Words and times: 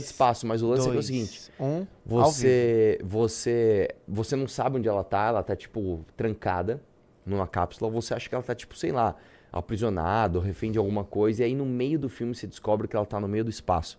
de 0.00 0.06
espaço, 0.06 0.46
mas 0.46 0.62
o 0.62 0.68
lance 0.68 0.80
é, 0.80 0.84
que 0.84 0.88
é 0.88 0.90
o 0.90 0.94
Dois, 0.94 1.06
seguinte. 1.06 1.52
Um. 1.60 1.86
Você, 2.06 2.98
você, 3.04 3.94
você 4.08 4.34
não 4.34 4.48
sabe 4.48 4.78
onde 4.78 4.88
ela 4.88 5.04
tá, 5.04 5.26
ela 5.26 5.42
tá, 5.42 5.54
tipo, 5.54 6.02
trancada 6.16 6.82
numa 7.26 7.46
cápsula, 7.46 7.90
você 7.90 8.14
acha 8.14 8.26
que 8.26 8.34
ela 8.34 8.42
tá, 8.42 8.54
tipo, 8.54 8.74
sei 8.74 8.90
lá, 8.90 9.14
aprisionada, 9.52 10.40
refém 10.40 10.72
de 10.72 10.78
alguma 10.78 11.04
coisa, 11.04 11.42
e 11.42 11.44
aí 11.44 11.54
no 11.54 11.66
meio 11.66 11.98
do 11.98 12.08
filme 12.08 12.34
você 12.34 12.46
descobre 12.46 12.88
que 12.88 12.96
ela 12.96 13.04
tá 13.04 13.20
no 13.20 13.28
meio 13.28 13.44
do 13.44 13.50
espaço. 13.50 13.98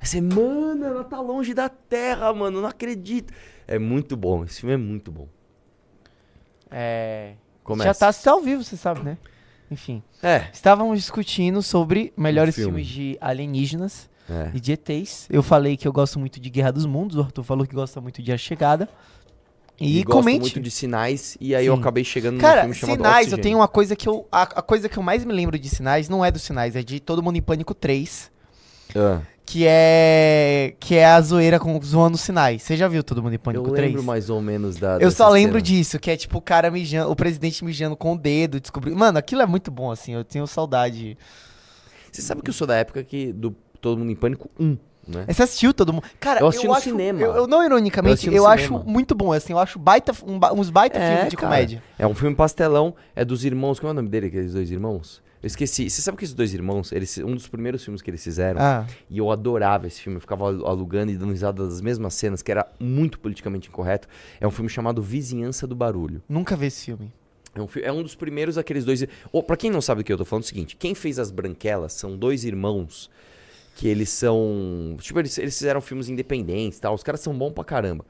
Aí 0.00 0.08
você, 0.08 0.20
mano, 0.20 0.84
ela 0.84 1.04
tá 1.04 1.20
longe 1.20 1.54
da 1.54 1.68
Terra, 1.68 2.32
mano, 2.34 2.60
não 2.60 2.68
acredito. 2.68 3.32
É 3.68 3.78
muito 3.78 4.16
bom, 4.16 4.42
esse 4.42 4.58
filme 4.58 4.74
é 4.74 4.76
muito 4.76 5.12
bom. 5.12 5.28
É... 6.68 7.34
Começa. 7.62 7.90
Já 7.90 7.94
tá 7.94 8.08
assistindo 8.08 8.32
ao 8.32 8.40
vivo, 8.40 8.64
você 8.64 8.76
sabe, 8.76 9.04
né? 9.04 9.16
Enfim. 9.70 10.02
É. 10.20 10.48
Estávamos 10.52 10.98
discutindo 10.98 11.62
sobre 11.62 12.12
melhores 12.16 12.56
filme. 12.56 12.82
filmes 12.82 12.86
de 12.88 13.16
alienígenas 13.20 14.10
É. 14.30 14.50
e 14.54 14.60
de 14.60 14.72
ETs. 14.72 15.26
Eu 15.30 15.42
falei 15.42 15.76
que 15.76 15.86
eu 15.88 15.92
gosto 15.92 16.18
muito 16.18 16.38
de 16.38 16.50
Guerra 16.50 16.70
dos 16.72 16.84
Mundos, 16.86 17.16
o 17.16 17.20
Arthur 17.22 17.42
falou 17.42 17.66
que 17.66 17.74
gosta 17.74 18.00
muito 18.00 18.22
de 18.22 18.30
A 18.32 18.36
Chegada. 18.36 18.88
E, 19.80 20.00
E 20.00 20.02
gosto 20.02 20.18
comente. 20.18 20.40
muito 20.40 20.60
de 20.60 20.70
sinais, 20.72 21.36
e 21.40 21.54
aí 21.54 21.64
eu 21.64 21.74
Sim. 21.74 21.80
acabei 21.80 22.02
chegando 22.02 22.40
Cara, 22.40 22.62
filme 22.62 22.74
chamado 22.74 22.96
Sinais, 22.96 23.14
eu 23.14 23.20
Oxigênio. 23.20 23.42
tenho 23.44 23.58
uma 23.58 23.68
coisa 23.68 23.94
que 23.94 24.08
eu. 24.08 24.26
A, 24.32 24.42
a 24.42 24.62
coisa 24.62 24.88
que 24.88 24.98
eu 24.98 25.02
mais 25.04 25.24
me 25.24 25.32
lembro 25.32 25.56
de 25.56 25.68
Sinais 25.68 26.08
não 26.08 26.24
é 26.24 26.30
dos 26.32 26.42
Sinais, 26.42 26.74
é 26.74 26.82
de 26.82 26.98
Todo 26.98 27.22
Mundo 27.22 27.36
em 27.36 27.42
Pânico 27.42 27.72
3. 27.74 28.28
Ah, 28.96 29.20
Que 29.46 29.64
é. 29.68 30.74
Que 30.80 30.96
é 30.96 31.06
a 31.06 31.20
zoeira 31.20 31.60
com 31.60 31.80
zoando 31.80 32.18
Sinais. 32.18 32.62
Você 32.64 32.76
já 32.76 32.88
viu 32.88 33.04
Todo 33.04 33.22
Mundo 33.22 33.34
em 33.34 33.36
eu 33.36 33.38
Pânico 33.40 33.64
lembro 33.70 33.76
3? 33.92 34.04
mais 34.04 34.28
ou 34.28 34.42
menos 34.42 34.76
da. 34.76 34.98
Eu 34.98 35.12
só 35.12 35.28
lembro 35.28 35.58
cena. 35.58 35.62
disso, 35.62 35.98
que 36.00 36.10
é 36.10 36.16
tipo 36.16 36.38
o 36.38 36.42
cara 36.42 36.72
mijando, 36.72 37.12
o 37.12 37.14
presidente 37.14 37.64
mijando 37.64 37.96
com 37.96 38.14
o 38.14 38.18
dedo, 38.18 38.58
descobrindo. 38.60 38.96
Mano, 38.98 39.16
aquilo 39.16 39.42
é 39.42 39.46
muito 39.46 39.70
bom, 39.70 39.92
assim, 39.92 40.12
eu 40.12 40.24
tenho 40.24 40.44
saudade. 40.48 41.16
Você 42.10 42.20
sabe 42.20 42.42
que 42.42 42.50
eu 42.50 42.54
sou 42.54 42.66
da 42.66 42.74
época 42.74 43.04
que 43.04 43.32
do 43.32 43.54
Todo 43.80 43.98
Mundo 43.98 44.10
em 44.10 44.16
Pânico 44.16 44.48
1, 44.58 44.76
né? 45.06 45.24
Você 45.28 45.42
assistiu 45.42 45.72
todo 45.72 45.92
mundo? 45.92 46.04
Cara, 46.20 46.40
Eu 46.40 46.48
assisti 46.48 46.66
no 46.66 46.72
acho, 46.74 46.82
cinema. 46.90 47.20
Eu, 47.20 47.34
eu 47.34 47.46
não 47.46 47.62
Eu 47.62 47.66
ironicamente, 47.66 48.26
eu, 48.26 48.42
no 48.42 48.46
acho 48.48 48.78
muito 48.84 49.14
bom, 49.14 49.32
assim, 49.32 49.52
eu 49.52 49.58
acho 49.58 49.78
baita, 49.78 50.12
um 50.26 50.38
uns 50.60 50.70
baita 50.70 50.98
É, 50.98 51.14
filmes 51.14 51.30
de 51.30 51.36
cara. 51.36 51.48
comédia. 51.48 51.82
É 51.98 52.06
um 52.06 52.14
filme 52.14 52.34
pastelão, 52.36 52.94
é 53.16 53.24
dos 53.24 53.44
irmãos. 53.44 53.78
Como 53.78 53.88
é 53.88 53.92
o 53.92 53.94
nome 53.94 54.08
dele, 54.08 54.26
aqueles 54.26 54.52
dois 54.52 54.70
irmãos? 54.70 55.22
Eu 55.40 55.46
esqueci. 55.46 55.88
Você 55.88 56.02
sabe 56.02 56.18
que 56.18 56.24
esses 56.24 56.34
dois 56.34 56.52
irmãos, 56.52 56.90
eles, 56.90 57.16
um 57.18 57.32
dos 57.34 57.46
primeiros 57.46 57.84
filmes 57.84 58.02
que 58.02 58.10
eles 58.10 58.22
fizeram, 58.24 58.60
Ah, 58.60 58.84
e 59.08 59.18
eu 59.18 59.30
adorava 59.30 59.86
esse 59.86 60.00
filme, 60.00 60.16
eu 60.16 60.20
ficava 60.20 60.46
alu- 60.46 60.66
alugando 60.66 61.12
e 61.12 61.16
dando 61.16 61.30
risada 61.30 61.64
das 61.64 61.80
mesmas 61.80 62.12
cenas, 62.14 62.42
que 62.42 62.50
era 62.50 62.66
muito 62.80 63.20
politicamente 63.20 63.68
incorreto. 63.68 64.08
É 64.40 64.48
um 64.48 64.50
filme 64.50 64.68
chamado 64.68 65.00
Vizinhança 65.00 65.64
do 65.64 65.76
Barulho. 65.76 66.20
nunca 66.28 66.56
vi 66.56 66.66
esse 66.66 66.86
filme. 66.86 67.12
É 67.54 67.60
um, 67.62 67.68
é 67.82 67.92
um 67.92 68.02
dos 68.02 68.14
primeiros 68.16 68.56
daqueles 68.56 68.84
dois. 68.84 69.04
Oh, 69.32 69.42
pra 69.42 69.56
quem 69.56 69.70
não 69.70 69.80
sabe 69.80 70.00
o 70.00 70.04
que 70.04 70.12
eu 70.12 70.18
tô 70.18 70.24
falando, 70.24 70.42
é 70.42 70.46
o 70.46 70.48
seguinte: 70.48 70.76
quem 70.76 70.92
fez 70.94 71.18
As 71.20 71.30
Branquelas 71.30 71.92
são 71.92 72.16
dois 72.16 72.44
irmãos 72.44 73.08
que 73.78 73.86
eles 73.86 74.08
são. 74.10 74.96
Tipo, 75.00 75.20
eles, 75.20 75.38
eles 75.38 75.56
fizeram 75.56 75.80
filmes 75.80 76.08
independentes 76.08 76.78
e 76.78 76.80
tal. 76.80 76.94
Os 76.94 77.02
caras 77.04 77.20
são 77.20 77.32
bons 77.32 77.52
pra 77.52 77.62
caramba. 77.62 78.04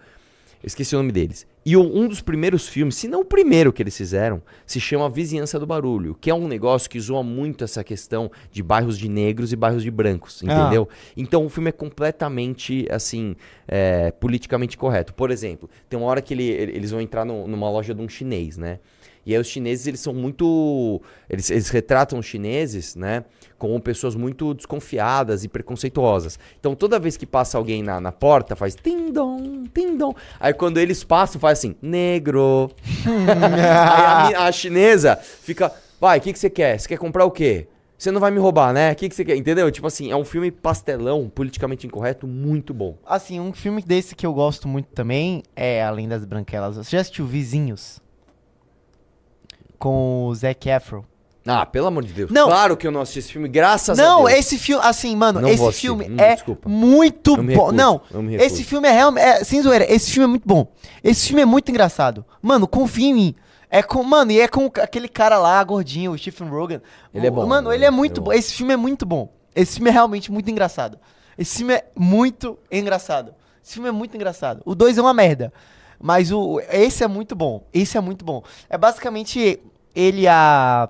Eu 0.62 0.66
esqueci 0.66 0.96
o 0.96 0.98
nome 0.98 1.12
deles. 1.12 1.46
E 1.64 1.76
um 1.76 2.08
dos 2.08 2.22
primeiros 2.22 2.66
filmes, 2.66 2.96
se 2.96 3.06
não 3.06 3.20
o 3.20 3.24
primeiro 3.24 3.70
que 3.72 3.82
eles 3.82 3.94
fizeram, 3.96 4.42
se 4.66 4.80
chama 4.80 5.08
Vizinhança 5.10 5.58
do 5.60 5.66
Barulho, 5.66 6.16
que 6.18 6.30
é 6.30 6.34
um 6.34 6.48
negócio 6.48 6.88
que 6.88 6.98
zoa 6.98 7.22
muito 7.22 7.62
essa 7.62 7.84
questão 7.84 8.30
de 8.50 8.62
bairros 8.62 8.98
de 8.98 9.08
negros 9.08 9.52
e 9.52 9.56
bairros 9.56 9.82
de 9.82 9.90
brancos, 9.90 10.42
entendeu? 10.42 10.88
Então 11.16 11.44
o 11.44 11.48
filme 11.50 11.68
é 11.68 11.72
completamente, 11.72 12.86
assim, 12.90 13.36
é, 13.68 14.10
politicamente 14.12 14.76
correto. 14.78 15.12
Por 15.14 15.30
exemplo, 15.30 15.68
tem 15.88 15.98
uma 15.98 16.08
hora 16.08 16.22
que 16.22 16.32
ele- 16.34 16.48
eles 16.50 16.90
vão 16.90 17.00
entrar 17.00 17.24
no- 17.24 17.46
numa 17.46 17.70
loja 17.70 17.94
de 17.94 18.00
um 18.00 18.08
chinês, 18.08 18.56
né? 18.56 18.80
E 19.28 19.34
aí 19.34 19.38
os 19.38 19.46
chineses, 19.46 19.86
eles 19.86 20.00
são 20.00 20.14
muito... 20.14 21.02
Eles, 21.28 21.50
eles 21.50 21.68
retratam 21.68 22.18
os 22.18 22.24
chineses, 22.24 22.96
né? 22.96 23.24
Como 23.58 23.78
pessoas 23.78 24.14
muito 24.14 24.54
desconfiadas 24.54 25.44
e 25.44 25.48
preconceituosas. 25.48 26.38
Então 26.58 26.74
toda 26.74 26.98
vez 26.98 27.18
que 27.18 27.26
passa 27.26 27.58
alguém 27.58 27.82
na, 27.82 28.00
na 28.00 28.10
porta, 28.10 28.56
faz 28.56 28.74
tim-dom, 28.74 29.64
tim-dom. 29.74 30.14
Aí 30.40 30.54
quando 30.54 30.78
eles 30.78 31.04
passam, 31.04 31.38
faz 31.38 31.58
assim, 31.58 31.76
negro. 31.82 32.70
aí 33.04 34.34
a, 34.34 34.46
a 34.46 34.52
chinesa 34.52 35.14
fica, 35.16 35.70
vai, 36.00 36.16
o 36.16 36.22
que, 36.22 36.32
que 36.32 36.38
você 36.38 36.48
quer? 36.48 36.80
Você 36.80 36.88
quer 36.88 36.96
comprar 36.96 37.26
o 37.26 37.30
quê? 37.30 37.68
Você 37.98 38.10
não 38.10 38.22
vai 38.22 38.30
me 38.30 38.38
roubar, 38.38 38.72
né? 38.72 38.92
O 38.92 38.96
que, 38.96 39.10
que 39.10 39.14
você 39.14 39.26
quer? 39.26 39.36
Entendeu? 39.36 39.70
Tipo 39.70 39.88
assim, 39.88 40.10
é 40.10 40.16
um 40.16 40.24
filme 40.24 40.50
pastelão, 40.50 41.28
politicamente 41.28 41.86
incorreto, 41.86 42.26
muito 42.26 42.72
bom. 42.72 42.96
Assim, 43.04 43.38
um 43.40 43.52
filme 43.52 43.82
desse 43.82 44.14
que 44.14 44.24
eu 44.24 44.32
gosto 44.32 44.66
muito 44.66 44.86
também 44.94 45.42
é 45.54 45.82
Além 45.82 46.08
das 46.08 46.24
Branquelas. 46.24 46.76
Você 46.76 46.96
já 46.96 47.02
assistiu 47.02 47.26
Vizinhos? 47.26 48.00
Com 49.78 50.26
o 50.26 50.34
Zac 50.34 50.68
Efron. 50.68 51.04
Ah, 51.46 51.64
pelo 51.64 51.86
amor 51.86 52.04
de 52.04 52.12
Deus. 52.12 52.30
Não. 52.30 52.46
Claro 52.46 52.76
que 52.76 52.86
eu 52.86 52.90
não 52.90 53.00
assisti 53.00 53.20
esse 53.20 53.32
filme, 53.32 53.48
graças 53.48 53.98
a 53.98 54.02
Não, 54.02 54.24
Deus. 54.24 54.38
esse 54.38 54.58
filme, 54.58 54.84
assim, 54.84 55.16
mano, 55.16 55.40
Não 55.40 55.48
esse 55.48 55.72
filme 55.72 56.04
hum, 56.06 56.16
é 56.18 56.34
desculpa. 56.34 56.68
muito 56.68 57.36
bom. 57.42 57.72
Não, 57.72 58.02
esse 58.38 58.62
filme 58.62 58.86
é 58.86 58.92
realmente, 58.92 59.24
é, 59.24 59.44
sem 59.44 59.62
zoeira, 59.62 59.90
esse 59.90 60.10
filme 60.10 60.24
é 60.24 60.28
muito 60.28 60.46
bom. 60.46 60.70
Esse 61.02 61.28
filme 61.28 61.40
é 61.40 61.46
muito 61.46 61.70
engraçado. 61.70 62.22
Mano, 62.42 62.68
confia 62.68 63.06
em 63.08 63.14
mim. 63.14 63.34
É 63.70 63.82
com, 63.82 64.02
mano, 64.02 64.30
e 64.30 64.40
é 64.40 64.48
com 64.48 64.66
aquele 64.82 65.08
cara 65.08 65.38
lá, 65.38 65.62
gordinho, 65.64 66.12
o 66.12 66.18
Stephen 66.18 66.48
Rogan. 66.48 66.80
Ele 67.14 67.26
é 67.26 67.30
bom, 67.30 67.46
Mano, 67.46 67.70
né? 67.70 67.74
ele 67.76 67.84
é 67.84 67.90
muito 67.90 68.20
é 68.20 68.24
bom. 68.24 68.30
bom. 68.30 68.32
Esse 68.32 68.54
filme 68.54 68.74
é 68.74 68.76
muito 68.76 69.06
bom. 69.06 69.32
Esse 69.54 69.74
filme 69.74 69.88
é 69.90 69.92
realmente 69.92 70.30
muito 70.30 70.50
engraçado. 70.50 70.98
Esse 71.36 71.58
filme 71.58 71.74
é 71.74 71.84
muito 71.96 72.58
engraçado. 72.70 73.34
Esse 73.64 73.74
filme 73.74 73.88
é 73.88 73.92
muito 73.92 74.14
engraçado. 74.14 74.60
O 74.64 74.74
2 74.74 74.98
é 74.98 75.00
uma 75.02 75.14
merda. 75.14 75.52
Mas 76.00 76.30
o 76.30 76.60
esse 76.70 77.02
é 77.02 77.08
muito 77.08 77.34
bom. 77.34 77.66
Esse 77.72 77.96
é 77.96 78.00
muito 78.00 78.24
bom. 78.24 78.42
É 78.68 78.78
basicamente 78.78 79.60
ele 79.94 80.22
e 80.22 80.28
a 80.28 80.88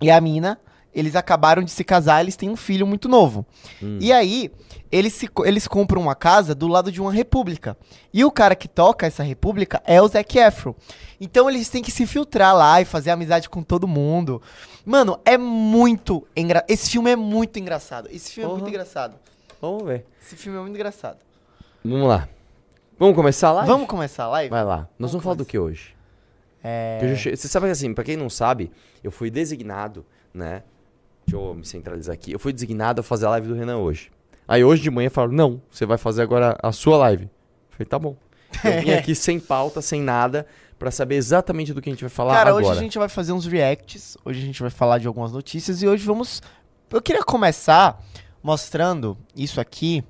e 0.00 0.10
a 0.10 0.20
mina, 0.20 0.58
eles 0.94 1.16
acabaram 1.16 1.62
de 1.62 1.70
se 1.70 1.82
casar, 1.82 2.20
eles 2.20 2.36
têm 2.36 2.50
um 2.50 2.56
filho 2.56 2.86
muito 2.86 3.08
novo. 3.08 3.44
Hum. 3.82 3.98
E 4.00 4.12
aí, 4.12 4.50
eles, 4.92 5.12
se, 5.12 5.28
eles 5.44 5.66
compram 5.66 6.00
uma 6.02 6.14
casa 6.14 6.54
do 6.54 6.68
lado 6.68 6.92
de 6.92 7.00
uma 7.00 7.12
república. 7.12 7.76
E 8.12 8.24
o 8.24 8.30
cara 8.30 8.54
que 8.54 8.68
toca 8.68 9.06
essa 9.06 9.22
república 9.22 9.82
é 9.84 10.00
o 10.00 10.06
Zac 10.06 10.38
Efron. 10.38 10.74
Então 11.20 11.48
eles 11.50 11.68
têm 11.68 11.82
que 11.82 11.90
se 11.90 12.06
filtrar 12.06 12.54
lá 12.54 12.80
e 12.80 12.84
fazer 12.84 13.10
amizade 13.10 13.48
com 13.48 13.62
todo 13.62 13.88
mundo. 13.88 14.40
Mano, 14.84 15.18
é 15.24 15.36
muito 15.36 16.26
engraçado. 16.36 16.70
Esse 16.70 16.90
filme 16.90 17.10
é 17.10 17.16
muito 17.16 17.58
engraçado. 17.58 18.08
Esse 18.12 18.30
filme 18.30 18.44
é 18.44 18.48
Porra. 18.48 18.60
muito 18.60 18.68
engraçado. 18.68 19.16
Vamos 19.60 19.84
ver. 19.84 20.06
Esse 20.22 20.36
filme 20.36 20.58
é 20.58 20.60
muito 20.60 20.74
engraçado. 20.74 21.18
Vamos 21.84 22.08
lá. 22.08 22.28
Vamos 22.98 23.14
começar 23.16 23.52
lá? 23.52 23.64
Vamos 23.64 23.86
começar 23.88 24.24
a 24.24 24.28
live? 24.28 24.50
Vai 24.50 24.64
lá. 24.64 24.88
Nós 24.98 25.10
Vamos 25.10 25.12
vamos 25.12 25.24
falar 25.24 25.36
do 25.36 25.44
que 25.44 25.58
hoje? 25.58 25.94
É... 26.62 26.98
Que 27.00 27.16
che- 27.16 27.36
Você 27.36 27.48
sabe 27.48 27.66
que 27.66 27.72
assim, 27.72 27.92
pra 27.92 28.04
quem 28.04 28.16
não 28.16 28.30
sabe, 28.30 28.70
eu 29.02 29.10
fui 29.10 29.30
designado, 29.30 30.04
né? 30.32 30.62
Deixa 31.26 31.36
eu 31.44 31.54
me 31.54 31.64
centralizar 31.64 32.14
aqui. 32.14 32.32
Eu 32.32 32.38
fui 32.38 32.52
designado 32.52 33.00
a 33.00 33.04
fazer 33.04 33.26
a 33.26 33.30
live 33.30 33.48
do 33.48 33.54
Renan 33.54 33.78
hoje. 33.78 34.10
Aí 34.46 34.62
hoje 34.62 34.82
de 34.82 34.90
manhã 34.90 35.08
falaram, 35.10 35.32
não, 35.32 35.62
você 35.70 35.84
vai 35.86 35.98
fazer 35.98 36.22
agora 36.22 36.56
a 36.62 36.70
sua 36.70 36.96
live. 36.98 37.24
Eu 37.24 37.30
falei, 37.70 37.86
tá 37.86 37.98
bom. 37.98 38.16
Eu 38.62 38.82
vim 38.82 38.90
aqui 38.94 39.14
sem 39.14 39.40
pauta, 39.40 39.80
sem 39.82 40.00
nada, 40.00 40.46
pra 40.78 40.90
saber 40.90 41.16
exatamente 41.16 41.72
do 41.72 41.80
que 41.82 41.88
a 41.88 41.92
gente 41.92 42.02
vai 42.02 42.10
falar 42.10 42.34
Cara, 42.34 42.50
agora. 42.50 42.66
hoje 42.66 42.78
a 42.78 42.82
gente 42.82 42.98
vai 42.98 43.08
fazer 43.08 43.32
uns 43.32 43.46
reacts. 43.46 44.16
Hoje 44.24 44.40
a 44.40 44.44
gente 44.44 44.60
vai 44.60 44.70
falar 44.70 44.98
de 44.98 45.06
algumas 45.06 45.32
notícias. 45.32 45.82
E 45.82 45.88
hoje 45.88 46.04
vamos. 46.06 46.40
Eu 46.90 47.02
queria 47.02 47.24
começar 47.24 48.00
mostrando 48.42 49.16
isso 49.34 49.60
aqui. 49.60 50.04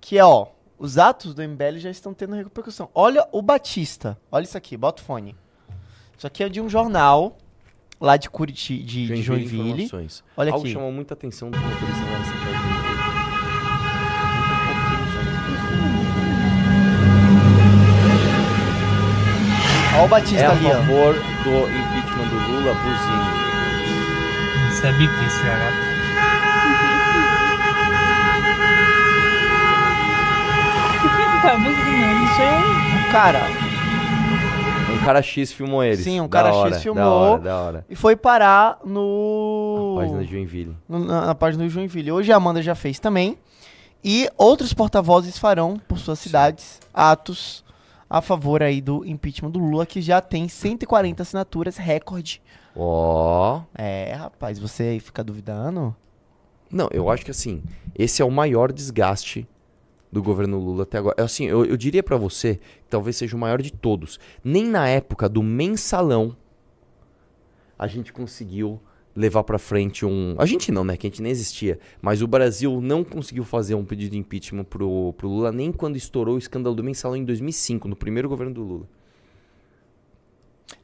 Que 0.00 0.18
é, 0.18 0.24
ó. 0.24 0.46
Os 0.78 0.96
atos 0.96 1.34
do 1.34 1.42
MBL 1.42 1.78
já 1.78 1.90
estão 1.90 2.14
tendo 2.14 2.34
repercussão. 2.36 2.88
Olha 2.94 3.26
o 3.32 3.42
Batista. 3.42 4.16
Olha 4.30 4.44
isso 4.44 4.56
aqui, 4.56 4.76
bota 4.76 5.02
o 5.02 5.04
fone. 5.04 5.34
Isso 6.16 6.26
aqui 6.26 6.42
é 6.44 6.48
de 6.48 6.60
um 6.60 6.68
jornal 6.68 7.36
lá 8.00 8.16
de 8.16 8.30
Curitiba, 8.30 8.84
de, 8.84 9.06
de 9.08 9.22
Joinville. 9.22 9.88
Olha 10.36 10.52
Algo 10.52 10.64
aqui. 10.64 10.72
chamou 10.72 10.92
muita 10.92 11.14
atenção 11.14 11.50
dos 11.50 11.60
motoristas 11.60 12.00
lá 12.10 12.18
nessa. 12.18 12.38
Olha 19.94 20.04
o 20.04 20.08
Batista 20.08 20.42
É 20.42 20.46
a 20.46 20.50
ali, 20.52 20.66
ó. 20.66 20.70
favor 20.70 21.14
do 21.14 21.68
impeachment 21.68 22.28
do 22.28 22.36
Lula, 22.52 22.74
que 22.74 22.88
isso 25.26 25.44
era. 25.44 25.72
Por 26.62 26.78
que 26.78 26.97
tá 31.48 31.56
buzinando? 31.56 32.24
Isso 32.24 32.42
aí 32.42 33.12
Cara, 33.12 33.40
Um 34.92 35.04
cara 35.04 35.22
X 35.22 35.50
filmou 35.52 35.82
eles. 35.82 36.00
Sim, 36.00 36.20
um 36.20 36.24
Da 36.24 36.28
cara 36.28 36.48
X 36.50 36.56
hora, 36.58 36.70
Da 36.70 36.78
filmou. 36.80 37.04
hora, 37.04 37.40
da 37.42 37.56
hora. 37.60 37.86
e 37.88 37.96
foi 37.96 38.14
parar 38.16 38.78
no. 38.84 39.94
Página 39.98 40.24
de 40.24 40.30
Joinville. 40.30 40.76
no- 40.88 40.98
na, 40.98 41.26
na 41.26 41.34
página 41.34 41.64
do 41.64 41.70
Joinville. 41.70 42.12
Hoje 42.12 42.30
a 42.32 42.36
Amanda 42.36 42.60
já 42.62 42.74
fez 42.74 42.98
também. 42.98 43.38
E 44.04 44.28
outros 44.36 44.72
porta-vozes 44.74 45.38
farão, 45.38 45.80
por 45.88 45.98
suas 45.98 46.18
cidades, 46.18 46.78
atos 46.94 47.64
a 48.08 48.20
favor 48.20 48.62
aí 48.62 48.80
do 48.80 49.04
impeachment 49.04 49.50
do 49.50 49.58
Lula, 49.58 49.84
que 49.86 50.00
já 50.00 50.20
tem 50.20 50.48
140 50.48 51.22
assinaturas, 51.22 51.76
recorde. 51.76 52.40
Ó. 52.76 53.60
É, 53.74 54.14
rapaz, 54.14 54.58
você 54.58 54.82
aí 54.84 55.00
fica 55.00 55.24
duvidando? 55.24 55.94
Não, 56.70 56.88
eu 56.92 57.10
acho 57.10 57.24
que 57.24 57.30
assim, 57.30 57.62
esse 57.98 58.20
é 58.22 58.24
o 58.24 58.30
maior 58.30 58.70
desgaste 58.72 59.48
do 60.10 60.22
governo 60.22 60.58
Lula 60.58 60.82
até 60.84 60.98
agora. 60.98 61.22
Assim, 61.22 61.46
eu, 61.46 61.64
eu 61.64 61.76
diria 61.76 62.02
pra 62.02 62.16
você 62.16 62.56
que 62.56 62.88
talvez 62.88 63.16
seja 63.16 63.36
o 63.36 63.38
maior 63.38 63.60
de 63.60 63.72
todos. 63.72 64.18
Nem 64.42 64.64
na 64.64 64.88
época 64.88 65.28
do 65.28 65.42
mensalão 65.42 66.36
a 67.78 67.86
gente 67.86 68.12
conseguiu 68.12 68.80
levar 69.14 69.44
pra 69.44 69.58
frente 69.58 70.06
um. 70.06 70.36
A 70.38 70.46
gente 70.46 70.70
não, 70.72 70.84
né? 70.84 70.96
Que 70.96 71.06
a 71.06 71.10
gente 71.10 71.22
nem 71.22 71.32
existia. 71.32 71.78
Mas 72.00 72.22
o 72.22 72.26
Brasil 72.26 72.80
não 72.80 73.04
conseguiu 73.04 73.44
fazer 73.44 73.74
um 73.74 73.84
pedido 73.84 74.12
de 74.12 74.18
impeachment 74.18 74.64
pro, 74.64 75.12
pro 75.14 75.28
Lula 75.28 75.52
nem 75.52 75.72
quando 75.72 75.96
estourou 75.96 76.36
o 76.36 76.38
escândalo 76.38 76.74
do 76.74 76.84
mensalão 76.84 77.16
em 77.16 77.24
2005, 77.24 77.88
no 77.88 77.96
primeiro 77.96 78.28
governo 78.28 78.54
do 78.54 78.62
Lula. 78.62 78.88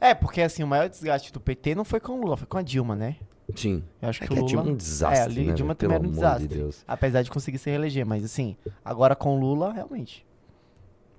É, 0.01 0.15
porque 0.15 0.41
assim, 0.41 0.63
o 0.63 0.67
maior 0.67 0.89
desgaste 0.89 1.33
do 1.33 1.41
PT 1.41 1.75
não 1.75 1.85
foi 1.85 2.01
com 2.01 2.13
o 2.13 2.21
Lula, 2.21 2.37
foi 2.37 2.47
com 2.47 2.59
a 2.59 2.63
Dilma, 2.63 2.97
né? 2.97 3.17
Sim. 3.55 3.83
Eu 4.01 4.09
acho 4.09 4.25
É 4.25 4.27
que, 4.27 4.35
que 4.35 4.41
o 4.41 4.45
a 4.45 4.49
Lula... 4.63 4.69
É 4.71 4.73
um 4.73 4.77
desastre, 4.77 5.19
É, 5.19 5.23
a 5.23 5.27
Li- 5.27 5.47
né, 5.47 5.53
Dilma 5.55 5.75
também 5.75 5.95
era 5.97 6.05
um 6.05 6.09
de 6.09 6.15
desastre. 6.15 6.49
Deus. 6.49 6.85
Apesar 6.89 7.23
de 7.23 7.31
conseguir 7.31 7.59
se 7.59 7.69
reeleger, 7.71 8.07
mas 8.07 8.25
assim, 8.25 8.57
agora 8.85 9.15
com 9.15 9.37
o 9.37 9.41
Lula, 9.41 9.73
realmente. 9.73 10.25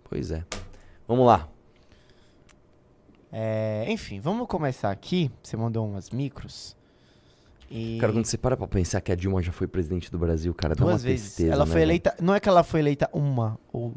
Pois 0.04 0.32
é. 0.32 0.44
Vamos 1.08 1.26
lá. 1.28 1.48
É, 3.32 3.86
enfim, 3.90 4.20
vamos 4.20 4.48
começar 4.48 4.92
aqui. 4.92 5.30
Você 5.44 5.58
mandou 5.58 5.86
umas 5.88 6.10
micros. 6.10 6.76
E 7.70 7.98
Cara, 8.00 8.14
quando 8.14 8.26
você 8.26 8.38
para 8.38 8.56
pra 8.56 8.68
pensar 8.68 9.02
que 9.02 9.12
a 9.12 9.16
Dilma 9.16 9.42
já 9.42 9.52
foi 9.52 9.68
presidente 9.68 10.12
do 10.12 10.18
Brasil, 10.18 10.54
cara, 10.54 10.76
dá 10.76 10.84
uma 10.84 10.92
duas 10.92 11.04
vezes. 11.04 11.26
tristeza. 11.36 11.52
ela 11.54 11.66
né, 11.66 11.72
foi 11.72 11.82
eleita. 11.82 12.16
Não 12.22 12.34
é 12.34 12.40
que 12.40 12.48
ela 12.48 12.64
foi 12.64 12.80
eleita 12.80 13.10
uma, 13.12 13.60
ou. 13.74 13.94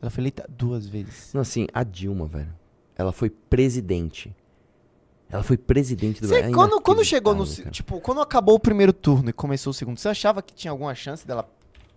Ela 0.00 0.10
foi 0.10 0.22
eleita 0.22 0.46
duas 0.48 0.86
vezes. 0.86 1.32
Não, 1.34 1.40
assim, 1.40 1.66
a 1.74 1.82
Dilma, 1.82 2.26
velho. 2.26 2.52
Ela 2.96 3.12
foi 3.12 3.28
presidente. 3.30 4.34
Ela 5.30 5.42
foi 5.42 5.56
presidente 5.58 6.20
do 6.22 6.28
Brasil. 6.28 6.48
É 6.48 6.52
quando, 6.52 6.80
quando 6.80 7.04
chegou 7.04 7.34
no. 7.34 7.46
cara. 7.46 7.70
Tipo, 7.70 8.00
quando 8.00 8.20
acabou 8.20 8.54
o 8.54 8.60
primeiro 8.60 8.92
turno 8.92 9.28
e 9.28 9.32
começou 9.32 9.70
o 9.70 9.74
segundo, 9.74 9.98
você 9.98 10.08
achava 10.08 10.40
que 10.42 10.54
tinha 10.54 10.70
alguma 10.70 10.94
chance 10.94 11.26
dela 11.26 11.46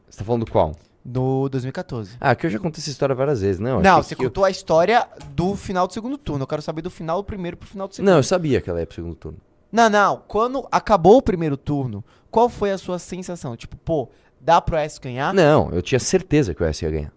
Você 0.10 0.20
tá 0.20 0.26
falando 0.26 0.46
qual? 0.50 0.76
no 1.04 1.48
2014? 1.50 2.18
Ah, 2.20 2.36
que 2.36 2.46
eu 2.46 2.50
já 2.50 2.60
contei 2.60 2.80
essa 2.82 2.90
história 2.90 3.16
várias 3.16 3.42
vezes, 3.42 3.60
não? 3.60 3.82
Não, 3.82 4.04
você 4.04 4.16
que 4.16 4.22
eu- 4.24 4.30
contou 4.30 4.44
a 4.44 4.50
história 4.52 5.08
do 5.34 5.56
final 5.56 5.88
do 5.88 5.94
segundo 5.94 6.18
turno. 6.18 6.44
Eu 6.44 6.48
quero 6.48 6.62
saber 6.62 6.82
do 6.82 6.90
final 6.92 7.18
do 7.22 7.24
primeiro 7.24 7.56
pro 7.58 7.68
final 7.68 7.88
do 7.88 7.96
segundo. 7.96 8.10
Não, 8.10 8.18
eu 8.18 8.24
sabia 8.24 8.60
que 8.62 8.70
ela 8.70 8.80
ia 8.82 8.86
pro 8.86 8.96
segundo 8.96 9.16
turno. 9.16 9.38
Não, 9.72 9.90
não. 9.90 10.22
Quando 10.28 10.68
acabou 10.70 11.16
o 11.18 11.22
primeiro 11.22 11.56
turno, 11.56 12.04
qual 12.30 12.50
foi 12.50 12.72
a 12.72 12.78
sua 12.78 13.00
sensação? 13.00 13.56
Tipo, 13.56 13.78
pô, 13.78 14.10
dá 14.42 14.60
pro 14.62 14.76
S 14.76 15.00
ganhar? 15.00 15.34
Não, 15.34 15.72
eu 15.72 15.82
tinha 15.82 16.00
certeza 16.00 16.54
que 16.54 16.62
o 16.62 16.66
S 16.66 16.84
ia 16.84 16.92
ganhar. 16.92 17.14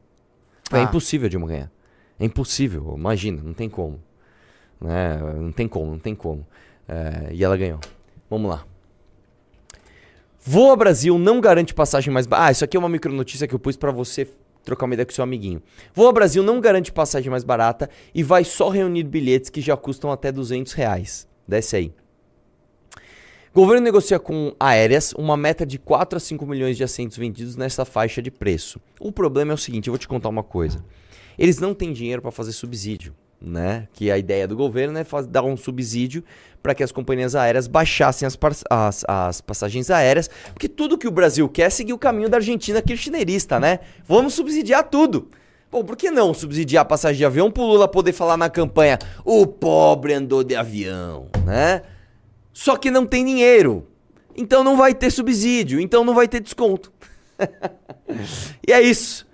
É 0.72 0.78
Ah. 0.78 0.82
impossível 0.82 1.26
a 1.26 1.28
Dilma 1.28 1.48
ganhar. 1.48 1.70
É 2.20 2.24
impossível, 2.24 2.94
imagina, 2.96 3.42
não 3.42 3.52
tem 3.52 3.68
como. 3.68 4.00
Né? 4.84 5.18
Não 5.36 5.50
tem 5.50 5.66
como, 5.66 5.92
não 5.92 5.98
tem 5.98 6.14
como. 6.14 6.46
É, 6.86 7.32
e 7.32 7.42
ela 7.42 7.56
ganhou. 7.56 7.80
Vamos 8.28 8.50
lá. 8.50 8.64
Voa 10.38 10.76
Brasil 10.76 11.18
não 11.18 11.40
garante 11.40 11.72
passagem 11.72 12.12
mais 12.12 12.26
barata. 12.26 12.48
Ah, 12.48 12.52
isso 12.52 12.64
aqui 12.64 12.76
é 12.76 12.80
uma 12.80 12.88
micronotícia 12.88 13.48
que 13.48 13.54
eu 13.54 13.58
pus 13.58 13.76
pra 13.76 13.90
você 13.90 14.28
trocar 14.62 14.84
uma 14.84 14.94
ideia 14.94 15.06
com 15.06 15.12
seu 15.12 15.24
amiguinho. 15.24 15.62
Voa 15.94 16.12
Brasil 16.12 16.42
não 16.42 16.60
garante 16.60 16.92
passagem 16.92 17.30
mais 17.30 17.42
barata 17.42 17.88
e 18.14 18.22
vai 18.22 18.44
só 18.44 18.68
reunir 18.68 19.04
bilhetes 19.04 19.48
que 19.48 19.62
já 19.62 19.74
custam 19.74 20.12
até 20.12 20.30
200 20.30 20.74
reais. 20.74 21.26
Desce 21.48 21.76
aí. 21.76 21.94
Governo 23.54 23.84
negocia 23.84 24.18
com 24.18 24.54
aéreas 24.60 25.14
uma 25.14 25.36
meta 25.36 25.64
de 25.64 25.78
4 25.78 26.16
a 26.16 26.20
5 26.20 26.44
milhões 26.44 26.76
de 26.76 26.84
assentos 26.84 27.16
vendidos 27.16 27.56
nessa 27.56 27.86
faixa 27.86 28.20
de 28.20 28.30
preço. 28.30 28.80
O 29.00 29.12
problema 29.12 29.52
é 29.52 29.54
o 29.54 29.58
seguinte, 29.58 29.86
eu 29.88 29.92
vou 29.92 29.98
te 29.98 30.08
contar 30.08 30.28
uma 30.28 30.42
coisa. 30.42 30.84
Eles 31.38 31.58
não 31.58 31.72
têm 31.72 31.92
dinheiro 31.92 32.20
para 32.20 32.30
fazer 32.30 32.52
subsídio, 32.52 33.14
né? 33.44 33.86
Que 33.92 34.10
a 34.10 34.18
ideia 34.18 34.48
do 34.48 34.56
governo 34.56 34.98
é 34.98 35.04
dar 35.28 35.42
um 35.42 35.56
subsídio 35.56 36.24
para 36.62 36.74
que 36.74 36.82
as 36.82 36.90
companhias 36.90 37.34
aéreas 37.34 37.66
baixassem 37.66 38.26
as, 38.26 38.38
as- 38.70 39.04
as 39.06 39.40
passagens 39.40 39.90
aéreas, 39.90 40.30
porque 40.52 40.68
tudo 40.68 40.96
que 40.96 41.06
o 41.06 41.10
Brasil 41.10 41.48
quer 41.48 41.64
é 41.64 41.70
seguir 41.70 41.92
o 41.92 41.98
caminho 41.98 42.28
da 42.28 42.38
Argentina 42.38 42.80
kirchnerista, 42.80 43.60
né? 43.60 43.80
Vamos 44.06 44.34
subsidiar 44.34 44.84
tudo. 44.84 45.28
Pô, 45.70 45.82
por 45.84 45.96
que 45.96 46.10
não 46.10 46.32
subsidiar 46.32 46.82
a 46.82 46.84
passagem 46.84 47.18
de 47.18 47.24
avião 47.24 47.50
pro 47.50 47.64
Lula 47.64 47.86
poder 47.88 48.12
falar 48.12 48.36
na 48.36 48.48
campanha 48.48 48.98
o 49.24 49.46
pobre 49.46 50.14
andou 50.14 50.42
de 50.42 50.54
avião, 50.56 51.28
né? 51.44 51.82
Só 52.52 52.76
que 52.76 52.90
não 52.90 53.04
tem 53.04 53.24
dinheiro. 53.24 53.86
Então 54.36 54.64
não 54.64 54.76
vai 54.76 54.94
ter 54.94 55.10
subsídio, 55.10 55.78
então 55.80 56.04
não 56.04 56.14
vai 56.14 56.26
ter 56.28 56.40
desconto. 56.40 56.92
e 58.66 58.72
é 58.72 58.80
isso. 58.80 59.26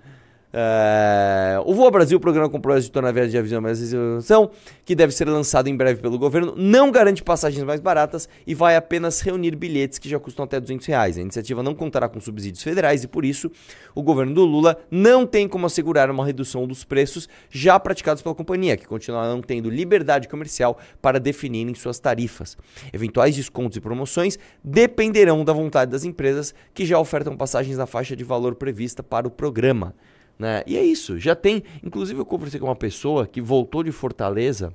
É, 0.53 1.61
o 1.65 1.73
Voa 1.73 1.89
Brasil, 1.89 2.19
programa 2.19 2.49
com 2.49 2.59
projeto 2.59 2.83
de 2.83 2.91
tornar 2.91 3.11
viagem 3.11 3.31
de 3.31 3.37
avião 3.37 3.61
mais 3.61 3.79
isenção, 3.79 4.51
que 4.83 4.93
deve 4.93 5.13
ser 5.13 5.27
lançado 5.29 5.67
em 5.67 5.75
breve 5.75 6.01
pelo 6.01 6.19
governo, 6.19 6.53
não 6.57 6.91
garante 6.91 7.23
passagens 7.23 7.63
mais 7.63 7.79
baratas 7.79 8.27
e 8.45 8.53
vai 8.53 8.75
apenas 8.75 9.21
reunir 9.21 9.55
bilhetes 9.55 9.97
que 9.97 10.09
já 10.09 10.19
custam 10.19 10.43
até 10.43 10.59
200 10.59 10.85
reais. 10.87 11.17
A 11.17 11.21
iniciativa 11.21 11.63
não 11.63 11.73
contará 11.73 12.09
com 12.09 12.19
subsídios 12.19 12.63
federais 12.63 13.03
e, 13.03 13.07
por 13.07 13.23
isso, 13.23 13.49
o 13.95 14.03
governo 14.03 14.33
do 14.33 14.43
Lula 14.43 14.77
não 14.89 15.25
tem 15.25 15.47
como 15.47 15.65
assegurar 15.65 16.09
uma 16.09 16.25
redução 16.25 16.67
dos 16.67 16.83
preços 16.83 17.29
já 17.49 17.79
praticados 17.79 18.21
pela 18.21 18.35
companhia, 18.35 18.75
que 18.75 18.85
continuarão 18.85 19.41
tendo 19.41 19.69
liberdade 19.69 20.27
comercial 20.27 20.77
para 21.01 21.19
definirem 21.19 21.73
suas 21.75 21.99
tarifas. 21.99 22.57
Eventuais 22.91 23.35
descontos 23.35 23.77
e 23.77 23.81
promoções 23.81 24.37
dependerão 24.63 25.45
da 25.45 25.53
vontade 25.53 25.91
das 25.91 26.03
empresas 26.03 26.53
que 26.73 26.85
já 26.85 26.99
ofertam 26.99 27.37
passagens 27.37 27.77
na 27.77 27.85
faixa 27.85 28.15
de 28.15 28.23
valor 28.23 28.55
prevista 28.55 29.01
para 29.01 29.27
o 29.27 29.31
programa. 29.31 29.95
Né? 30.41 30.63
E 30.65 30.75
é 30.75 30.83
isso, 30.83 31.19
já 31.19 31.35
tem. 31.35 31.61
Inclusive, 31.83 32.19
eu 32.19 32.25
conversei 32.25 32.59
com 32.59 32.65
uma 32.65 32.75
pessoa 32.75 33.27
que 33.27 33.39
voltou 33.39 33.83
de 33.83 33.91
Fortaleza 33.91 34.73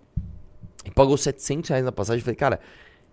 e 0.84 0.92
pagou 0.92 1.16
700 1.16 1.68
reais 1.70 1.84
na 1.84 1.90
passagem. 1.90 2.22
Falei, 2.22 2.36
cara, 2.36 2.60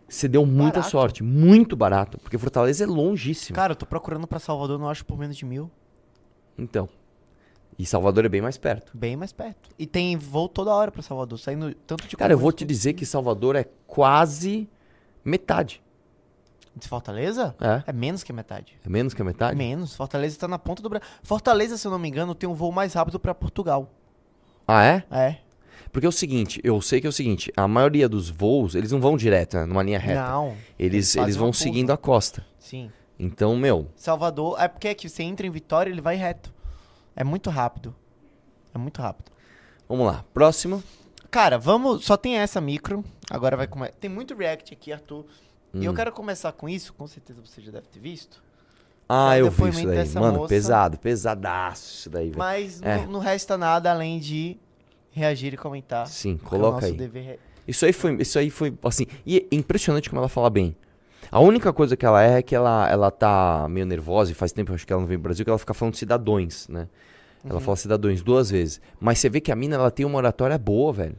você 0.07 0.27
deu 0.27 0.45
muita 0.45 0.73
Barato. 0.73 0.91
sorte, 0.91 1.23
muito 1.23 1.75
barato, 1.75 2.19
porque 2.19 2.37
Fortaleza 2.37 2.83
é 2.83 2.87
longíssimo. 2.87 3.55
Cara, 3.55 3.71
eu 3.71 3.75
tô 3.75 3.87
procurando 3.87 4.27
pra 4.27 4.37
Salvador, 4.37 4.77
não 4.77 4.87
acho 4.87 5.03
por 5.03 5.17
menos 5.17 5.35
de 5.35 5.45
mil. 5.45 5.71
Então. 6.55 6.87
E 7.75 7.87
Salvador 7.87 8.23
é 8.23 8.29
bem 8.29 8.39
mais 8.39 8.55
perto. 8.55 8.95
Bem 8.95 9.17
mais 9.17 9.33
perto. 9.33 9.71
E 9.79 9.87
tem 9.87 10.15
voo 10.15 10.47
toda 10.47 10.69
hora 10.71 10.91
pra 10.91 11.01
Salvador, 11.01 11.39
saindo 11.39 11.73
tanto 11.87 12.07
de 12.07 12.15
Cara, 12.15 12.33
eu 12.33 12.37
vou 12.37 12.51
te 12.51 12.63
dizer 12.63 12.93
que 12.93 13.03
Salvador 13.03 13.55
é 13.55 13.65
quase 13.87 14.69
metade. 15.25 15.81
De 16.75 16.87
Fortaleza? 16.87 17.55
É. 17.61 17.83
É 17.87 17.93
menos 17.93 18.23
que 18.23 18.33
metade. 18.33 18.77
É 18.83 18.89
menos 18.89 19.13
que 19.13 19.21
a 19.21 19.25
metade? 19.25 19.55
Menos. 19.55 19.95
Fortaleza 19.95 20.39
tá 20.39 20.47
na 20.47 20.57
ponta 20.57 20.81
do 20.81 20.89
Brasil. 20.89 21.07
Fortaleza, 21.21 21.77
se 21.77 21.85
eu 21.85 21.91
não 21.91 21.99
me 21.99 22.07
engano, 22.07 22.33
tem 22.33 22.49
um 22.49 22.53
voo 22.53 22.71
mais 22.71 22.93
rápido 22.93 23.19
pra 23.19 23.35
Portugal. 23.35 23.89
Ah, 24.67 24.83
é? 24.83 25.03
É. 25.11 25.37
Porque 25.91 26.07
é 26.07 26.09
o 26.09 26.11
seguinte, 26.11 26.59
eu 26.63 26.81
sei 26.81 26.99
que 26.99 27.05
é 27.05 27.09
o 27.09 27.13
seguinte, 27.13 27.53
a 27.55 27.67
maioria 27.67 28.09
dos 28.09 28.27
voos, 28.27 28.73
eles 28.73 28.91
não 28.91 28.99
vão 28.99 29.15
direto, 29.15 29.57
né, 29.57 29.65
numa 29.65 29.83
linha 29.83 29.99
reta. 29.99 30.23
Não. 30.27 30.57
Eles, 30.79 31.15
eles 31.15 31.35
vão 31.35 31.53
seguindo 31.53 31.91
a 31.91 31.97
costa. 31.97 32.43
Sim. 32.57 32.91
Então, 33.19 33.55
meu, 33.55 33.87
Salvador, 33.95 34.59
é 34.59 34.67
porque 34.67 34.87
é 34.87 34.95
que 34.95 35.07
você 35.07 35.21
entra 35.21 35.45
em 35.45 35.51
Vitória, 35.51 35.91
ele 35.91 36.01
vai 36.01 36.15
reto. 36.15 36.51
É 37.15 37.23
muito 37.23 37.51
rápido. 37.51 37.95
É 38.73 38.77
muito 38.79 38.99
rápido. 39.01 39.31
vamos 39.87 40.07
lá. 40.07 40.25
Próximo. 40.33 40.83
Cara, 41.29 41.59
vamos. 41.59 42.05
Só 42.05 42.17
tem 42.17 42.37
essa 42.37 42.59
micro. 42.59 43.03
Agora 43.29 43.55
vai 43.55 43.67
começar. 43.67 43.93
Tem 43.93 44.09
muito 44.09 44.35
react 44.35 44.73
aqui, 44.73 44.91
Arthur. 44.91 45.25
E 45.73 45.85
eu 45.85 45.91
Hum. 45.91 45.95
quero 45.95 46.11
começar 46.11 46.51
com 46.51 46.69
isso, 46.69 46.93
com 46.93 47.07
certeza 47.07 47.39
você 47.43 47.61
já 47.61 47.71
deve 47.71 47.87
ter 47.87 47.99
visto. 47.99 48.43
Ah, 49.09 49.35
É 49.35 49.41
eu 49.41 49.49
vi 49.49 49.69
isso 49.69 49.85
daí. 49.87 50.09
Mano, 50.15 50.37
moça. 50.39 50.49
pesado, 50.49 50.97
pesadaço 50.97 51.93
isso 51.95 52.09
daí, 52.09 52.27
velho. 52.27 52.37
Mas 52.37 52.81
É. 52.81 52.97
não, 52.97 53.13
não 53.13 53.19
resta 53.19 53.57
nada 53.57 53.91
além 53.91 54.19
de 54.19 54.57
reagir 55.11 55.53
e 55.53 55.57
comentar. 55.57 56.07
Sim, 56.07 56.39
é 56.43 56.47
coloca 56.47 56.75
nosso 56.75 56.85
aí. 56.87 56.93
dever 56.93 57.27
é- 57.31 57.39
Isso 57.67 57.85
aí 57.85 57.93
foi, 57.93 58.15
isso 58.21 58.37
aí 58.37 58.49
foi 58.49 58.73
assim, 58.83 59.05
e 59.25 59.37
é 59.51 59.55
impressionante 59.55 60.09
como 60.09 60.19
ela 60.19 60.29
fala 60.29 60.49
bem. 60.49 60.75
A 61.31 61.39
única 61.39 61.71
coisa 61.73 61.95
que 61.97 62.05
ela 62.05 62.21
é 62.23 62.39
é 62.39 62.41
que 62.41 62.53
ela, 62.55 62.87
ela 62.89 63.09
tá 63.09 63.65
meio 63.69 63.85
nervosa 63.85 64.31
e 64.31 64.35
faz 64.35 64.51
tempo 64.51 64.73
acho 64.73 64.85
que 64.85 64.91
ela 64.93 65.01
não 65.01 65.07
vem 65.07 65.17
pro 65.17 65.23
Brasil 65.23 65.43
que 65.45 65.49
ela 65.49 65.57
fica 65.59 65.73
falando 65.73 65.95
cidadões, 65.95 66.67
né? 66.67 66.87
Ela 67.49 67.59
fala 67.59 67.75
cidadões 67.75 68.21
duas 68.21 68.49
vezes. 68.49 68.79
Mas 68.99 69.19
você 69.19 69.29
vê 69.29 69.41
que 69.41 69.51
a 69.51 69.55
mina 69.55 69.75
ela 69.75 69.89
tem 69.91 70.05
uma 70.05 70.17
oratória 70.17 70.57
boa, 70.57 70.93
velho. 70.93 71.15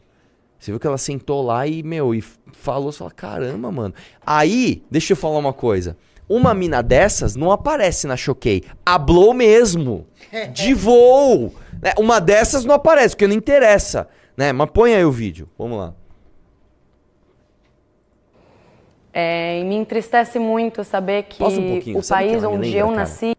Você 0.58 0.70
viu 0.70 0.80
que 0.80 0.87
ela 0.87 0.96
sentou 0.99 1.42
lá 1.42 1.66
e, 1.66 1.82
meu, 1.82 2.14
e 2.14 2.23
falou, 2.52 2.90
você 2.90 2.99
fala, 2.99 3.11
caramba, 3.11 3.70
mano. 3.70 3.94
Aí, 4.25 4.82
deixa 4.90 5.12
eu 5.12 5.16
falar 5.16 5.38
uma 5.38 5.52
coisa. 5.52 5.96
Uma 6.26 6.54
mina 6.54 6.82
dessas 6.82 7.37
não 7.37 7.52
aparece 7.52 8.06
na 8.06 8.16
Choquei. 8.16 8.64
Hablou 8.84 9.34
mesmo. 9.34 10.06
De 10.54 10.73
voo. 10.73 11.54
né? 11.82 11.92
Uma 11.99 12.18
dessas 12.20 12.64
não 12.64 12.75
aparece, 12.75 13.14
porque 13.14 13.26
não 13.26 13.34
interessa. 13.37 14.08
Né? 14.37 14.52
Mas 14.52 14.70
põe 14.70 14.94
aí 14.94 15.04
o 15.04 15.12
vídeo. 15.12 15.49
Vamos 15.58 15.78
lá. 15.78 15.94
É, 19.12 19.61
e 19.61 19.64
me 19.64 19.76
entristece 19.76 20.38
muito 20.40 20.82
saber 20.82 21.25
que 21.25 21.42
um 21.42 21.68
pouquinho. 21.73 21.99
o 21.99 22.02
Sabe 22.02 22.23
quem 22.25 22.30
país 22.32 22.42
me 22.42 22.49
onde 22.49 22.66
lembra, 22.66 22.80
eu 22.80 22.87
cara? 22.87 22.99
nasci 22.99 23.37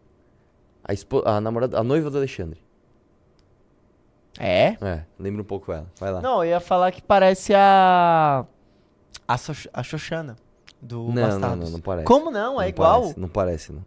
A, 0.82 1.36
a 1.36 1.40
namorada, 1.40 1.78
a 1.78 1.84
noiva 1.84 2.08
do 2.08 2.16
Alexandre. 2.16 2.58
É? 4.38 4.76
É, 4.82 5.00
lembra 5.18 5.42
um 5.42 5.44
pouco 5.44 5.72
ela. 5.72 5.86
Vai 5.98 6.10
lá. 6.12 6.20
Não, 6.20 6.44
eu 6.44 6.50
ia 6.50 6.60
falar 6.60 6.90
que 6.92 7.00
parece 7.02 7.54
a. 7.54 8.44
A, 9.26 9.36
Xox- 9.36 9.68
a 9.72 9.82
Xoxana. 9.82 10.36
Do 10.80 10.98
não, 11.04 11.12
não, 11.12 11.22
Bastardos. 11.22 11.64
não, 11.64 11.70
não 11.72 11.80
parece. 11.80 12.06
Como 12.06 12.30
não? 12.30 12.60
É 12.60 12.64
Não 12.64 12.68
igual? 12.68 13.00
parece, 13.00 13.20
não 13.20 13.28
parece, 13.28 13.72
não. 13.72 13.84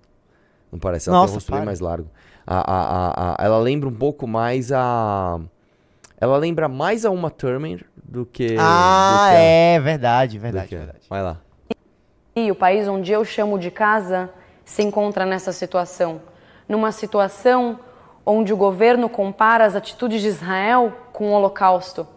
Não 0.72 0.80
parece. 0.80 1.10
Ela 1.10 1.18
Nossa, 1.18 1.28
tem 1.28 1.36
o 1.36 1.38
rosto 1.40 1.52
bem 1.52 1.66
mais 1.66 1.80
largo. 1.80 2.10
A, 2.46 2.58
a, 2.58 2.82
a, 2.82 3.32
a- 3.34 3.46
ela 3.46 3.58
lembra 3.60 3.88
um 3.88 3.94
pouco 3.96 4.28
mais 4.28 4.72
a. 4.72 5.40
Ela 6.20 6.38
lembra 6.38 6.68
mais 6.68 7.06
a 7.06 7.12
Uma 7.12 7.30
Thurman 7.30 7.80
do 8.04 8.26
que. 8.26 8.56
Ah, 8.60 9.12
do 9.12 9.30
que 9.30 9.36
a- 9.38 9.40
é, 9.40 9.80
verdade, 9.80 10.38
verdade, 10.40 10.76
verdade. 10.76 11.00
Vai 11.10 11.22
lá. 11.24 11.38
e 12.36 12.52
o 12.52 12.56
país 12.56 12.88
onde 12.88 13.12
eu 13.12 13.24
chamo 13.24 13.58
de 13.60 13.70
casa 13.72 14.30
se 14.66 14.82
encontra 14.84 15.26
nessa 15.26 15.52
situação. 15.54 16.22
Numa 16.68 16.92
situação 16.92 17.80
onde 18.30 18.54
o 18.54 18.58
governo 18.58 19.10
compara 19.10 19.66
as 19.66 19.76
atitudes 19.76 20.22
de 20.22 20.28
Israel 20.28 20.94
com 21.12 21.30
o 21.30 21.34
Holocausto. 21.34 22.08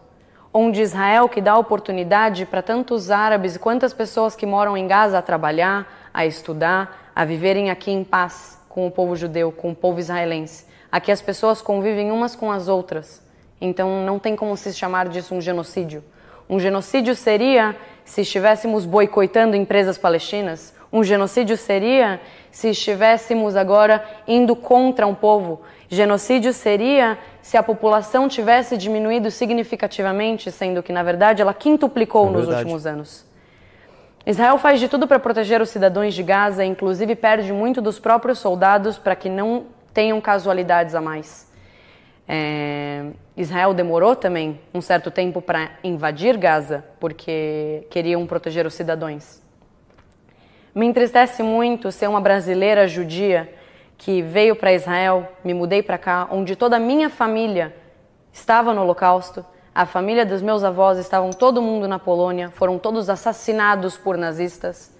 onde 0.55 0.83
Israel 0.83 1.27
que 1.27 1.41
dá 1.41 1.57
oportunidade 1.57 2.45
para 2.45 2.61
tantos 2.61 3.09
árabes 3.09 3.55
e 3.55 3.59
quantas 3.59 3.91
pessoas 3.91 4.35
que 4.35 4.45
moram 4.45 4.77
em 4.77 4.85
Gaza 4.85 5.17
a 5.17 5.21
trabalhar, 5.21 6.11
a 6.13 6.27
estudar, 6.27 7.11
a 7.15 7.25
viverem 7.25 7.71
aqui 7.71 7.89
em 7.89 8.03
paz 8.03 8.59
com 8.69 8.85
o 8.85 8.91
povo 8.91 9.15
judeu, 9.15 9.51
com 9.51 9.71
o 9.71 9.75
povo 9.75 9.99
israelense. 9.99 10.67
Aqui 10.91 11.11
as 11.11 11.23
pessoas 11.23 11.59
convivem 11.59 12.11
umas 12.11 12.35
com 12.35 12.51
as 12.51 12.67
outras. 12.67 13.19
Então 13.59 14.05
não 14.05 14.19
tem 14.19 14.35
como 14.35 14.55
se 14.55 14.71
chamar 14.73 15.09
disso 15.09 15.33
um 15.33 15.41
genocídio. 15.41 16.03
Um 16.47 16.59
genocídio 16.59 17.15
seria 17.15 17.75
se 18.05 18.21
estivéssemos 18.21 18.85
boicotando 18.85 19.55
empresas 19.55 19.97
palestinas. 19.97 20.71
Um 20.91 21.03
genocídio 21.03 21.57
seria 21.57 22.21
se 22.53 22.69
estivéssemos 22.69 23.55
agora 23.55 24.05
indo 24.27 24.55
contra 24.55 25.07
um 25.07 25.15
povo. 25.15 25.63
Genocídio 25.89 26.53
seria 26.53 27.17
se 27.41 27.57
a 27.57 27.63
população 27.63 28.29
tivesse 28.29 28.77
diminuído 28.77 29.31
significativamente, 29.31 30.51
sendo 30.51 30.83
que, 30.83 30.93
na 30.93 31.01
verdade, 31.01 31.41
ela 31.41 31.53
quintuplicou 31.53 32.27
É 32.27 32.31
nos 32.31 32.47
últimos 32.47 32.85
anos. 32.85 33.25
Israel 34.25 34.59
faz 34.59 34.79
de 34.79 34.87
tudo 34.87 35.07
para 35.07 35.19
proteger 35.19 35.61
os 35.63 35.69
cidadãos 35.69 36.13
de 36.13 36.21
Gaza, 36.21 36.63
inclusive 36.63 37.15
perde 37.15 37.51
muito 37.51 37.81
dos 37.81 37.99
próprios 37.99 38.37
soldados 38.37 38.99
para 38.99 39.15
que 39.15 39.29
não 39.29 39.65
tenham 39.91 40.21
casualidades 40.21 40.93
a 40.93 41.01
mais. 41.01 41.51
É, 42.27 43.07
Israel 43.35 43.73
demorou 43.73 44.15
também 44.15 44.61
um 44.73 44.79
certo 44.79 45.09
tempo 45.09 45.41
para 45.41 45.71
invadir 45.83 46.37
Gaza, 46.37 46.85
porque 46.99 47.85
queriam 47.89 48.25
proteger 48.27 48.65
os 48.67 48.75
cidadãos. 48.75 49.42
Me 50.75 50.87
entristece 50.87 51.43
muito 51.43 51.91
ser 51.91 52.07
uma 52.07 52.19
brasileira 52.19 52.87
judia 52.87 53.53
que 53.95 54.23
veio 54.23 54.55
para 54.55 54.73
Israel, 54.73 55.27
me 55.43 55.53
mudei 55.53 55.83
para 55.83 55.99
cá, 55.99 56.27
onde 56.31 56.55
toda 56.55 56.77
a 56.77 56.79
minha 56.79 57.11
família 57.11 57.75
estava 58.31 58.73
no 58.73 58.81
Holocausto, 58.81 59.45
a 59.75 59.85
família 59.85 60.25
dos 60.25 60.41
meus 60.41 60.63
avós 60.63 60.97
estavam 60.97 61.29
todo 61.29 61.61
mundo 61.61 61.87
na 61.87 61.99
Polônia, 61.99 62.49
foram 62.55 62.79
todos 62.79 63.07
assassinados 63.07 63.97
por 63.97 64.17
nazistas. 64.17 64.91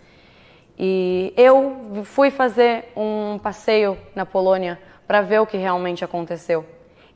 E 0.77 1.33
eu 1.35 2.03
fui 2.03 2.29
fazer 2.29 2.91
um 2.95 3.39
passeio 3.39 3.97
na 4.13 4.27
Polônia 4.27 4.79
para 5.07 5.21
ver 5.21 5.39
o 5.39 5.47
que 5.47 5.57
realmente 5.57 6.05
aconteceu. 6.05 6.63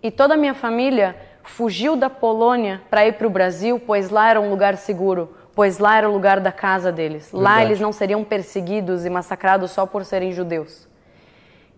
E 0.02 0.10
toda 0.10 0.34
a 0.34 0.38
minha 0.38 0.56
família 0.56 1.16
fugiu 1.44 1.96
da 1.96 2.10
Polônia 2.10 2.82
para 2.90 3.06
ir 3.06 3.14
para 3.14 3.28
o 3.28 3.30
Brasil, 3.30 3.80
pois 3.80 4.10
lá 4.10 4.32
era 4.32 4.42
um 4.42 4.50
lugar 4.50 4.78
seguro, 4.78 5.36
pois 5.58 5.80
lá 5.80 5.98
era 5.98 6.08
o 6.08 6.14
lugar 6.14 6.40
da 6.40 6.52
casa 6.52 6.92
deles. 6.92 7.32
Lá 7.32 7.56
Verdade. 7.56 7.66
eles 7.66 7.80
não 7.80 7.92
seriam 7.92 8.24
perseguidos 8.24 9.08
e 9.08 9.10
massacrados 9.10 9.72
só 9.72 9.88
por 9.88 10.06
serem 10.06 10.32
judeus. 10.32 10.88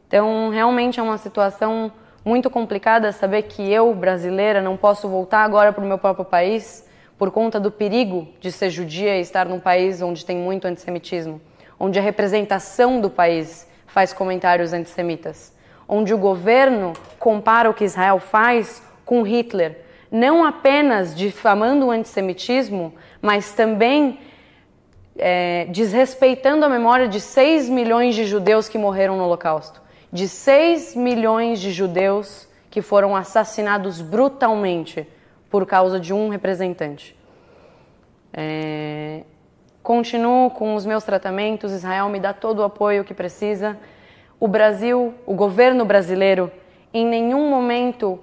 Então, 0.05 0.49
realmente 0.49 0.99
é 0.99 1.03
uma 1.03 1.17
situação 1.17 1.89
muito 2.25 2.49
complicada 2.49 3.13
saber 3.13 3.43
que 3.43 3.71
eu, 3.71 3.95
brasileira, 3.95 4.61
não 4.61 4.75
posso 4.75 5.07
voltar 5.07 5.45
agora 5.45 5.71
para 5.71 5.81
o 5.81 5.87
meu 5.87 5.97
próprio 5.97 6.25
país 6.25 6.85
por 7.17 7.31
conta 7.31 7.57
do 7.57 7.71
perigo 7.71 8.27
de 8.41 8.51
ser 8.51 8.69
judia 8.69 9.15
e 9.15 9.21
estar 9.21 9.45
num 9.45 9.61
país 9.61 10.01
onde 10.01 10.25
tem 10.25 10.35
muito 10.35 10.65
antissemitismo, 10.67 11.39
onde 11.79 11.97
a 11.97 12.01
representação 12.01 12.99
do 12.99 13.09
país 13.09 13.65
faz 13.87 14.11
comentários 14.11 14.73
antissemitas, 14.73 15.53
onde 15.87 16.13
o 16.13 16.17
governo 16.17 16.91
compara 17.17 17.69
o 17.69 17.73
que 17.73 17.85
Israel 17.85 18.19
faz 18.19 18.83
com 19.05 19.21
Hitler, 19.21 19.85
não 20.11 20.43
apenas 20.43 21.15
difamando 21.15 21.87
o 21.87 21.91
antissemitismo, 21.91 22.93
mas 23.21 23.53
também 23.53 24.19
é, 25.17 25.65
desrespeitando 25.65 26.65
a 26.65 26.69
memória 26.69 27.07
de 27.07 27.19
6 27.19 27.69
milhões 27.69 28.15
de 28.15 28.25
judeus 28.25 28.69
que 28.69 28.77
morreram 28.77 29.17
no 29.17 29.23
Holocausto, 29.25 29.81
de 30.11 30.27
6 30.27 30.95
milhões 30.95 31.59
de 31.59 31.71
judeus 31.71 32.47
que 32.71 32.81
foram 32.81 33.15
assassinados 33.15 34.01
brutalmente 34.01 35.07
por 35.49 35.65
causa 35.65 35.99
de 35.99 36.13
um 36.13 36.29
representante. 36.29 37.15
É, 38.31 39.23
continuo 39.81 40.51
com 40.51 40.75
os 40.75 40.85
meus 40.85 41.03
tratamentos, 41.03 41.71
Israel 41.71 42.09
me 42.09 42.19
dá 42.19 42.33
todo 42.33 42.59
o 42.59 42.63
apoio 42.63 43.03
que 43.03 43.13
precisa. 43.13 43.77
O 44.39 44.47
Brasil, 44.47 45.13
o 45.25 45.33
governo 45.33 45.83
brasileiro, 45.83 46.51
em 46.93 47.05
nenhum 47.05 47.49
momento 47.49 48.19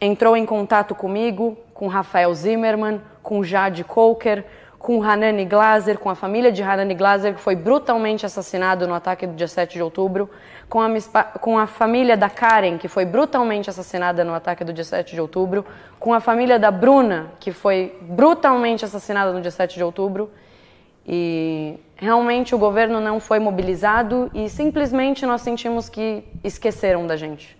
entrou 0.00 0.36
em 0.36 0.46
contato 0.46 0.94
comigo, 0.94 1.56
com 1.74 1.86
Rafael 1.86 2.32
Zimmermann, 2.34 3.00
com 3.22 3.42
Jade 3.42 3.84
Coker, 3.84 4.44
com 4.78 5.02
Hanani 5.02 5.44
Glaser, 5.44 5.98
com 5.98 6.08
a 6.08 6.14
família 6.14 6.52
de 6.52 6.62
Hanani 6.62 6.94
Glaser, 6.94 7.34
que 7.34 7.40
foi 7.40 7.56
brutalmente 7.56 8.24
assassinado 8.24 8.86
no 8.86 8.94
ataque 8.94 9.26
do 9.26 9.34
dia 9.34 9.48
7 9.48 9.74
de 9.74 9.82
outubro, 9.82 10.30
com 10.68 10.80
a, 10.80 10.88
com 11.40 11.58
a 11.58 11.66
família 11.66 12.16
da 12.16 12.30
Karen, 12.30 12.78
que 12.78 12.86
foi 12.86 13.04
brutalmente 13.04 13.68
assassinada 13.68 14.22
no 14.24 14.32
ataque 14.32 14.64
do 14.64 14.72
dia 14.72 14.84
7 14.84 15.14
de 15.14 15.20
outubro, 15.20 15.64
com 15.98 16.14
a 16.14 16.20
família 16.20 16.58
da 16.58 16.70
Bruna, 16.70 17.32
que 17.40 17.50
foi 17.50 17.98
brutalmente 18.00 18.84
assassinada 18.84 19.32
no 19.32 19.40
dia 19.40 19.50
7 19.50 19.74
de 19.74 19.82
outubro. 19.82 20.30
E 21.06 21.80
realmente 21.96 22.54
o 22.54 22.58
governo 22.58 23.00
não 23.00 23.18
foi 23.18 23.38
mobilizado 23.38 24.30
e 24.32 24.48
simplesmente 24.48 25.26
nós 25.26 25.40
sentimos 25.40 25.88
que 25.88 26.22
esqueceram 26.44 27.06
da 27.06 27.16
gente. 27.16 27.57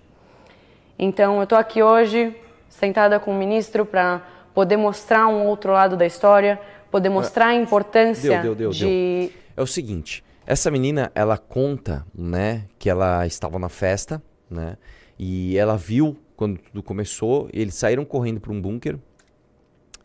Então 0.98 1.36
eu 1.36 1.44
estou 1.44 1.56
aqui 1.56 1.82
hoje, 1.82 2.34
sentada 2.68 3.20
com 3.20 3.30
o 3.30 3.34
ministro, 3.34 3.86
para 3.86 4.20
poder 4.52 4.76
mostrar 4.76 5.28
um 5.28 5.46
outro 5.46 5.72
lado 5.72 5.96
da 5.96 6.04
história, 6.04 6.60
poder 6.90 7.08
mostrar 7.08 7.48
a 7.48 7.54
importância 7.54 8.42
Deu, 8.42 8.54
deu, 8.54 8.54
deu, 8.54 8.70
de. 8.70 9.30
É 9.56 9.62
o 9.62 9.66
seguinte, 9.66 10.24
essa 10.44 10.70
menina, 10.70 11.12
ela 11.14 11.38
conta, 11.38 12.04
né, 12.12 12.64
que 12.78 12.90
ela 12.90 13.26
estava 13.26 13.58
na 13.58 13.68
festa, 13.68 14.22
né, 14.50 14.76
e 15.18 15.56
ela 15.56 15.76
viu 15.76 16.16
quando 16.34 16.58
tudo 16.58 16.82
começou, 16.82 17.48
eles 17.52 17.74
saíram 17.74 18.04
correndo 18.04 18.40
para 18.40 18.52
um 18.52 18.60
bunker 18.60 18.98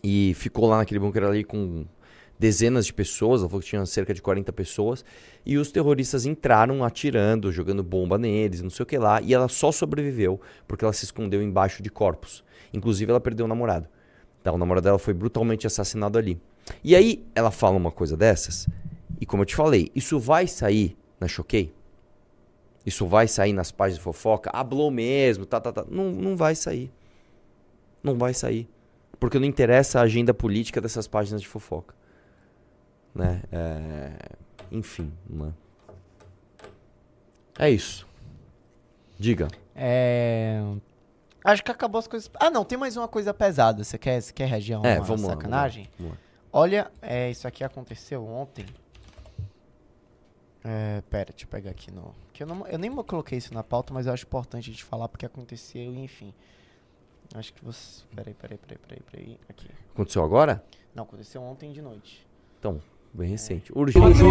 e 0.03 0.33
ficou 0.35 0.67
lá 0.67 0.77
naquele 0.77 1.00
bunker 1.00 1.23
ali 1.23 1.43
com 1.43 1.85
dezenas 2.38 2.86
de 2.86 2.94
pessoas, 2.94 3.42
ela 3.42 3.50
falou 3.50 3.62
que 3.62 3.70
tinha 3.70 3.86
cerca 3.86 4.13
de 4.13 4.22
40 4.22 4.52
pessoas, 4.54 5.06
e 5.46 5.58
os 5.58 5.72
terroristas 5.72 6.25
entraram 6.25 6.84
atirando, 6.84 7.52
jogando 7.52 7.84
bomba 7.84 8.18
neles, 8.18 8.62
não 8.62 8.70
sei 8.70 8.84
o 8.84 8.86
que 8.86 8.98
lá, 8.98 9.22
e 9.22 9.34
ela 9.34 9.48
só 9.48 9.72
sobreviveu 9.72 10.40
porque 10.68 10.84
ela 10.84 10.94
se 10.94 11.06
escondeu 11.06 11.42
embaixo 11.42 11.82
de 11.82 11.90
corpos. 11.90 12.44
Inclusive 12.74 13.12
ela 13.12 13.20
perdeu 13.20 13.46
o 13.46 13.50
namorado. 13.50 13.88
Tá, 14.44 14.52
o 14.52 14.58
namorado 14.58 14.84
dela 14.84 15.00
foi 15.00 15.13
brutalmente 15.13 15.66
assassinado 15.66 16.18
ali. 16.18 16.40
E 16.84 16.96
aí 16.96 17.25
ela 17.36 17.52
fala 17.52 17.78
uma 17.78 17.92
coisa 17.92 18.18
dessas, 18.18 18.68
e 19.20 19.25
como 19.25 19.44
eu 19.44 19.46
te 19.46 19.56
falei, 19.56 19.90
isso 19.96 20.20
vai 20.20 20.48
sair 20.48 20.98
na 21.20 21.28
Choquei? 21.28 21.74
Isso 22.86 23.08
vai 23.08 23.28
sair 23.28 23.54
nas 23.54 23.72
páginas 23.72 24.00
de 24.00 24.04
fofoca? 24.04 24.50
Hablou 24.54 24.92
mesmo, 24.92 25.46
tá, 25.46 25.62
tá, 25.62 25.72
tá. 25.72 25.86
Não, 25.90 26.12
não 26.12 26.36
vai 26.36 26.56
sair. 26.56 26.92
Não 28.04 28.18
vai 28.18 28.34
sair. 28.34 28.68
Porque 29.20 29.40
não 29.40 29.46
interessa 29.46 30.00
a 30.00 30.04
agenda 30.04 30.34
política 30.34 30.82
dessas 30.82 31.08
páginas 31.08 31.42
de 31.42 31.48
fofoca. 31.48 31.96
Né? 33.13 33.41
É, 33.51 34.12
Enfim, 34.72 35.13
né? 35.29 35.53
É 37.58 37.70
isso. 37.70 38.08
Diga. 39.20 39.48
É... 39.75 40.62
Acho 41.43 41.63
que 41.63 41.72
acabou 41.72 42.00
as 42.00 42.08
coisas. 42.08 42.29
Ah, 42.36 42.50
não, 42.50 42.63
tem 42.63 42.77
mais 42.77 42.98
uma 42.98 43.08
coisa 43.08 43.34
pesada. 43.34 43.84
Você 43.84 43.98
quer, 43.98 44.22
você 44.22 44.32
quer 44.34 44.48
reagir 44.48 44.74
a 44.74 44.79
uma 44.79 44.88
é, 44.88 45.00
vamos 45.00 45.24
lá, 45.24 45.34
sacanagem? 45.34 45.84
Lá, 45.84 45.89
vamos 45.98 46.13
lá. 46.13 46.20
Olha, 46.51 46.91
é, 47.01 47.29
isso 47.29 47.48
aqui 47.48 47.63
aconteceu 47.63 48.25
ontem. 48.25 48.65
É, 50.63 51.01
pera, 51.10 51.32
deixa 51.32 51.46
eu 51.46 51.50
pegar 51.50 51.72
aqui 51.72 51.91
no. 51.91 52.15
Que 52.32 52.43
eu, 52.43 52.48
não, 52.48 52.65
eu 52.67 52.79
nem 52.79 52.89
coloquei 53.03 53.38
isso 53.38 53.53
na 53.53 53.63
pauta, 53.63 53.93
mas 53.93 54.08
eu 54.08 54.13
acho 54.13 54.25
importante 54.25 54.70
a 54.70 54.74
gente 54.74 54.84
falar 54.84 55.10
porque 55.10 55.25
aconteceu, 55.25 55.93
enfim. 55.93 56.34
Acho 57.36 57.53
que 57.53 57.63
você. 57.63 58.03
Peraí, 58.15 58.34
peraí, 58.34 58.58
peraí, 58.58 58.77
peraí, 58.77 59.01
peraí. 59.12 59.39
Aqui. 59.50 59.67
Aconteceu 59.93 60.24
agora? 60.24 60.63
Não, 60.96 61.03
aconteceu 61.03 61.41
ontem 61.41 61.72
de 61.74 61.82
noite. 61.82 62.25
Então, 62.60 62.82
bem 63.13 63.29
recente. 63.29 63.72
Urgente. 63.75 64.24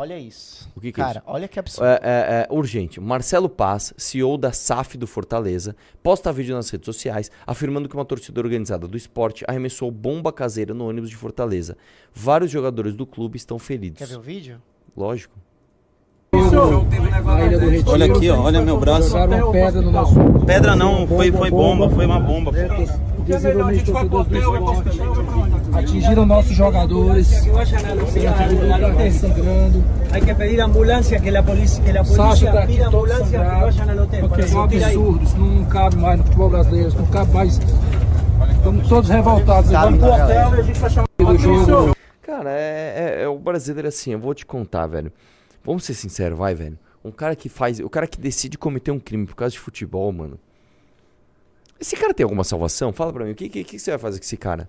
Olha 0.00 0.18
isso. 0.18 0.70
O 0.76 0.80
que 0.80 0.92
que 0.92 1.00
é 1.00 1.04
Cara, 1.04 1.18
isso? 1.18 1.30
olha 1.30 1.48
que 1.48 1.58
absurdo. 1.58 1.86
É, 1.86 1.94
é, 1.94 1.98
é, 2.02 2.46
urgente. 2.50 3.00
Marcelo 3.00 3.48
Paz, 3.48 3.92
CEO 3.96 4.38
da 4.38 4.52
SAF 4.52 4.96
do 4.96 5.06
Fortaleza, 5.06 5.74
posta 6.02 6.32
vídeo 6.32 6.54
nas 6.54 6.70
redes 6.70 6.86
sociais 6.86 7.30
afirmando 7.46 7.88
que 7.88 7.94
uma 7.94 8.04
torcida 8.04 8.40
organizada 8.40 8.86
do 8.86 8.96
esporte 8.96 9.44
arremessou 9.48 9.90
bomba 9.90 10.32
caseira 10.32 10.72
no 10.72 10.88
ônibus 10.88 11.10
de 11.10 11.16
Fortaleza. 11.16 11.76
Vários 12.14 12.50
jogadores 12.50 12.94
do 12.94 13.06
clube 13.06 13.36
estão 13.36 13.58
feridos. 13.58 13.98
Quer 13.98 14.06
ver 14.06 14.16
o 14.16 14.22
vídeo? 14.22 14.62
Lógico. 14.96 15.36
Olha 17.86 18.06
aqui, 18.06 18.30
ó, 18.30 18.40
olha 18.42 18.60
meu 18.60 18.78
braço. 18.78 19.08
Jogaram 19.08 19.44
uma 19.44 19.52
pedra 19.52 19.80
no 19.80 19.90
nosso. 19.90 20.14
Pedra 20.46 20.76
não, 20.76 21.06
foi, 21.06 21.32
foi 21.32 21.50
bomba, 21.50 21.88
foi 21.88 22.04
uma 22.04 22.20
bomba. 22.20 22.52
Visivelmente 23.26 23.84
torcedores 23.84 24.28
do 24.28 24.38
esporte. 24.38 25.00
Atingiram 25.74 26.26
nossos 26.26 26.52
jogadores. 26.56 27.28
Tá 27.30 29.10
sangrando. 29.10 29.84
Hay 30.12 30.20
que 30.22 30.34
pedir 30.34 30.60
ambulancia, 30.60 31.18
que 31.20 31.30
la 31.30 31.42
policía, 31.42 31.82
que 31.84 31.92
la 31.92 32.04
policía 32.04 32.52
tá 32.52 32.66
pida 32.66 32.90
todo 32.90 33.04
ambulancia 33.04 33.38
que 33.40 33.44
vayan 33.60 33.90
al 33.90 33.98
hotel. 33.98 34.20
Porque 34.20 34.36
para 34.36 34.46
isso 34.46 34.56
é 34.56 34.60
um 34.60 34.62
subir 34.62 34.84
ahí. 34.84 34.94
absurdo. 34.96 35.24
Isso 35.24 35.36
não 35.38 35.64
cabe 35.66 35.96
mais 35.96 36.18
no 36.18 36.24
futebol 36.24 36.48
brasileiro. 36.50 36.88
Isso 36.88 36.98
não 36.98 37.06
cabe 37.06 37.32
mais. 37.32 37.58
Estamos 38.56 38.88
todos 38.88 39.10
revoltados. 39.10 39.70
Sabe, 39.70 39.98
Vamos 39.98 39.98
pro 39.98 40.24
hotel 40.24 40.54
e 40.56 40.60
a 40.60 40.62
gente 40.62 40.78
vai 40.80 40.90
chamar 40.90 41.08
do 41.18 41.38
jogo. 41.38 41.96
Cara, 42.22 42.50
é, 42.50 43.16
é- 43.18 43.22
é 43.24 43.28
o 43.28 43.38
brasileiro 43.38 43.88
assim, 43.88 44.12
eu 44.12 44.18
vou 44.18 44.34
te 44.34 44.44
contar, 44.46 44.86
velho. 44.86 45.12
Vamos 45.64 45.84
ser 45.84 45.94
sinceros, 45.94 46.38
vai, 46.38 46.54
velho. 46.54 46.78
Um 47.04 47.10
cara 47.10 47.34
que 47.36 47.48
faz. 47.48 47.80
O 47.80 47.88
cara 47.90 48.06
que 48.06 48.20
decide 48.20 48.56
cometer 48.58 48.90
um 48.90 48.98
crime 48.98 49.26
por 49.26 49.34
causa 49.36 49.52
de 49.52 49.58
futebol, 49.58 50.12
mano. 50.12 50.38
Esse 51.80 51.96
cara 51.96 52.14
tem 52.14 52.24
alguma 52.24 52.44
salvação? 52.44 52.92
Fala 52.92 53.12
pra 53.12 53.24
mim, 53.24 53.32
o 53.32 53.34
que, 53.34 53.48
que, 53.48 53.64
que 53.64 53.78
você 53.78 53.90
vai 53.90 53.98
fazer 53.98 54.18
com 54.18 54.24
esse 54.24 54.36
cara? 54.36 54.68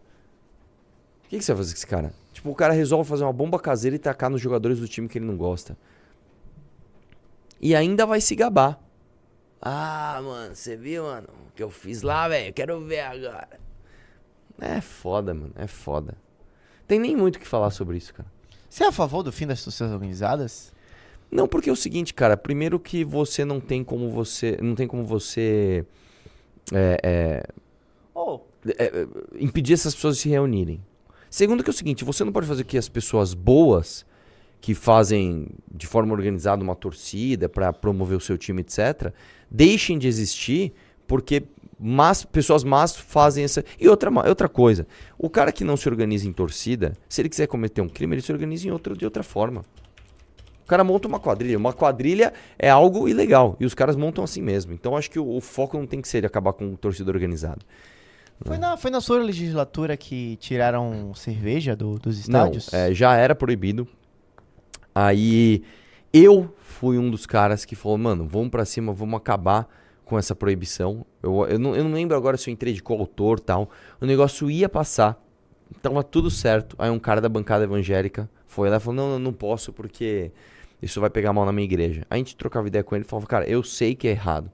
O 1.25 1.29
que, 1.29 1.37
que 1.37 1.43
você 1.43 1.53
vai 1.53 1.63
fazer 1.63 1.73
com 1.73 1.77
esse 1.77 1.87
cara? 1.87 2.13
Tipo, 2.33 2.49
o 2.49 2.55
cara 2.55 2.73
resolve 2.73 3.09
fazer 3.09 3.23
uma 3.23 3.33
bomba 3.33 3.59
caseira 3.59 3.95
e 3.95 3.99
tacar 3.99 4.29
nos 4.29 4.41
jogadores 4.41 4.79
do 4.79 4.87
time 4.87 5.07
que 5.07 5.17
ele 5.17 5.25
não 5.25 5.37
gosta. 5.37 5.77
E 7.59 7.75
ainda 7.75 8.05
vai 8.05 8.21
se 8.21 8.35
gabar. 8.35 8.79
Ah, 9.61 10.19
mano, 10.23 10.55
você 10.55 10.75
viu, 10.75 11.03
mano? 11.03 11.27
O 11.47 11.51
que 11.55 11.63
eu 11.63 11.69
fiz 11.69 12.01
lá, 12.01 12.27
velho? 12.27 12.53
Quero 12.53 12.79
ver 12.85 12.99
agora. 12.99 13.59
É 14.59 14.81
foda, 14.81 15.33
mano. 15.33 15.51
É 15.55 15.67
foda. 15.67 16.15
Tem 16.87 16.99
nem 16.99 17.15
muito 17.15 17.37
o 17.37 17.39
que 17.39 17.47
falar 17.47 17.71
sobre 17.71 17.97
isso, 17.97 18.13
cara. 18.13 18.29
Você 18.69 18.83
é 18.83 18.87
a 18.87 18.91
favor 18.91 19.23
do 19.23 19.31
fim 19.31 19.47
das 19.47 19.63
torcidas 19.63 19.91
organizadas? 19.91 20.71
Não, 21.31 21.47
porque 21.47 21.69
é 21.69 21.73
o 21.73 21.75
seguinte, 21.75 22.13
cara. 22.13 22.37
Primeiro 22.37 22.79
que 22.79 23.03
você 23.03 23.43
não 23.43 23.59
tem 23.59 23.83
como 23.83 24.09
você. 24.09 24.57
Não 24.61 24.75
tem 24.75 24.87
como 24.87 25.03
você. 25.03 25.85
É, 26.73 26.99
é, 27.03 27.43
Oh, 28.19 28.39
é, 28.65 28.85
é, 28.85 29.07
impedir 29.39 29.73
essas 29.73 29.93
pessoas 29.93 30.15
de 30.15 30.23
se 30.23 30.29
reunirem. 30.29 30.83
Segundo 31.29 31.63
que 31.63 31.69
é 31.69 31.71
o 31.71 31.73
seguinte, 31.73 32.03
você 32.03 32.23
não 32.23 32.31
pode 32.31 32.47
fazer 32.47 32.63
que 32.63 32.75
as 32.75 32.89
pessoas 32.89 33.35
boas 33.35 34.03
que 34.59 34.73
fazem 34.73 35.49
de 35.71 35.85
forma 35.85 36.13
organizada 36.13 36.63
uma 36.63 36.75
torcida 36.75 37.47
pra 37.47 37.71
promover 37.71 38.17
o 38.17 38.19
seu 38.19 38.35
time, 38.35 38.61
etc, 38.61 39.13
deixem 39.51 39.99
de 39.99 40.07
existir 40.07 40.73
porque 41.05 41.43
pessoas 42.31 42.63
más 42.63 42.95
fazem 42.97 43.43
essa. 43.43 43.63
E 43.79 43.87
outra, 43.87 44.09
outra 44.27 44.49
coisa, 44.49 44.87
o 45.15 45.29
cara 45.29 45.51
que 45.51 45.63
não 45.63 45.77
se 45.77 45.87
organiza 45.87 46.27
em 46.27 46.33
torcida, 46.33 46.97
se 47.07 47.21
ele 47.21 47.29
quiser 47.29 47.45
cometer 47.45 47.81
um 47.81 47.87
crime, 47.87 48.15
ele 48.15 48.23
se 48.23 48.31
organiza 48.31 48.67
em 48.67 48.71
outra, 48.71 48.95
de 48.95 49.05
outra 49.05 49.21
forma. 49.21 49.63
O 50.67 50.69
cara 50.69 50.83
monta 50.83 51.07
uma 51.07 51.17
quadrilha. 51.17 51.57
Uma 51.57 51.71
quadrilha 51.71 52.33
é 52.59 52.69
algo 52.69 53.07
ilegal. 53.07 53.55
E 53.57 53.65
os 53.65 53.73
caras 53.73 53.95
montam 53.95 54.21
assim 54.21 54.41
mesmo. 54.41 54.73
Então 54.73 54.97
acho 54.97 55.09
que 55.09 55.17
o, 55.17 55.37
o 55.37 55.39
foco 55.39 55.77
não 55.77 55.87
tem 55.87 56.01
que 56.01 56.09
ser 56.09 56.19
de 56.19 56.27
acabar 56.27 56.51
com 56.51 56.75
torcida 56.75 57.09
organizada. 57.09 57.59
foi 58.45 58.57
na, 58.57 58.75
foi 58.75 58.91
na 58.91 58.99
sua 58.99 59.17
legislatura 59.19 59.95
que 59.95 60.35
tiraram 60.41 61.13
cerveja 61.15 61.73
do- 61.73 61.97
dos 61.97 62.19
estádios? 62.19 62.69
Não, 62.69 62.79
é, 62.79 62.93
já 62.93 63.15
era 63.15 63.33
proibido. 63.33 63.87
Aí 64.93 65.63
eu 66.11 66.53
fui 66.59 66.97
um 66.97 67.09
dos 67.09 67.25
caras 67.25 67.63
que 67.63 67.73
falou, 67.73 67.97
mano, 67.97 68.27
vamos 68.27 68.49
pra 68.49 68.65
cima, 68.65 68.91
vamos 68.93 69.15
acabar 69.17 69.69
com 70.03 70.17
essa 70.19 70.35
proibição. 70.35 71.05
Eu, 71.23 71.45
eu, 71.47 71.57
não, 71.59 71.75
eu 71.77 71.83
não 71.85 71.93
lembro 71.93 72.17
agora 72.17 72.35
se 72.35 72.49
eu 72.49 72.53
entrei 72.53 72.73
de 72.73 72.83
coautor 72.83 73.39
tal. 73.39 73.69
O 74.01 74.05
negócio 74.05 74.51
ia 74.51 74.67
passar. 74.67 75.17
Tava 75.81 76.03
tudo 76.03 76.29
certo. 76.29 76.75
Aí 76.77 76.89
um 76.89 76.99
cara 76.99 77.21
da 77.21 77.29
bancada 77.29 77.63
evangélica 77.63 78.29
foi 78.45 78.69
lá 78.69 78.77
e 78.77 78.79
falou, 78.81 78.95
não, 78.95 79.09
não, 79.11 79.19
não 79.19 79.33
posso 79.33 79.71
porque 79.71 80.31
isso 80.81 81.01
vai 81.01 81.09
pegar 81.09 81.33
mal 81.33 81.45
na 81.45 81.51
minha 81.51 81.65
igreja. 81.65 82.05
Aí 82.09 82.15
a 82.15 82.17
gente 82.17 82.35
trocava 82.35 82.67
ideia 82.67 82.83
com 82.83 82.95
ele 82.95 83.03
e 83.03 83.07
falava, 83.07 83.27
cara, 83.27 83.49
eu 83.49 83.63
sei 83.63 83.95
que 83.95 84.07
é 84.07 84.11
errado. 84.11 84.51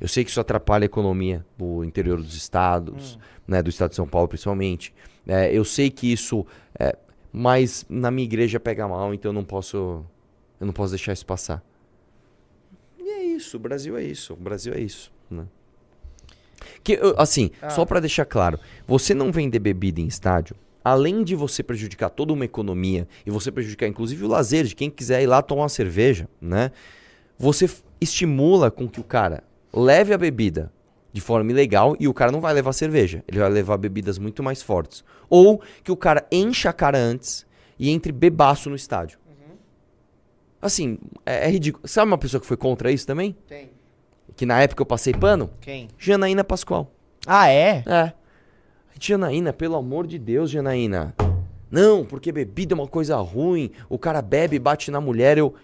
Eu 0.00 0.08
sei 0.08 0.24
que 0.24 0.30
isso 0.30 0.40
atrapalha 0.40 0.84
a 0.84 0.86
economia 0.86 1.46
do 1.56 1.84
interior 1.84 2.20
dos 2.20 2.34
estados, 2.34 3.18
né, 3.46 3.62
do 3.62 3.70
estado 3.70 3.90
de 3.90 3.96
São 3.96 4.06
Paulo 4.06 4.26
principalmente. 4.28 4.92
É, 5.26 5.52
eu 5.52 5.64
sei 5.64 5.90
que 5.90 6.10
isso, 6.10 6.44
é, 6.78 6.96
mas 7.32 7.86
na 7.88 8.10
minha 8.10 8.24
igreja 8.24 8.58
pega 8.58 8.88
mal, 8.88 9.14
então 9.14 9.28
eu 9.28 9.32
não 9.32 9.44
posso, 9.44 10.04
eu 10.58 10.66
não 10.66 10.72
posso 10.72 10.90
deixar 10.90 11.12
isso 11.12 11.24
passar. 11.24 11.64
E 12.98 13.08
é 13.08 13.22
isso, 13.22 13.56
o 13.56 13.60
Brasil 13.60 13.96
é 13.96 14.02
isso, 14.02 14.32
o 14.32 14.36
Brasil 14.36 14.74
é 14.74 14.80
isso, 14.80 15.12
né? 15.30 15.46
Que, 16.82 16.98
assim, 17.16 17.52
só 17.70 17.84
pra 17.84 18.00
deixar 18.00 18.24
claro, 18.24 18.58
você 18.86 19.14
não 19.14 19.30
vender 19.30 19.60
bebida 19.60 20.00
em 20.00 20.06
estádio, 20.06 20.56
além 20.84 21.22
de 21.22 21.34
você 21.34 21.62
prejudicar 21.62 22.10
toda 22.10 22.32
uma 22.32 22.44
economia 22.44 23.06
e 23.24 23.30
você 23.30 23.50
prejudicar 23.50 23.88
inclusive 23.88 24.24
o 24.24 24.28
lazer 24.28 24.64
de 24.64 24.74
quem 24.74 24.90
quiser 24.90 25.22
ir 25.22 25.26
lá 25.26 25.42
tomar 25.42 25.62
uma 25.62 25.68
cerveja, 25.68 26.28
né? 26.40 26.70
Você 27.38 27.68
estimula 28.00 28.70
com 28.70 28.88
que 28.88 29.00
o 29.00 29.04
cara 29.04 29.42
leve 29.72 30.12
a 30.12 30.18
bebida 30.18 30.72
de 31.12 31.20
forma 31.20 31.50
ilegal 31.50 31.96
e 32.00 32.08
o 32.08 32.14
cara 32.14 32.32
não 32.32 32.40
vai 32.40 32.54
levar 32.54 32.72
cerveja, 32.72 33.22
ele 33.28 33.38
vai 33.38 33.50
levar 33.50 33.76
bebidas 33.76 34.18
muito 34.18 34.42
mais 34.42 34.62
fortes. 34.62 35.04
Ou 35.28 35.60
que 35.82 35.92
o 35.92 35.96
cara 35.96 36.26
encha 36.30 36.70
a 36.70 36.72
cara 36.72 36.98
antes 36.98 37.46
e 37.78 37.90
entre 37.90 38.12
bebaço 38.12 38.70
no 38.70 38.76
estádio. 38.76 39.18
Assim, 40.62 40.96
é, 41.26 41.48
é 41.48 41.50
ridículo. 41.50 41.86
Sabe 41.88 42.06
uma 42.06 42.16
pessoa 42.16 42.40
que 42.40 42.46
foi 42.46 42.56
contra 42.56 42.92
isso 42.92 43.04
também? 43.04 43.36
Tem. 43.48 43.70
Que 44.36 44.46
na 44.46 44.62
época 44.62 44.80
eu 44.80 44.86
passei 44.86 45.12
pano? 45.12 45.50
Quem? 45.60 45.88
Janaína 45.98 46.44
Pascoal. 46.44 46.88
Ah, 47.26 47.48
é? 47.48 47.82
É. 47.84 48.12
Janaína, 49.00 49.52
pelo 49.52 49.76
amor 49.76 50.06
de 50.06 50.18
Deus, 50.18 50.50
Janaína. 50.50 51.14
Não, 51.70 52.04
porque 52.04 52.30
bebida 52.30 52.74
é 52.74 52.76
uma 52.76 52.86
coisa 52.86 53.16
ruim. 53.16 53.70
O 53.88 53.98
cara 53.98 54.20
bebe 54.20 54.56
e 54.56 54.58
bate 54.58 54.90
na 54.90 55.00
mulher. 55.00 55.38
Eu. 55.38 55.54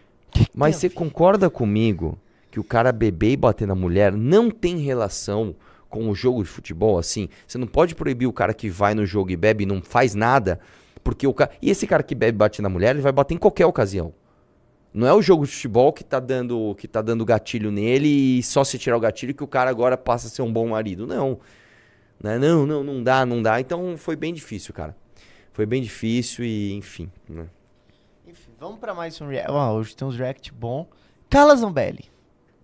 Mas 0.54 0.76
você 0.76 0.88
concorda 0.88 1.50
comigo 1.50 2.18
que 2.50 2.58
o 2.58 2.64
cara 2.64 2.90
beber 2.92 3.32
e 3.32 3.36
bater 3.36 3.68
na 3.68 3.74
mulher 3.74 4.12
não 4.12 4.50
tem 4.50 4.78
relação 4.78 5.54
com 5.90 6.08
o 6.08 6.14
jogo 6.14 6.42
de 6.42 6.48
futebol? 6.48 6.98
Assim, 6.98 7.28
você 7.46 7.58
não 7.58 7.66
pode 7.66 7.94
proibir 7.94 8.26
o 8.26 8.32
cara 8.32 8.54
que 8.54 8.70
vai 8.70 8.94
no 8.94 9.04
jogo 9.04 9.30
e 9.30 9.36
bebe 9.36 9.64
e 9.64 9.66
não 9.66 9.82
faz 9.82 10.14
nada. 10.14 10.58
Porque 11.04 11.26
o 11.26 11.34
cara. 11.34 11.50
E 11.60 11.70
esse 11.70 11.86
cara 11.86 12.02
que 12.02 12.14
bebe 12.14 12.36
e 12.36 12.38
bate 12.38 12.62
na 12.62 12.70
mulher, 12.70 12.94
ele 12.94 13.02
vai 13.02 13.12
bater 13.12 13.34
em 13.34 13.38
qualquer 13.38 13.66
ocasião. 13.66 14.14
Não 14.92 15.06
é 15.06 15.12
o 15.12 15.20
jogo 15.20 15.44
de 15.44 15.52
futebol 15.52 15.92
que 15.92 16.02
tá 16.02 16.18
dando 16.18 16.74
que 16.76 16.88
tá 16.88 17.02
dando 17.02 17.24
gatilho 17.24 17.70
nele 17.70 18.38
e 18.38 18.42
só 18.42 18.64
se 18.64 18.78
tirar 18.78 18.96
o 18.96 19.00
gatilho 19.00 19.34
que 19.34 19.44
o 19.44 19.46
cara 19.46 19.68
agora 19.68 19.96
passa 19.96 20.26
a 20.26 20.30
ser 20.30 20.40
um 20.40 20.52
bom 20.52 20.68
marido. 20.68 21.06
Não. 21.06 21.38
Né? 22.22 22.38
Não, 22.38 22.66
não, 22.66 22.82
não 22.82 23.02
dá, 23.02 23.24
não 23.24 23.42
dá. 23.42 23.60
Então 23.60 23.96
foi 23.96 24.16
bem 24.16 24.34
difícil, 24.34 24.74
cara. 24.74 24.96
Foi 25.52 25.66
bem 25.66 25.82
difícil 25.82 26.44
e, 26.44 26.72
enfim. 26.74 27.10
Né? 27.28 27.48
Enfim, 28.26 28.50
vamos 28.58 28.78
pra 28.78 28.94
mais 28.94 29.20
um 29.20 29.28
react. 29.28 29.50
Ó, 29.50 29.72
hoje 29.74 29.96
tem 29.96 30.06
uns 30.06 30.16
react 30.16 30.52
bom. 30.52 30.88
Carla 31.28 31.56
Zambelli. 31.56 32.10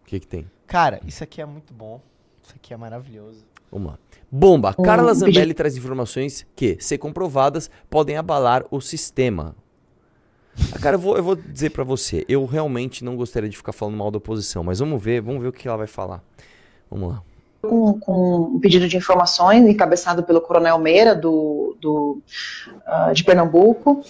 O 0.02 0.06
que 0.06 0.20
que 0.20 0.26
tem? 0.26 0.50
Cara, 0.66 1.00
isso 1.06 1.22
aqui 1.22 1.40
é 1.40 1.46
muito 1.46 1.72
bom. 1.72 2.00
Isso 2.42 2.54
aqui 2.54 2.72
é 2.74 2.76
maravilhoso. 2.76 3.44
Vamos 3.70 3.92
lá. 3.92 3.98
Bomba. 4.30 4.74
Carla 4.74 5.14
Zambelli 5.14 5.54
traz 5.54 5.76
informações 5.76 6.46
que, 6.54 6.76
se 6.80 6.98
comprovadas, 6.98 7.70
podem 7.88 8.16
abalar 8.16 8.64
o 8.70 8.80
sistema. 8.80 9.56
Ah, 10.72 10.78
Cara, 10.78 10.96
eu 10.96 11.00
vou, 11.00 11.16
eu 11.16 11.22
vou 11.22 11.34
dizer 11.34 11.70
pra 11.70 11.82
você, 11.82 12.24
eu 12.28 12.44
realmente 12.46 13.04
não 13.04 13.16
gostaria 13.16 13.48
de 13.48 13.56
ficar 13.56 13.72
falando 13.72 13.96
mal 13.96 14.10
da 14.10 14.18
oposição, 14.18 14.62
mas 14.62 14.78
vamos 14.78 15.02
ver, 15.02 15.20
vamos 15.20 15.42
ver 15.42 15.48
o 15.48 15.52
que 15.52 15.66
ela 15.66 15.76
vai 15.76 15.86
falar. 15.86 16.22
Vamos 16.88 17.10
lá. 17.10 17.22
Com, 17.64 17.98
com 17.98 18.40
um 18.54 18.60
pedido 18.60 18.88
de 18.88 18.96
informações 18.96 19.66
encabeçado 19.68 20.22
pelo 20.22 20.40
Coronel 20.40 20.78
Meira 20.78 21.14
do, 21.14 21.76
do, 21.80 22.18
ah, 22.86 23.12
de 23.12 23.24
Pernambuco 23.24 24.02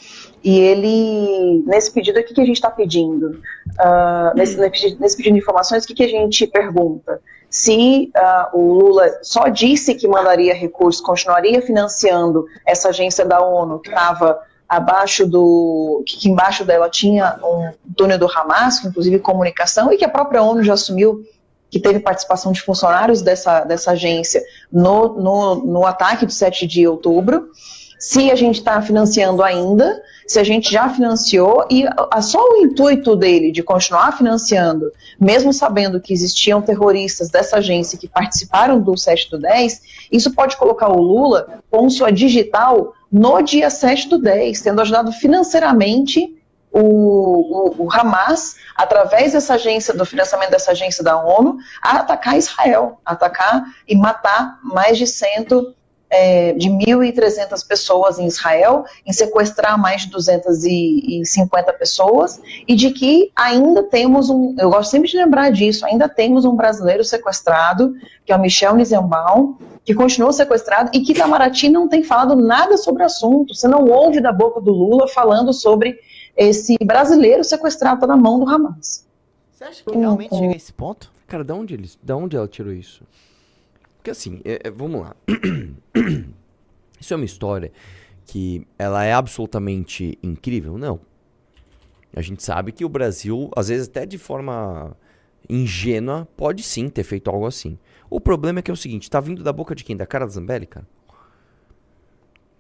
e 0.43 0.59
ele 0.59 1.62
nesse 1.67 1.90
pedido 1.93 2.19
aqui 2.19 2.35
que 2.35 2.40
a 2.40 2.45
gente 2.45 2.57
está 2.57 2.71
pedindo? 2.71 3.40
Ah, 3.79 4.33
nesse, 4.35 4.57
nesse 4.57 5.17
pedido 5.17 5.35
de 5.35 5.40
informações 5.40 5.85
o 5.85 5.87
que, 5.87 5.95
que 5.95 6.05
a 6.05 6.09
gente 6.09 6.47
pergunta? 6.47 7.21
Se 7.49 8.11
ah, 8.14 8.51
o 8.53 8.73
Lula 8.73 9.19
só 9.23 9.49
disse 9.49 9.95
que 9.95 10.09
mandaria 10.09 10.55
recursos 10.55 11.01
continuaria 11.01 11.62
financiando 11.62 12.47
essa 12.67 12.88
agência 12.88 13.25
da 13.25 13.40
ONU 13.40 13.79
que 13.79 13.88
estava 13.88 14.40
abaixo 14.69 15.27
do 15.27 16.03
que, 16.07 16.17
que 16.19 16.31
embaixo 16.31 16.64
dela 16.64 16.88
tinha 16.88 17.38
um 17.43 17.73
túnel 17.95 18.19
do 18.19 18.27
Hamas 18.27 18.85
inclusive 18.85 19.19
comunicação 19.19 19.93
e 19.93 19.97
que 19.97 20.05
a 20.05 20.09
própria 20.09 20.43
ONU 20.43 20.62
já 20.62 20.75
assumiu 20.75 21.25
que 21.74 21.80
teve 21.80 21.98
participação 21.98 22.52
de 22.52 22.62
funcionários 22.62 23.20
dessa, 23.20 23.64
dessa 23.64 23.90
agência 23.90 24.40
no, 24.70 25.20
no, 25.20 25.54
no 25.56 25.84
ataque 25.84 26.24
do 26.24 26.30
7 26.30 26.68
de 26.68 26.87
outubro, 26.87 27.50
se 27.98 28.30
a 28.30 28.37
gente 28.37 28.60
está 28.60 28.80
financiando 28.80 29.42
ainda, 29.42 30.00
se 30.24 30.38
a 30.38 30.44
gente 30.44 30.70
já 30.70 30.88
financiou, 30.88 31.66
e 31.68 31.84
só 32.22 32.38
o 32.38 32.58
intuito 32.58 33.16
dele 33.16 33.50
de 33.50 33.60
continuar 33.60 34.16
financiando, 34.16 34.88
mesmo 35.18 35.52
sabendo 35.52 36.00
que 36.00 36.12
existiam 36.12 36.62
terroristas 36.62 37.28
dessa 37.28 37.56
agência 37.56 37.98
que 37.98 38.06
participaram 38.06 38.80
do 38.80 38.96
7 38.96 39.28
do 39.32 39.38
10, 39.40 39.82
isso 40.12 40.32
pode 40.32 40.56
colocar 40.56 40.88
o 40.88 41.02
Lula 41.02 41.60
com 41.68 41.90
sua 41.90 42.12
digital 42.12 42.94
no 43.10 43.42
dia 43.42 43.68
7 43.68 44.08
do 44.10 44.18
10, 44.18 44.60
tendo 44.60 44.80
ajudado 44.80 45.10
financeiramente 45.10 46.40
o, 46.74 46.80
o, 46.80 47.84
o, 47.84 47.92
Hamas, 47.92 48.56
através 48.74 49.32
dessa 49.32 49.54
agência, 49.54 49.94
do 49.94 50.04
financiamento 50.04 50.50
dessa 50.50 50.72
agência 50.72 51.04
da 51.04 51.16
ONU, 51.16 51.56
a 51.80 51.98
atacar 51.98 52.37
Israel, 52.37 52.98
atacar 53.04 53.62
e 53.87 53.96
matar 53.96 54.58
mais 54.60 54.98
de 54.98 55.06
cento, 55.06 55.72
é, 56.10 56.52
de 56.52 56.68
1.300 56.68 57.66
pessoas 57.66 58.18
em 58.18 58.26
Israel, 58.26 58.84
em 59.06 59.12
sequestrar 59.12 59.78
mais 59.78 60.02
de 60.02 60.10
250 60.10 61.72
pessoas, 61.74 62.40
e 62.66 62.74
de 62.74 62.90
que 62.90 63.30
ainda 63.37 63.84
temos 63.84 64.28
um, 64.28 64.56
eu 64.58 64.70
gosto 64.70 64.90
sempre 64.90 65.08
de 65.08 65.16
lembrar 65.16 65.50
disso, 65.50 65.87
ainda 65.87 66.08
temos 66.08 66.44
um 66.44 66.56
brasileiro 66.56 67.04
sequestrado, 67.04 67.94
que 68.26 68.32
é 68.32 68.37
o 68.37 68.40
Michel 68.40 68.74
Nizenbaum, 68.74 69.56
que 69.84 69.94
continuou 69.94 70.32
sequestrado 70.32 70.90
e 70.92 71.00
que 71.00 71.12
Itamaraty 71.12 71.68
não 71.68 71.88
tem 71.88 72.02
falado 72.02 72.34
nada 72.34 72.76
sobre 72.76 73.02
o 73.02 73.06
assunto. 73.06 73.54
Você 73.54 73.68
não 73.68 73.84
ouve 73.84 74.20
da 74.20 74.32
boca 74.32 74.60
do 74.60 74.72
Lula 74.72 75.06
falando 75.06 75.52
sobre 75.52 75.98
esse 76.37 76.77
brasileiro 76.85 77.44
sequestrado 77.44 78.07
na 78.07 78.16
mão 78.16 78.38
do 78.40 78.49
Hamas. 78.49 79.07
Você 79.53 79.64
acha 79.64 79.85
que 79.85 79.97
realmente 79.97 80.35
chega 80.35 80.53
a 80.53 80.57
esse 80.57 80.73
ponto? 80.73 81.12
Cara, 81.27 81.44
da 81.44 81.55
onde, 81.55 81.75
eles, 81.75 81.99
da 82.03 82.16
onde 82.16 82.37
ela 82.37 82.49
tirou 82.49 82.73
isso? 82.73 83.05
Porque 83.97 84.11
assim, 84.11 84.40
é- 84.44 84.61
é- 84.64 84.70
vamos 84.70 85.01
lá. 85.01 85.16
isso 87.01 87.14
é 87.14 87.16
uma 87.16 87.25
história 87.25 87.73
que 88.27 88.66
ela 88.79 89.05
é 89.05 89.12
absolutamente 89.12 90.18
incrível? 90.23 90.77
Não. 90.77 91.01
A 92.14 92.20
gente 92.20 92.42
sabe 92.42 92.73
que 92.73 92.85
o 92.85 92.88
Brasil, 92.88 93.51
às 93.57 93.68
vezes 93.68 93.88
até 93.88 94.07
de 94.07 94.18
forma 94.18 94.97
ingênua 95.49 96.29
pode 96.37 96.62
sim 96.62 96.88
ter 96.88 97.03
feito 97.03 97.29
algo 97.29 97.47
assim. 97.47 97.79
O 98.09 98.20
problema 98.20 98.59
é 98.59 98.62
que 98.62 98.70
é 98.70 98.75
o 98.75 98.77
seguinte, 98.77 99.11
tá 99.11 99.20
vindo 99.20 99.42
da 99.42 99.53
boca 99.53 99.75
de 99.75 99.83
quem? 99.85 99.97
Da 99.97 100.07
cara 100.07 100.25
da 100.27 100.33
Zambelli, 100.33 100.66
cara? 100.66 100.87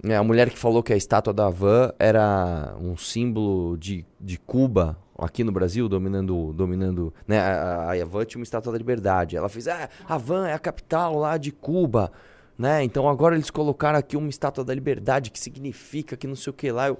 É, 0.04 0.16
a 0.16 0.22
mulher 0.22 0.50
que 0.50 0.58
falou 0.58 0.82
que 0.82 0.92
a 0.92 0.96
estátua 0.96 1.32
da 1.32 1.48
Van 1.48 1.92
era 1.98 2.76
um 2.78 2.94
símbolo 2.96 3.76
de, 3.78 4.04
de 4.20 4.38
Cuba 4.38 4.98
aqui 5.18 5.42
no 5.42 5.50
Brasil, 5.50 5.88
dominando, 5.88 6.52
dominando, 6.52 7.14
né? 7.26 7.38
A, 7.38 7.92
a, 7.92 8.04
Van 8.04 8.24
tinha 8.24 8.38
uma 8.38 8.44
estátua 8.44 8.70
da 8.70 8.76
liberdade. 8.76 9.36
Ela 9.36 9.48
fez, 9.48 9.66
ah, 9.66 9.88
a 10.06 10.18
Van 10.18 10.46
é 10.46 10.52
a 10.52 10.58
capital 10.58 11.16
lá 11.18 11.38
de 11.38 11.50
Cuba, 11.50 12.12
né? 12.58 12.84
Então 12.84 13.08
agora 13.08 13.34
eles 13.34 13.50
colocaram 13.50 13.98
aqui 13.98 14.16
uma 14.16 14.28
estátua 14.28 14.62
da 14.62 14.74
liberdade 14.74 15.30
que 15.30 15.38
significa 15.38 16.16
que 16.16 16.26
não 16.26 16.36
sei 16.36 16.50
o 16.50 16.54
que 16.54 16.70
lá, 16.70 16.88
eu, 16.88 16.98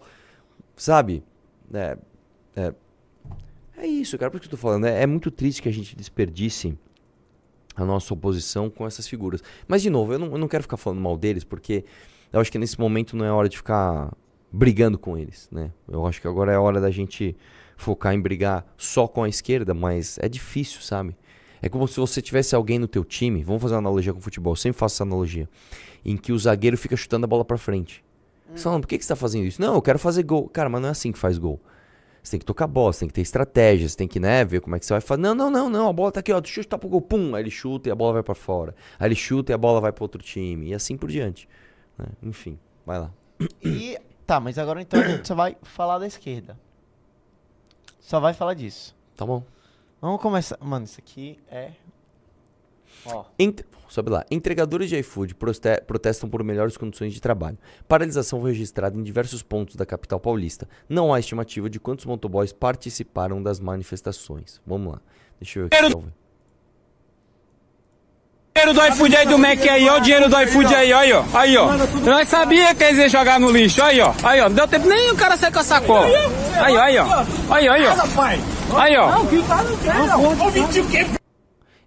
sabe? 0.75 1.23
É, 1.75 1.99
é, 2.57 2.75
é 3.77 3.87
isso, 3.87 4.17
cara, 4.17 4.31
por 4.31 4.40
que 4.40 4.47
eu 4.47 4.51
tô 4.51 4.57
falando. 4.57 4.87
É, 4.87 5.03
é 5.03 5.07
muito 5.07 5.31
triste 5.31 5.61
que 5.61 5.69
a 5.69 5.73
gente 5.73 5.95
desperdice 5.95 6.79
a 7.77 7.85
nossa 7.85 8.14
oposição 8.14 8.71
com 8.71 8.87
essas 8.87 9.07
figuras. 9.07 9.43
Mas, 9.69 9.83
de 9.83 9.90
novo, 9.90 10.12
eu 10.12 10.19
não, 10.19 10.27
eu 10.29 10.38
não 10.38 10.49
quero 10.49 10.62
ficar 10.62 10.77
falando 10.77 11.01
mal 11.01 11.19
deles, 11.19 11.45
porque 11.45 11.85
eu 12.35 12.40
acho 12.40 12.51
que 12.51 12.59
nesse 12.59 12.79
momento 12.81 13.16
não 13.16 13.25
é 13.25 13.31
hora 13.31 13.49
de 13.49 13.57
ficar 13.57 14.12
brigando 14.51 14.99
com 14.99 15.16
eles, 15.16 15.49
né? 15.53 15.70
Eu 15.88 16.05
acho 16.05 16.20
que 16.20 16.27
agora 16.27 16.53
é 16.53 16.59
hora 16.59 16.81
da 16.81 16.90
gente 16.90 17.37
focar 17.77 18.12
em 18.12 18.20
brigar 18.20 18.66
só 18.77 19.07
com 19.07 19.23
a 19.23 19.29
esquerda, 19.29 19.73
mas 19.73 20.18
é 20.20 20.29
difícil, 20.29 20.81
sabe? 20.81 21.16
É 21.62 21.68
como 21.68 21.87
se 21.87 21.99
você 22.01 22.20
tivesse 22.20 22.55
alguém 22.57 22.77
no 22.77 22.88
teu 22.88 23.05
time, 23.05 23.44
vamos 23.44 23.62
fazer 23.62 23.75
uma 23.75 23.79
analogia 23.79 24.12
com 24.12 24.18
o 24.18 24.23
futebol, 24.23 24.53
eu 24.53 24.57
sempre 24.57 24.77
faço 24.77 24.97
essa 24.97 25.05
analogia, 25.05 25.49
em 26.05 26.16
que 26.16 26.33
o 26.33 26.38
zagueiro 26.38 26.77
fica 26.77 26.97
chutando 26.97 27.25
a 27.25 27.29
bola 27.29 27.44
pra 27.44 27.57
frente. 27.57 28.05
Você 28.53 28.64
fala, 28.64 28.81
por 28.81 28.88
que, 28.88 28.99
que 28.99 29.05
você 29.05 29.09
tá 29.09 29.16
fazendo 29.16 29.44
isso? 29.44 29.61
Não, 29.62 29.75
eu 29.75 29.83
quero 29.83 29.99
fazer 29.99 30.23
gol. 30.23 30.49
Cara, 30.49 30.68
mas 30.68 30.81
não 30.81 30.88
é 30.88 30.92
assim 30.92 31.12
que 31.12 31.18
faz 31.18 31.38
gol. 31.38 31.61
Você 32.23 32.33
tem 32.33 32.40
que 32.40 32.47
tocar 32.47 32.64
a 32.64 32.68
bola, 32.68 32.92
você 32.92 33.01
tem 33.01 33.09
que 33.09 33.14
ter 33.14 33.20
estratégia, 33.20 33.88
você 33.88 33.97
tem 33.97 34.09
que, 34.09 34.18
né, 34.18 34.44
ver 34.44 34.61
como 34.61 34.75
é 34.75 34.79
que 34.79 34.87
você 34.87 34.94
vai 34.94 35.01
fazer. 35.01 35.23
Não, 35.23 35.35
não, 35.35 35.51
não, 35.51 35.70
não, 35.70 35.88
a 35.88 35.92
bola 35.92 36.11
tá 36.11 36.20
aqui, 36.20 36.33
ó, 36.33 36.42
chutar 36.42 36.79
pro 36.79 36.88
gol, 36.88 37.01
pum, 37.01 37.35
aí 37.35 37.42
ele 37.42 37.51
chuta 37.51 37.88
e 37.88 37.92
a 37.92 37.94
bola 37.94 38.14
vai 38.14 38.23
para 38.23 38.35
fora. 38.35 38.75
Aí 38.99 39.09
ele 39.09 39.14
chuta 39.14 39.53
e 39.53 39.55
a 39.55 39.59
bola 39.59 39.81
vai 39.81 39.92
para 39.92 40.03
outro 40.03 40.23
time, 40.23 40.70
e 40.70 40.75
assim 40.75 40.97
por 40.97 41.11
diante. 41.11 41.49
Né? 41.99 42.07
Enfim, 42.23 42.59
vai 42.85 42.99
lá. 42.99 43.11
E. 43.63 43.99
Tá, 44.27 44.41
mas 44.41 44.59
agora 44.59 44.81
então 44.81 45.01
a 45.01 45.09
gente 45.09 45.29
só 45.29 45.35
vai 45.35 45.57
falar 45.63 45.99
da 45.99 46.07
esquerda. 46.07 46.59
Só 48.01 48.21
vai 48.21 48.33
falar 48.33 48.55
disso. 48.55 48.97
Tá 49.17 49.27
bom. 49.27 49.43
Vamos 50.01 50.21
começar. 50.21 50.59
Mano, 50.61 50.85
isso 50.85 50.99
aqui 50.99 51.39
é. 51.51 51.73
Ó. 53.07 53.25
Ent... 53.39 53.63
Sobe 53.89 54.11
lá. 54.11 54.25
Entregadores 54.31 54.89
de 54.89 54.97
iFood 54.97 55.37
protestam 55.87 56.29
por 56.29 56.43
melhores 56.43 56.77
condições 56.77 57.13
de 57.13 57.21
trabalho. 57.21 57.57
Paralisação 57.87 58.41
foi 58.41 58.51
registrada 58.51 58.99
em 58.99 59.03
diversos 59.03 59.43
pontos 59.43 59.77
da 59.77 59.87
capital 59.87 60.19
paulista. 60.19 60.69
Não 60.89 61.15
há 61.15 61.21
estimativa 61.21 61.71
de 61.71 61.79
quantos 61.79 62.05
motoboys 62.05 62.53
participaram 62.53 63.43
das 63.43 63.61
manifestações. 63.61 64.61
Vamos 64.67 64.95
lá. 64.95 65.01
Deixa 65.39 65.61
eu 65.61 65.69
ver 65.69 65.77
aqui. 65.77 65.93
Salve. 65.93 66.13
Dinheiro 68.57 68.73
do 68.73 68.87
iFood 68.87 69.17
aí 69.17 69.27
do 69.27 69.37
Mac 69.37 69.67
aí, 69.67 69.88
ó 69.88 69.97
o 69.97 70.01
dinheiro 70.01 70.29
do 70.29 70.40
iFood 70.43 70.73
aí, 70.73 70.93
aí, 70.93 71.12
ó. 71.12 71.25
Aí, 71.35 71.57
ó. 71.57 71.73
Nós 72.05 72.29
sabia 72.29 72.73
que 72.73 72.85
eles 72.85 72.99
iam 73.01 73.09
jogar 73.09 73.40
no 73.40 73.51
lixo, 73.51 73.83
aí, 73.83 74.01
ó. 74.01 74.14
Aí, 74.23 74.40
ó. 74.40 74.49
Não 74.49 74.55
deu 74.55 74.69
tempo 74.69 74.87
nem 74.87 75.11
o 75.11 75.17
cara 75.17 75.37
sair 75.37 75.53
com 75.53 75.59
a 75.59 75.64
sacola. 75.64 76.07
Aí, 76.07 76.77
ó, 76.77 76.81
aí, 76.81 76.99
ó. 76.99 77.05
Aí, 77.53 77.69
ó, 77.69 77.73
aí, 77.73 77.85
ó. 77.85 78.79
Aí, 78.79 78.97
ó. 78.97 79.11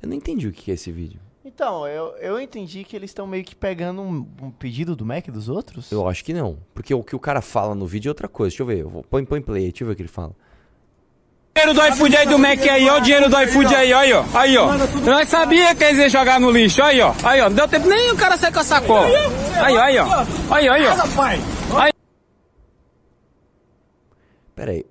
Eu 0.01 0.10
não 0.10 0.13
entendi 0.13 0.45
o 0.49 0.51
que 0.51 0.69
é 0.69 0.73
esse 0.73 0.91
vídeo. 0.91 1.21
Então, 1.45 1.88
eu, 1.88 2.13
eu 2.17 2.38
entendi 2.38 2.84
que 2.84 2.97
eles 2.97 3.12
estão 3.12 3.25
meio 3.25 3.45
que 3.45 3.56
pegando 3.56 4.01
um, 4.01 4.27
um 4.41 4.51
pedido 4.51 4.93
do 4.93 5.06
Mac 5.06 5.25
dos 5.30 5.47
outros. 5.47 5.89
Eu 5.89 6.06
acho 6.06 6.21
que 6.25 6.34
não. 6.34 6.58
Porque 6.73 6.93
o 6.93 7.01
que 7.01 7.15
o 7.15 7.19
cara 7.19 7.41
fala 7.41 7.73
no 7.75 7.88
vídeo 7.88 8.10
é 8.10 8.12
outra 8.12 8.27
coisa. 8.27 8.49
Deixa 8.49 8.63
eu 8.63 8.67
ver. 8.67 8.80
Eu 8.80 8.89
vou... 8.89 9.03
põe, 9.03 9.23
põe 9.23 9.41
play 9.41 9.63
aí. 9.63 9.71
Deixa 9.71 9.86
eu 9.86 9.88
ver 9.88 9.93
o 9.93 9.95
que 9.95 10.01
ele 10.01 10.10
fala. 10.10 10.34
Dinheiro 11.58 11.74
do 11.74 11.88
iFood 11.88 12.15
aí 12.15 12.28
do 12.28 12.38
Mac 12.38 12.60
aí, 12.67 12.88
ó 12.88 12.98
o 12.98 13.02
dinheiro 13.02 13.30
do 13.30 13.41
iFood 13.41 13.74
aí, 13.74 13.91
aí, 13.91 14.13
ó. 14.13 14.24
Aí, 14.32 14.56
ó. 14.56 14.78
Nós 15.04 15.28
sabia 15.28 15.74
que 15.74 15.84
eles 15.84 15.98
iam 15.98 16.10
jogar 16.10 16.39
no 16.39 16.52
lixo, 16.52 16.84
aí, 16.84 17.02
ó. 17.02 17.15
Aí, 17.24 17.41
ó. 17.41 17.50
Não 17.50 17.56
deu 17.56 17.67
tempo 17.67 17.88
nem 17.88 18.12
o 18.12 18.15
cara 18.15 18.38
sair 18.38 18.54
com 18.54 18.60
a 18.60 18.63
sacola. 18.63 19.08
Aí, 19.08 19.76
ó, 19.76 19.82
aí, 19.82 19.98
ó. 19.98 20.06
Aí, 20.54 20.70
ó, 20.70 20.74
aí, 20.74 20.86
ó. 20.86 21.82
Aí, 21.82 21.91
Pera 24.56 24.72
aí. 24.72 24.86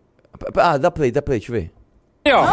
Ah, 0.56 0.76
dá 0.76 0.90
play, 0.90 1.12
dá 1.12 1.22
play. 1.22 1.38
Deixa 1.38 1.52
eu 1.54 1.60
ver. 1.60 1.72
ó. 2.34 2.46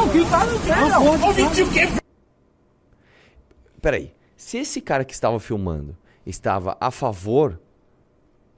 Pera 3.81 3.97
aí. 3.97 4.13
Se 4.37 4.59
esse 4.59 4.79
cara 4.79 5.03
que 5.03 5.13
estava 5.13 5.39
filmando 5.39 5.97
estava 6.23 6.77
a 6.79 6.91
favor 6.91 7.59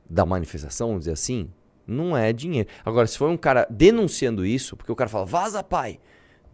da 0.09 0.25
manifestação, 0.25 0.87
vamos 0.87 1.03
dizer 1.03 1.13
assim, 1.13 1.49
não 1.87 2.15
é 2.15 2.31
dinheiro. 2.31 2.69
Agora, 2.83 3.07
se 3.07 3.17
foi 3.17 3.29
um 3.29 3.37
cara 3.37 3.67
denunciando 3.69 4.45
isso, 4.45 4.75
porque 4.75 4.91
o 4.91 4.95
cara 4.95 5.09
fala, 5.09 5.25
vaza 5.25 5.63
pai, 5.63 5.99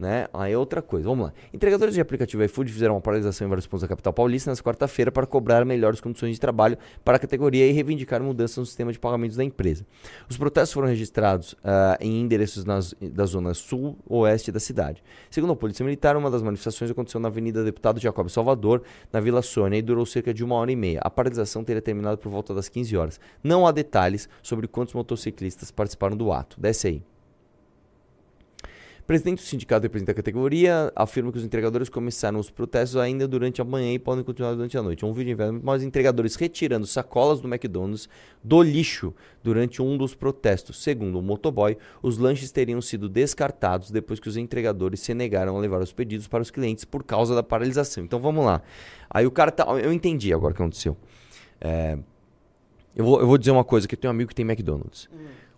né? 0.01 0.27
Aí 0.33 0.51
é 0.51 0.57
outra 0.57 0.81
coisa. 0.81 1.07
Vamos 1.07 1.27
lá. 1.27 1.33
Entregadores 1.53 1.93
de 1.93 2.01
aplicativo 2.01 2.43
iFood 2.43 2.73
fizeram 2.73 2.95
uma 2.95 3.01
paralisação 3.01 3.45
em 3.45 3.49
vários 3.49 3.67
pontos 3.67 3.83
da 3.83 3.87
capital 3.87 4.11
paulista 4.11 4.49
nessa 4.49 4.63
quarta-feira 4.63 5.11
para 5.11 5.27
cobrar 5.27 5.63
melhores 5.63 6.01
condições 6.01 6.33
de 6.33 6.39
trabalho 6.39 6.77
para 7.05 7.17
a 7.17 7.19
categoria 7.19 7.67
e 7.67 7.71
reivindicar 7.71 8.21
mudanças 8.21 8.57
no 8.57 8.65
sistema 8.65 8.91
de 8.91 8.97
pagamentos 8.97 9.37
da 9.37 9.43
empresa. 9.43 9.85
Os 10.27 10.37
protestos 10.37 10.73
foram 10.73 10.87
registrados 10.87 11.55
ah, 11.63 11.97
em 12.01 12.19
endereços 12.19 12.65
nas, 12.65 12.95
da 12.99 13.25
zona 13.25 13.53
sul-oeste 13.53 14.51
da 14.51 14.59
cidade. 14.59 15.03
Segundo 15.29 15.53
a 15.53 15.55
Polícia 15.55 15.83
Militar, 15.85 16.17
uma 16.17 16.31
das 16.31 16.41
manifestações 16.41 16.89
aconteceu 16.89 17.19
na 17.19 17.27
Avenida 17.27 17.63
Deputado 17.63 17.99
Jacob 17.99 18.27
Salvador, 18.27 18.81
na 19.13 19.19
Vila 19.19 19.43
Sônia, 19.43 19.77
e 19.77 19.81
durou 19.81 20.05
cerca 20.05 20.33
de 20.33 20.43
uma 20.43 20.55
hora 20.55 20.71
e 20.71 20.75
meia. 20.75 20.99
A 21.03 21.09
paralisação 21.09 21.63
teria 21.63 21.81
terminado 21.81 22.17
por 22.17 22.29
volta 22.29 22.55
das 22.55 22.67
15 22.67 22.97
horas. 22.97 23.19
Não 23.43 23.67
há 23.67 23.71
detalhes 23.71 24.27
sobre 24.41 24.67
quantos 24.67 24.95
motociclistas 24.95 25.69
participaram 25.69 26.17
do 26.17 26.31
ato. 26.31 26.59
Desce 26.59 26.87
aí. 26.87 27.03
Presidente 29.11 29.39
do 29.39 29.45
sindicato 29.45 29.83
representa 29.83 30.13
a 30.13 30.15
categoria, 30.15 30.89
afirma 30.95 31.33
que 31.33 31.37
os 31.37 31.43
entregadores 31.43 31.89
começaram 31.89 32.39
os 32.39 32.49
protestos 32.49 32.95
ainda 32.95 33.27
durante 33.27 33.61
a 33.61 33.65
manhã 33.65 33.91
e 33.91 33.99
podem 33.99 34.23
continuar 34.23 34.53
durante 34.53 34.77
a 34.77 34.81
noite. 34.81 35.03
Um 35.05 35.11
vídeo 35.11 35.33
enviado 35.33 35.59
mais 35.61 35.83
entregadores 35.83 36.35
retirando 36.35 36.87
sacolas 36.87 37.41
do 37.41 37.47
McDonald's 37.49 38.07
do 38.41 38.63
lixo 38.63 39.13
durante 39.43 39.81
um 39.81 39.97
dos 39.97 40.15
protestos. 40.15 40.81
Segundo 40.81 41.19
o 41.19 41.21
motoboy, 41.21 41.77
os 42.01 42.17
lanches 42.17 42.53
teriam 42.53 42.81
sido 42.81 43.09
descartados 43.09 43.91
depois 43.91 44.17
que 44.17 44.29
os 44.29 44.37
entregadores 44.37 45.01
se 45.01 45.13
negaram 45.13 45.57
a 45.57 45.59
levar 45.59 45.81
os 45.81 45.91
pedidos 45.91 46.29
para 46.29 46.41
os 46.41 46.49
clientes 46.49 46.85
por 46.85 47.03
causa 47.03 47.35
da 47.35 47.43
paralisação. 47.43 48.05
Então 48.05 48.17
vamos 48.17 48.45
lá. 48.45 48.61
Aí 49.09 49.27
o 49.27 49.31
cara 49.31 49.51
tá. 49.51 49.65
Eu 49.77 49.91
entendi 49.91 50.33
agora 50.33 50.53
o 50.53 50.55
que 50.55 50.61
aconteceu. 50.61 50.95
É, 51.59 51.97
eu, 52.95 53.03
vou, 53.03 53.19
eu 53.19 53.27
vou 53.27 53.37
dizer 53.37 53.51
uma 53.51 53.65
coisa: 53.65 53.89
que 53.89 53.95
eu 53.95 53.99
tenho 53.99 54.09
um 54.09 54.15
amigo 54.15 54.29
que 54.29 54.35
tem 54.35 54.45
McDonald's. 54.45 55.09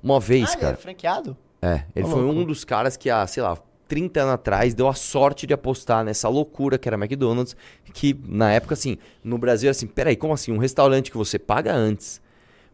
Uma 0.01 0.19
vez, 0.19 0.49
ah, 0.49 0.53
ele 0.53 0.61
cara. 0.61 0.73
é 0.73 0.77
franqueado? 0.77 1.37
É, 1.63 1.85
ele 1.95 2.05
Ô, 2.05 2.09
foi 2.09 2.23
um 2.25 2.43
dos 2.43 2.65
caras 2.65 2.97
que 2.97 3.09
há, 3.09 3.25
sei 3.25 3.41
lá, 3.41 3.57
30 3.87 4.21
anos 4.21 4.33
atrás 4.33 4.73
deu 4.73 4.87
a 4.87 4.93
sorte 4.93 5.47
de 5.47 5.53
apostar 5.53 6.03
nessa 6.03 6.27
loucura 6.27 6.77
que 6.77 6.89
era 6.89 6.97
McDonald's, 6.97 7.55
que 7.93 8.19
na 8.27 8.51
época, 8.51 8.73
assim, 8.73 8.97
no 9.23 9.37
Brasil, 9.37 9.69
assim, 9.69 9.87
peraí, 9.87 10.15
como 10.15 10.33
assim? 10.33 10.51
Um 10.51 10.57
restaurante 10.57 11.09
que 11.09 11.17
você 11.17 11.39
paga 11.39 11.73
antes, 11.73 12.21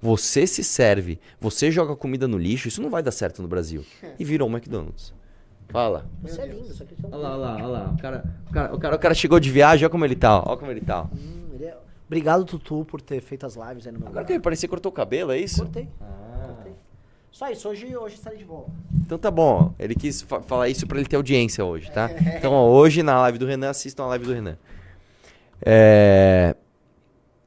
você 0.02 0.48
se 0.48 0.64
serve, 0.64 1.20
você 1.40 1.70
joga 1.72 1.96
comida 1.96 2.28
no 2.28 2.38
lixo, 2.38 2.68
isso 2.68 2.82
não 2.82 2.90
vai 2.90 3.04
dar 3.04 3.12
certo 3.12 3.42
no 3.42 3.48
Brasil. 3.48 3.86
E 4.18 4.24
virou 4.26 4.48
um 4.50 4.52
McDonald's. 4.52 5.14
Fala. 5.68 6.10
Isso 6.26 6.42
é 6.42 6.48
lindo, 6.48 6.66
isso 6.72 6.82
aqui 6.82 6.96
são... 7.00 7.12
Olha 7.12 7.20
lá, 7.20 7.30
olha 7.36 7.38
lá, 7.38 7.56
olha 7.58 7.68
lá. 7.68 7.94
O 7.96 8.02
cara, 8.02 8.24
o, 8.48 8.52
cara, 8.54 8.76
o, 8.76 8.80
cara, 8.80 8.96
o 8.96 9.00
cara 9.00 9.14
chegou 9.14 9.40
de 9.40 9.52
viagem, 9.52 9.86
olha 9.86 9.92
como 9.92 10.04
ele 10.04 10.16
tá, 10.16 10.42
olha 10.44 10.58
como 10.58 10.72
ele 10.72 10.82
tá. 10.82 11.04
Hum, 11.04 11.50
ele 11.54 11.66
é- 11.66 11.78
Obrigado, 12.08 12.44
Tutu, 12.44 12.84
por 12.86 13.02
ter 13.02 13.22
feito 13.22 13.46
as 13.46 13.56
lives 13.56 13.86
aí 13.86 13.94
no 13.94 14.00
meu 14.00 14.08
Agora 14.08 14.22
lugar. 14.22 14.26
que 14.26 14.34
ele 14.34 14.40
parecia 14.40 14.68
que 14.68 14.72
cortou 14.72 14.92
o 14.92 14.96
cabelo, 14.96 15.32
é 15.32 15.38
isso? 15.38 15.62
Cortei. 15.62 15.88
Cortei. 16.00 16.09
Só 17.32 17.50
isso, 17.50 17.70
hoje, 17.70 17.96
hoje 17.96 18.16
estarei 18.16 18.38
de 18.38 18.44
volta. 18.44 18.72
Então 19.06 19.18
tá 19.18 19.30
bom, 19.32 19.74
ele 19.80 19.96
quis 19.96 20.22
fa- 20.22 20.42
falar 20.42 20.68
isso 20.68 20.86
pra 20.88 20.98
ele 21.00 21.08
ter 21.08 21.16
audiência 21.16 21.64
hoje, 21.64 21.90
tá? 21.92 22.10
Então 22.38 22.52
ó, 22.54 22.68
hoje 22.70 23.02
na 23.04 23.20
live 23.22 23.38
do 23.38 23.46
Renan, 23.46 23.70
assistam 23.70 24.04
a 24.04 24.08
live 24.08 24.26
do 24.26 24.34
Renan. 24.34 24.58
É... 25.62 26.56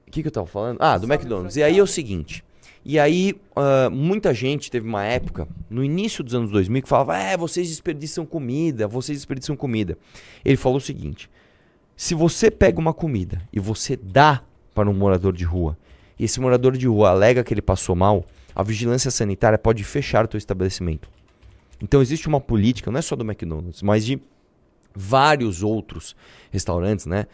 O 0.06 0.10
que 0.10 0.22
que 0.22 0.28
eu 0.28 0.32
tava 0.32 0.46
falando? 0.46 0.76
Ah, 0.80 0.98
do 0.98 1.10
McDonald's. 1.10 1.56
E 1.56 1.62
aí 1.62 1.78
é 1.78 1.82
o 1.82 1.86
seguinte, 1.86 2.44
e 2.84 2.98
aí 2.98 3.34
ah, 3.56 3.88
muita 3.90 4.32
gente 4.34 4.70
teve 4.70 4.86
uma 4.86 5.04
época, 5.04 5.48
no 5.70 5.82
início 5.82 6.22
dos 6.22 6.34
anos 6.34 6.50
2000, 6.50 6.82
que 6.82 6.88
falava, 6.88 7.16
é, 7.16 7.36
vocês 7.36 7.68
desperdiçam 7.68 8.24
comida, 8.26 8.86
vocês 8.86 9.18
desperdiçam 9.18 9.56
comida. 9.56 9.96
Ele 10.44 10.56
falou 10.56 10.78
o 10.78 10.80
seguinte, 10.80 11.30
se 11.96 12.14
você 12.14 12.50
pega 12.50 12.78
uma 12.78 12.92
comida 12.94 13.40
e 13.52 13.58
você 13.60 13.96
dá 13.96 14.42
para 14.74 14.88
um 14.88 14.94
morador 14.94 15.32
de 15.32 15.44
rua, 15.44 15.76
e 16.18 16.24
esse 16.24 16.40
morador 16.40 16.76
de 16.76 16.86
rua 16.86 17.10
alega 17.10 17.42
que 17.42 17.52
ele 17.54 17.62
passou 17.62 17.96
mal, 17.96 18.24
a 18.54 18.62
vigilância 18.62 19.10
sanitária 19.10 19.58
pode 19.58 19.84
fechar 19.84 20.24
o 20.24 20.28
teu 20.28 20.38
estabelecimento. 20.38 21.08
Então 21.82 22.00
existe 22.00 22.28
uma 22.28 22.40
política, 22.40 22.90
não 22.90 22.98
é 22.98 23.02
só 23.02 23.16
do 23.16 23.24
McDonald's, 23.24 23.82
mas 23.82 24.04
de 24.04 24.20
vários 24.94 25.62
outros 25.62 26.14
restaurantes, 26.50 27.06
né? 27.06 27.26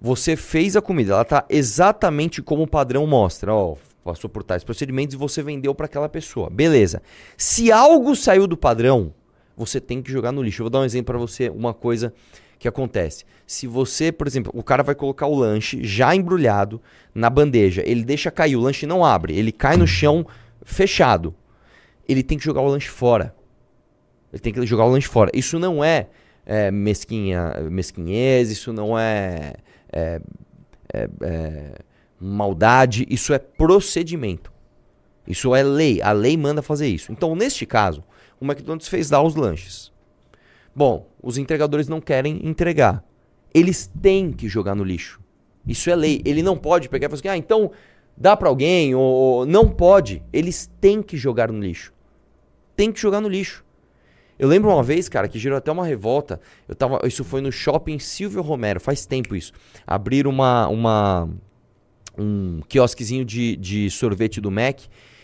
Você 0.00 0.36
fez 0.36 0.76
a 0.76 0.82
comida, 0.82 1.14
ela 1.14 1.24
tá 1.24 1.44
exatamente 1.48 2.42
como 2.42 2.62
o 2.62 2.68
padrão 2.68 3.06
mostra, 3.06 3.52
ó, 3.52 3.76
passou 4.04 4.30
por 4.30 4.44
tais 4.44 4.62
procedimentos 4.62 5.14
e 5.14 5.18
você 5.18 5.42
vendeu 5.42 5.74
para 5.74 5.86
aquela 5.86 6.08
pessoa. 6.08 6.48
Beleza. 6.48 7.02
Se 7.36 7.72
algo 7.72 8.14
saiu 8.14 8.46
do 8.46 8.56
padrão, 8.56 9.12
você 9.56 9.80
tem 9.80 10.02
que 10.02 10.12
jogar 10.12 10.30
no 10.32 10.42
lixo. 10.42 10.60
Eu 10.60 10.64
vou 10.64 10.70
dar 10.70 10.80
um 10.80 10.84
exemplo 10.84 11.06
para 11.06 11.18
você, 11.18 11.48
uma 11.48 11.72
coisa 11.74 12.12
que 12.58 12.68
acontece. 12.68 13.24
Se 13.46 13.66
você, 13.66 14.12
por 14.12 14.26
exemplo, 14.26 14.52
o 14.54 14.62
cara 14.62 14.82
vai 14.82 14.94
colocar 14.94 15.26
o 15.26 15.34
lanche 15.34 15.82
já 15.82 16.14
embrulhado 16.14 16.80
na 17.14 17.30
bandeja, 17.30 17.82
ele 17.84 18.04
deixa 18.04 18.30
cair, 18.30 18.56
o 18.56 18.60
lanche 18.60 18.86
não 18.86 19.04
abre, 19.04 19.36
ele 19.36 19.52
cai 19.52 19.76
no 19.76 19.86
chão 19.86 20.26
fechado. 20.66 21.34
Ele 22.06 22.22
tem 22.22 22.36
que 22.36 22.44
jogar 22.44 22.60
o 22.60 22.68
lanche 22.68 22.88
fora. 22.88 23.34
Ele 24.32 24.40
tem 24.40 24.52
que 24.52 24.66
jogar 24.66 24.84
o 24.84 24.90
lanche 24.90 25.08
fora. 25.08 25.30
Isso 25.32 25.58
não 25.58 25.82
é 25.82 26.08
é 26.48 26.70
mesquinha, 26.70 27.54
mesquinhez, 27.68 28.52
isso 28.52 28.72
não 28.72 28.96
é, 28.96 29.54
é, 29.92 30.20
é- 30.94 31.08
é 31.22 31.72
maldade, 32.20 33.04
isso 33.10 33.34
é 33.34 33.38
procedimento. 33.38 34.52
Isso 35.26 35.52
é 35.56 35.62
lei. 35.64 36.00
A 36.00 36.12
lei 36.12 36.36
manda 36.36 36.62
fazer 36.62 36.86
isso. 36.86 37.10
Então, 37.10 37.34
neste 37.34 37.66
caso, 37.66 38.04
o 38.40 38.44
McDonald's 38.44 38.86
fez 38.86 39.10
dar 39.10 39.22
os 39.22 39.34
lanches. 39.34 39.92
Bom, 40.74 41.08
os 41.20 41.36
entregadores 41.36 41.88
não 41.88 42.00
querem 42.00 42.46
entregar. 42.46 43.04
Eles 43.52 43.90
têm 44.00 44.30
que 44.30 44.48
jogar 44.48 44.76
no 44.76 44.84
lixo. 44.84 45.20
Isso 45.66 45.90
é 45.90 45.96
lei. 45.96 46.22
Ele 46.24 46.42
não 46.44 46.56
pode 46.56 46.88
pegar 46.88 47.06
e 47.06 47.08
falar 47.08 47.18
assim, 47.18 47.28
ah, 47.28 47.36
então 47.36 47.72
dá 48.16 48.36
pra 48.36 48.48
alguém, 48.48 48.94
ou, 48.94 49.02
ou- 49.02 49.46
não 49.46 49.68
pode. 49.68 50.22
Eles 50.32 50.70
têm 50.80 51.02
que 51.02 51.16
jogar 51.16 51.50
no 51.52 51.60
lixo. 51.60 51.92
Tem 52.74 52.92
que 52.92 53.00
jogar 53.00 53.20
no 53.20 53.28
lixo. 53.28 53.64
Eu 54.38 54.48
lembro 54.48 54.70
uma 54.70 54.82
vez, 54.82 55.08
cara, 55.08 55.28
que 55.28 55.38
gerou 55.38 55.56
até 55.56 55.72
uma 55.72 55.84
revolta. 55.84 56.40
Eu 56.68 56.74
tava, 56.74 57.00
isso 57.04 57.24
foi 57.24 57.40
no 57.40 57.50
shopping 57.50 57.98
Silvio 57.98 58.42
Romero, 58.42 58.78
faz 58.78 59.06
tempo 59.06 59.34
isso. 59.34 59.52
Abriram 59.86 60.30
uma, 60.30 60.68
uma 60.68 61.28
um 62.18 62.60
quiosquezinho 62.68 63.24
de, 63.24 63.56
de 63.56 63.90
sorvete 63.90 64.40
do 64.40 64.50
Mac. 64.50 64.80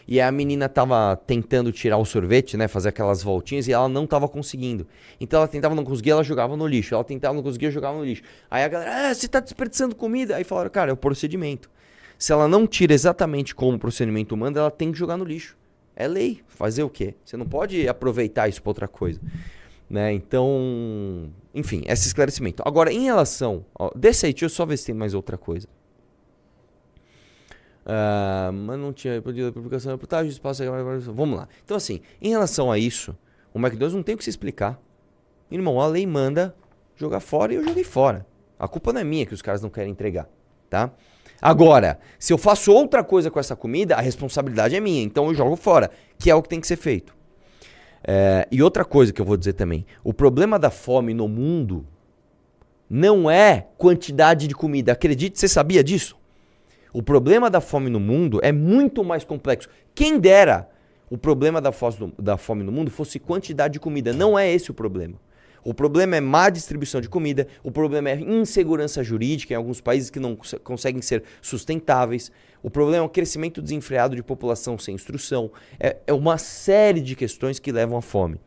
E 0.08 0.20
a 0.20 0.32
menina 0.32 0.68
tava 0.68 1.14
tentando 1.26 1.70
tirar 1.70 1.96
o 1.96 2.04
sorvete, 2.04 2.56
né? 2.56 2.66
Fazer 2.66 2.88
aquelas 2.88 3.22
voltinhas 3.22 3.68
e 3.68 3.72
ela 3.72 3.88
não 3.88 4.06
tava 4.06 4.28
conseguindo. 4.28 4.86
Então 5.20 5.38
ela 5.38 5.48
tentava 5.48 5.74
não 5.74 5.84
conseguir, 5.84 6.10
ela 6.10 6.24
jogava 6.24 6.56
no 6.56 6.66
lixo. 6.66 6.94
Ela 6.94 7.04
tentava 7.04 7.34
não 7.34 7.42
conseguir, 7.42 7.70
jogava 7.70 7.96
no 7.98 8.04
lixo. 8.04 8.22
Aí 8.50 8.64
a 8.64 8.68
galera, 8.68 9.10
ah, 9.10 9.14
você 9.14 9.28
tá 9.28 9.38
desperdiçando 9.40 9.94
comida. 9.94 10.36
Aí 10.36 10.44
falaram, 10.44 10.70
cara, 10.70 10.90
é 10.90 10.92
o 10.92 10.96
procedimento. 10.96 11.70
Se 12.22 12.32
ela 12.32 12.46
não 12.46 12.68
tira 12.68 12.94
exatamente 12.94 13.52
como 13.52 13.76
o 13.76 13.80
procedimento 13.80 14.36
manda, 14.36 14.60
ela 14.60 14.70
tem 14.70 14.92
que 14.92 14.96
jogar 14.96 15.16
no 15.16 15.24
lixo. 15.24 15.58
É 15.96 16.06
lei. 16.06 16.40
Fazer 16.46 16.84
o 16.84 16.88
quê? 16.88 17.16
Você 17.24 17.36
não 17.36 17.44
pode 17.44 17.88
aproveitar 17.88 18.46
isso 18.46 18.62
pra 18.62 18.70
outra 18.70 18.86
coisa. 18.86 19.20
Né? 19.90 20.12
Então, 20.12 21.28
enfim, 21.52 21.82
esse 21.84 22.06
esclarecimento. 22.06 22.62
Agora, 22.64 22.92
em 22.92 23.02
relação. 23.02 23.64
Ó, 23.76 23.90
desce 23.96 24.26
aí, 24.26 24.32
deixa 24.32 24.44
eu 24.44 24.50
só 24.50 24.64
ver 24.64 24.76
se 24.76 24.86
tem 24.86 24.94
mais 24.94 25.14
outra 25.14 25.36
coisa. 25.36 25.66
Ah, 27.84 28.52
mas 28.54 28.78
não 28.78 28.92
tinha 28.92 29.20
pedido 29.20 29.48
a 29.48 29.52
publicação 29.52 29.90
reportagem, 29.90 30.30
espaço. 30.30 30.62
Vamos 31.12 31.36
lá. 31.36 31.48
Então, 31.64 31.76
assim, 31.76 32.02
em 32.20 32.28
relação 32.28 32.70
a 32.70 32.78
isso, 32.78 33.18
o 33.52 33.58
McDonald's 33.58 33.96
não 33.96 34.02
tem 34.04 34.14
o 34.14 34.18
que 34.18 34.22
se 34.22 34.30
explicar. 34.30 34.80
Irmão, 35.50 35.80
a 35.80 35.88
lei 35.88 36.06
manda 36.06 36.54
jogar 36.94 37.18
fora 37.18 37.52
e 37.52 37.56
eu 37.56 37.64
joguei 37.64 37.82
fora. 37.82 38.24
A 38.60 38.68
culpa 38.68 38.92
não 38.92 39.00
é 39.00 39.04
minha 39.04 39.26
que 39.26 39.34
os 39.34 39.42
caras 39.42 39.60
não 39.60 39.70
querem 39.70 39.90
entregar, 39.90 40.28
tá? 40.70 40.92
Agora, 41.42 41.98
se 42.20 42.32
eu 42.32 42.38
faço 42.38 42.72
outra 42.72 43.02
coisa 43.02 43.28
com 43.28 43.40
essa 43.40 43.56
comida, 43.56 43.96
a 43.96 44.00
responsabilidade 44.00 44.76
é 44.76 44.80
minha, 44.80 45.02
então 45.02 45.26
eu 45.26 45.34
jogo 45.34 45.56
fora, 45.56 45.90
que 46.16 46.30
é 46.30 46.34
o 46.36 46.40
que 46.40 46.48
tem 46.48 46.60
que 46.60 46.68
ser 46.68 46.76
feito. 46.76 47.12
É, 48.04 48.46
e 48.50 48.62
outra 48.62 48.84
coisa 48.84 49.12
que 49.12 49.20
eu 49.20 49.26
vou 49.26 49.36
dizer 49.36 49.54
também: 49.54 49.84
o 50.04 50.14
problema 50.14 50.56
da 50.56 50.70
fome 50.70 51.12
no 51.12 51.26
mundo 51.26 51.84
não 52.88 53.28
é 53.28 53.66
quantidade 53.76 54.46
de 54.46 54.54
comida. 54.54 54.92
Acredite, 54.92 55.36
você 55.36 55.48
sabia 55.48 55.82
disso? 55.82 56.16
O 56.92 57.02
problema 57.02 57.50
da 57.50 57.60
fome 57.60 57.90
no 57.90 57.98
mundo 57.98 58.38
é 58.42 58.52
muito 58.52 59.02
mais 59.02 59.24
complexo. 59.24 59.68
Quem 59.94 60.20
dera 60.20 60.68
o 61.10 61.18
problema 61.18 61.60
da, 61.60 61.72
fome 62.36 62.62
no 62.62 62.70
mundo 62.70 62.90
fosse 62.90 63.18
quantidade 63.18 63.74
de 63.74 63.80
comida. 63.80 64.12
Não 64.12 64.38
é 64.38 64.52
esse 64.52 64.70
o 64.70 64.74
problema. 64.74 65.14
O 65.64 65.72
problema 65.72 66.16
é 66.16 66.20
má 66.20 66.50
distribuição 66.50 67.00
de 67.00 67.08
comida, 67.08 67.46
o 67.62 67.70
problema 67.70 68.10
é 68.10 68.16
insegurança 68.16 69.02
jurídica 69.02 69.54
em 69.54 69.56
alguns 69.56 69.80
países 69.80 70.10
que 70.10 70.18
não 70.18 70.34
cons- 70.34 70.56
conseguem 70.64 71.00
ser 71.00 71.22
sustentáveis, 71.40 72.32
o 72.62 72.70
problema 72.70 73.04
é 73.04 73.06
o 73.06 73.08
crescimento 73.08 73.60
desenfreado 73.60 74.14
de 74.16 74.22
população 74.22 74.78
sem 74.78 74.94
instrução. 74.94 75.50
É, 75.78 75.96
é 76.06 76.12
uma 76.12 76.38
série 76.38 77.00
de 77.00 77.16
questões 77.16 77.58
que 77.58 77.72
levam 77.72 77.98
à 77.98 78.02
fome. 78.02 78.40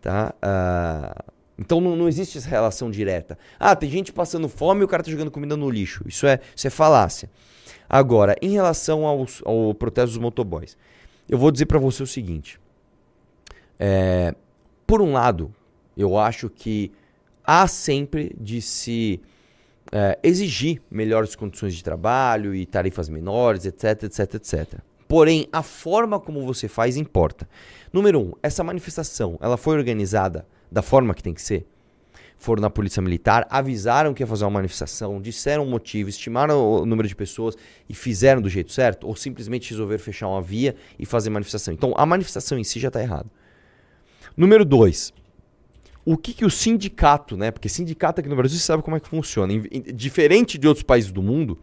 Tá? 0.00 0.32
Ah, 0.40 1.24
então 1.58 1.80
não, 1.80 1.96
não 1.96 2.08
existe 2.08 2.38
essa 2.38 2.48
relação 2.48 2.88
direta. 2.88 3.36
Ah, 3.58 3.74
tem 3.74 3.90
gente 3.90 4.12
passando 4.12 4.48
fome 4.48 4.82
e 4.82 4.84
o 4.84 4.88
cara 4.88 5.02
tá 5.02 5.10
jogando 5.10 5.30
comida 5.30 5.56
no 5.56 5.68
lixo. 5.68 6.04
Isso 6.06 6.24
é, 6.26 6.38
isso 6.54 6.66
é 6.68 6.70
falácia. 6.70 7.28
Agora, 7.88 8.36
em 8.40 8.50
relação 8.50 9.04
aos, 9.04 9.42
ao 9.44 9.74
protesto 9.74 10.10
dos 10.10 10.18
motoboys, 10.18 10.76
eu 11.28 11.36
vou 11.36 11.50
dizer 11.50 11.66
para 11.66 11.78
você 11.78 12.02
o 12.02 12.06
seguinte. 12.06 12.60
É, 13.78 14.34
por 14.86 15.02
um 15.02 15.12
lado, 15.12 15.52
eu 15.98 16.16
acho 16.16 16.48
que 16.48 16.92
há 17.44 17.66
sempre 17.66 18.34
de 18.40 18.62
se 18.62 19.20
é, 19.90 20.18
exigir 20.22 20.80
melhores 20.88 21.34
condições 21.34 21.74
de 21.74 21.82
trabalho 21.82 22.54
e 22.54 22.64
tarifas 22.64 23.08
menores, 23.08 23.66
etc, 23.66 24.04
etc, 24.04 24.34
etc. 24.34 24.74
Porém, 25.08 25.48
a 25.52 25.62
forma 25.62 26.20
como 26.20 26.44
você 26.44 26.68
faz 26.68 26.96
importa. 26.96 27.48
Número 27.92 28.20
um, 28.20 28.32
essa 28.42 28.62
manifestação, 28.62 29.38
ela 29.40 29.56
foi 29.56 29.76
organizada 29.76 30.46
da 30.70 30.82
forma 30.82 31.14
que 31.14 31.22
tem 31.22 31.34
que 31.34 31.42
ser? 31.42 31.66
Foram 32.36 32.60
na 32.60 32.70
polícia 32.70 33.02
militar, 33.02 33.44
avisaram 33.50 34.14
que 34.14 34.22
ia 34.22 34.26
fazer 34.26 34.44
uma 34.44 34.50
manifestação, 34.50 35.20
disseram 35.20 35.64
o 35.64 35.66
motivo, 35.66 36.08
estimaram 36.08 36.82
o 36.82 36.86
número 36.86 37.08
de 37.08 37.16
pessoas 37.16 37.56
e 37.88 37.94
fizeram 37.94 38.40
do 38.40 38.48
jeito 38.48 38.70
certo? 38.70 39.08
Ou 39.08 39.16
simplesmente 39.16 39.70
resolveram 39.70 40.00
fechar 40.00 40.28
uma 40.28 40.40
via 40.40 40.76
e 40.96 41.04
fazer 41.04 41.30
manifestação? 41.30 41.74
Então, 41.74 41.92
a 41.96 42.06
manifestação 42.06 42.56
em 42.56 42.62
si 42.62 42.78
já 42.78 42.88
está 42.88 43.02
errada. 43.02 43.26
Número 44.36 44.64
dois, 44.64 45.12
o 46.04 46.16
que, 46.16 46.32
que 46.32 46.44
o 46.44 46.50
sindicato, 46.50 47.36
né? 47.36 47.50
Porque 47.50 47.68
sindicato 47.68 48.20
aqui 48.20 48.28
no 48.28 48.36
Brasil 48.36 48.58
você 48.58 48.64
sabe 48.64 48.82
como 48.82 48.96
é 48.96 49.00
que 49.00 49.08
funciona. 49.08 49.52
Diferente 49.94 50.56
de 50.56 50.66
outros 50.66 50.82
países 50.82 51.12
do 51.12 51.22
mundo, 51.22 51.58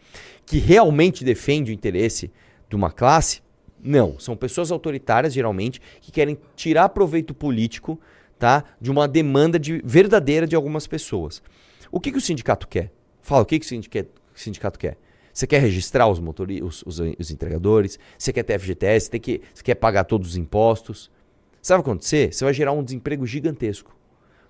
que 0.45 0.57
realmente 0.57 1.23
defende 1.23 1.71
o 1.71 1.73
interesse 1.73 2.31
de 2.69 2.75
uma 2.75 2.91
classe, 2.91 3.41
não. 3.81 4.19
São 4.19 4.35
pessoas 4.35 4.71
autoritárias, 4.71 5.33
geralmente, 5.33 5.81
que 6.01 6.11
querem 6.11 6.37
tirar 6.55 6.89
proveito 6.89 7.33
político 7.33 7.99
tá, 8.37 8.63
de 8.81 8.91
uma 8.91 9.07
demanda 9.07 9.57
de, 9.57 9.81
verdadeira 9.85 10.47
de 10.47 10.55
algumas 10.55 10.87
pessoas. 10.87 11.41
O 11.91 11.99
que, 11.99 12.11
que 12.11 12.17
o 12.17 12.21
sindicato 12.21 12.67
quer? 12.67 12.91
Fala, 13.21 13.43
o 13.43 13.45
que, 13.45 13.59
que 13.59 13.65
o 13.65 14.09
sindicato, 14.35 14.77
quer? 14.77 14.97
Você 15.33 15.47
quer 15.47 15.59
registrar 15.59 16.07
os, 16.07 16.19
motori 16.19 16.61
os, 16.63 16.83
os, 16.85 16.99
os 17.19 17.31
entregadores? 17.31 17.99
Você 18.17 18.31
quer 18.31 18.43
ter 18.43 18.59
FGTS? 18.59 19.09
Tem 19.09 19.19
que, 19.19 19.41
você 19.53 19.63
quer 19.63 19.75
pagar 19.75 20.03
todos 20.03 20.29
os 20.29 20.37
impostos? 20.37 21.11
Sabe 21.61 21.79
o 21.79 21.83
que 21.83 21.87
vai 21.87 21.93
acontecer? 21.93 22.33
Você 22.33 22.43
vai 22.43 22.53
gerar 22.53 22.71
um 22.73 22.83
desemprego 22.83 23.25
gigantesco. 23.25 23.94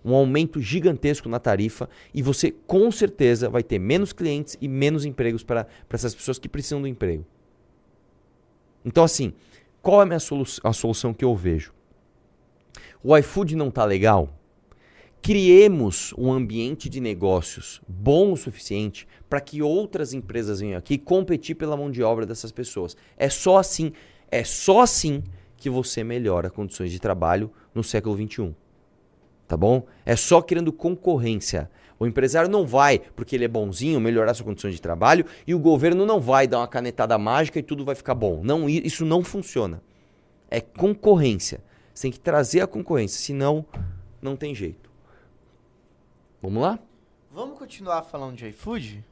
Um 0.05 0.13
aumento 0.13 0.61
gigantesco 0.61 1.27
na 1.27 1.39
tarifa 1.39 1.89
e 2.13 2.21
você 2.21 2.51
com 2.51 2.91
certeza 2.91 3.49
vai 3.49 3.63
ter 3.63 3.79
menos 3.79 4.13
clientes 4.13 4.55
e 4.61 4.67
menos 4.67 5.03
empregos 5.03 5.43
para 5.43 5.67
essas 5.89 6.13
pessoas 6.13 6.37
que 6.37 6.47
precisam 6.47 6.79
do 6.79 6.87
emprego. 6.87 7.25
Então, 8.85 9.03
assim, 9.03 9.33
qual 9.81 10.01
é 10.01 10.03
a, 10.03 10.05
minha 10.05 10.19
solu 10.19 10.45
a 10.63 10.71
solução 10.71 11.13
que 11.13 11.25
eu 11.25 11.35
vejo? 11.35 11.73
O 13.03 13.17
iFood 13.17 13.55
não 13.55 13.71
tá 13.71 13.83
legal? 13.83 14.29
Criemos 15.21 16.13
um 16.15 16.31
ambiente 16.31 16.87
de 16.87 17.01
negócios 17.01 17.81
bom 17.87 18.31
o 18.31 18.37
suficiente 18.37 19.07
para 19.27 19.41
que 19.41 19.61
outras 19.61 20.13
empresas 20.13 20.59
venham 20.59 20.77
aqui 20.77 20.99
competir 20.99 21.55
pela 21.55 21.75
mão 21.75 21.89
de 21.89 22.03
obra 22.03 22.27
dessas 22.27 22.51
pessoas. 22.51 22.95
É 23.17 23.27
só 23.27 23.57
assim, 23.57 23.91
é 24.29 24.43
só 24.43 24.81
assim 24.81 25.23
que 25.57 25.67
você 25.67 26.03
melhora 26.03 26.51
condições 26.51 26.91
de 26.91 26.99
trabalho 26.99 27.51
no 27.73 27.83
século 27.83 28.15
XXI. 28.15 28.53
Tá 29.47 29.55
bom? 29.55 29.85
É 30.05 30.15
só 30.15 30.41
criando 30.41 30.73
concorrência. 30.73 31.69
O 31.97 32.05
empresário 32.05 32.49
não 32.49 32.65
vai, 32.65 32.99
porque 32.99 33.35
ele 33.35 33.45
é 33.45 33.47
bonzinho, 33.47 33.99
melhorar 33.99 34.33
suas 34.33 34.45
condições 34.45 34.73
de 34.73 34.81
trabalho 34.81 35.25
e 35.47 35.55
o 35.55 35.59
governo 35.59 36.05
não 36.05 36.19
vai 36.19 36.47
dar 36.47 36.59
uma 36.59 36.67
canetada 36.67 37.17
mágica 37.17 37.59
e 37.59 37.63
tudo 37.63 37.85
vai 37.85 37.95
ficar 37.95 38.15
bom. 38.15 38.41
Não, 38.43 38.67
isso 38.67 39.05
não 39.05 39.23
funciona. 39.23 39.81
É 40.49 40.59
concorrência. 40.59 41.63
Você 41.93 42.03
tem 42.03 42.11
que 42.11 42.19
trazer 42.19 42.61
a 42.61 42.67
concorrência, 42.67 43.19
senão 43.19 43.65
não 44.21 44.35
tem 44.35 44.53
jeito. 44.53 44.91
Vamos 46.41 46.61
lá? 46.61 46.79
Vamos 47.31 47.57
continuar 47.57 48.03
falando 48.03 48.35
de 48.35 48.47
iFood? 48.47 49.03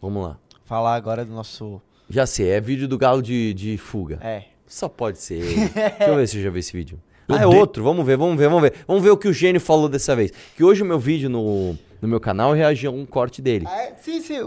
Vamos 0.00 0.24
lá. 0.24 0.38
Falar 0.64 0.94
agora 0.94 1.24
do 1.24 1.32
nosso. 1.32 1.80
Já 2.08 2.26
sei, 2.26 2.50
é 2.50 2.60
vídeo 2.60 2.88
do 2.88 2.98
galo 2.98 3.22
de, 3.22 3.54
de 3.54 3.78
fuga. 3.78 4.18
É. 4.20 4.46
Só 4.66 4.88
pode 4.88 5.18
ser 5.18 5.34
ele. 5.34 5.68
Deixa 5.70 6.04
eu 6.08 6.16
ver 6.16 6.26
se 6.26 6.38
eu 6.38 6.42
já 6.42 6.50
vi 6.50 6.58
esse 6.58 6.72
vídeo. 6.72 7.00
Eu 7.32 7.38
Ah, 7.38 7.42
é 7.42 7.48
dei- 7.48 7.58
outro. 7.58 7.82
Vamos 7.84 8.04
ver, 8.04 8.16
vamos 8.16 8.36
ver, 8.36 8.48
vamos 8.48 8.62
ver. 8.62 8.74
Vamos 8.86 9.02
ver 9.02 9.10
o 9.10 9.16
que 9.16 9.28
o 9.28 9.32
gênio 9.32 9.60
falou 9.60 9.88
dessa 9.88 10.14
vez. 10.16 10.32
Que 10.56 10.62
hoje 10.64 10.82
o 10.82 10.86
meu 10.86 10.98
vídeo 10.98 11.28
no, 11.30 11.76
no 12.00 12.08
meu 12.08 12.20
canal 12.20 12.52
reagiu 12.52 12.90
a 12.90 12.94
um 12.94 13.04
corte 13.06 13.40
dele. 13.42 13.66
Ah, 13.68 13.82
é? 13.82 13.94
Sim, 14.00 14.20
sim. 14.20 14.38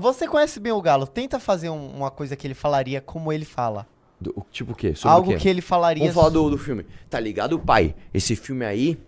Você 0.00 0.26
conhece 0.26 0.58
bem 0.60 0.72
o 0.72 0.80
Galo. 0.82 1.06
Tenta 1.06 1.38
fazer 1.38 1.68
um- 1.70 1.88
uma 1.96 2.10
coisa 2.10 2.36
que 2.36 2.46
ele 2.46 2.54
falaria 2.54 3.00
como 3.00 3.32
ele 3.32 3.44
fala. 3.44 3.86
Do- 4.20 4.44
tipo 4.50 4.72
o 4.72 4.74
quê? 4.74 4.94
Sobre 4.94 5.14
Algo 5.14 5.30
o 5.30 5.34
quê? 5.34 5.40
que 5.40 5.48
ele 5.48 5.60
falaria 5.60 6.02
Vamos 6.02 6.14
falar 6.14 6.28
do, 6.30 6.50
do 6.50 6.58
filme. 6.58 6.86
Tá 7.10 7.18
ligado, 7.20 7.58
pai? 7.58 7.94
Esse 8.12 8.34
filme 8.36 8.64
aí. 8.64 8.98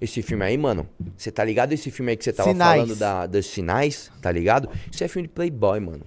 Esse 0.00 0.20
filme 0.22 0.44
aí, 0.44 0.56
mano. 0.58 0.86
Você 1.16 1.30
tá 1.30 1.42
ligado 1.44 1.72
esse 1.72 1.90
filme 1.90 2.10
aí 2.10 2.16
que 2.16 2.24
você 2.24 2.32
tava 2.32 2.50
Sinais. 2.50 2.82
falando 2.82 2.96
da, 2.98 3.26
dos 3.26 3.46
sinais? 3.46 4.10
Tá 4.20 4.30
ligado? 4.32 4.68
Isso 4.90 5.02
é 5.02 5.08
filme 5.08 5.26
de 5.28 5.32
Playboy, 5.34 5.80
mano. 5.80 6.02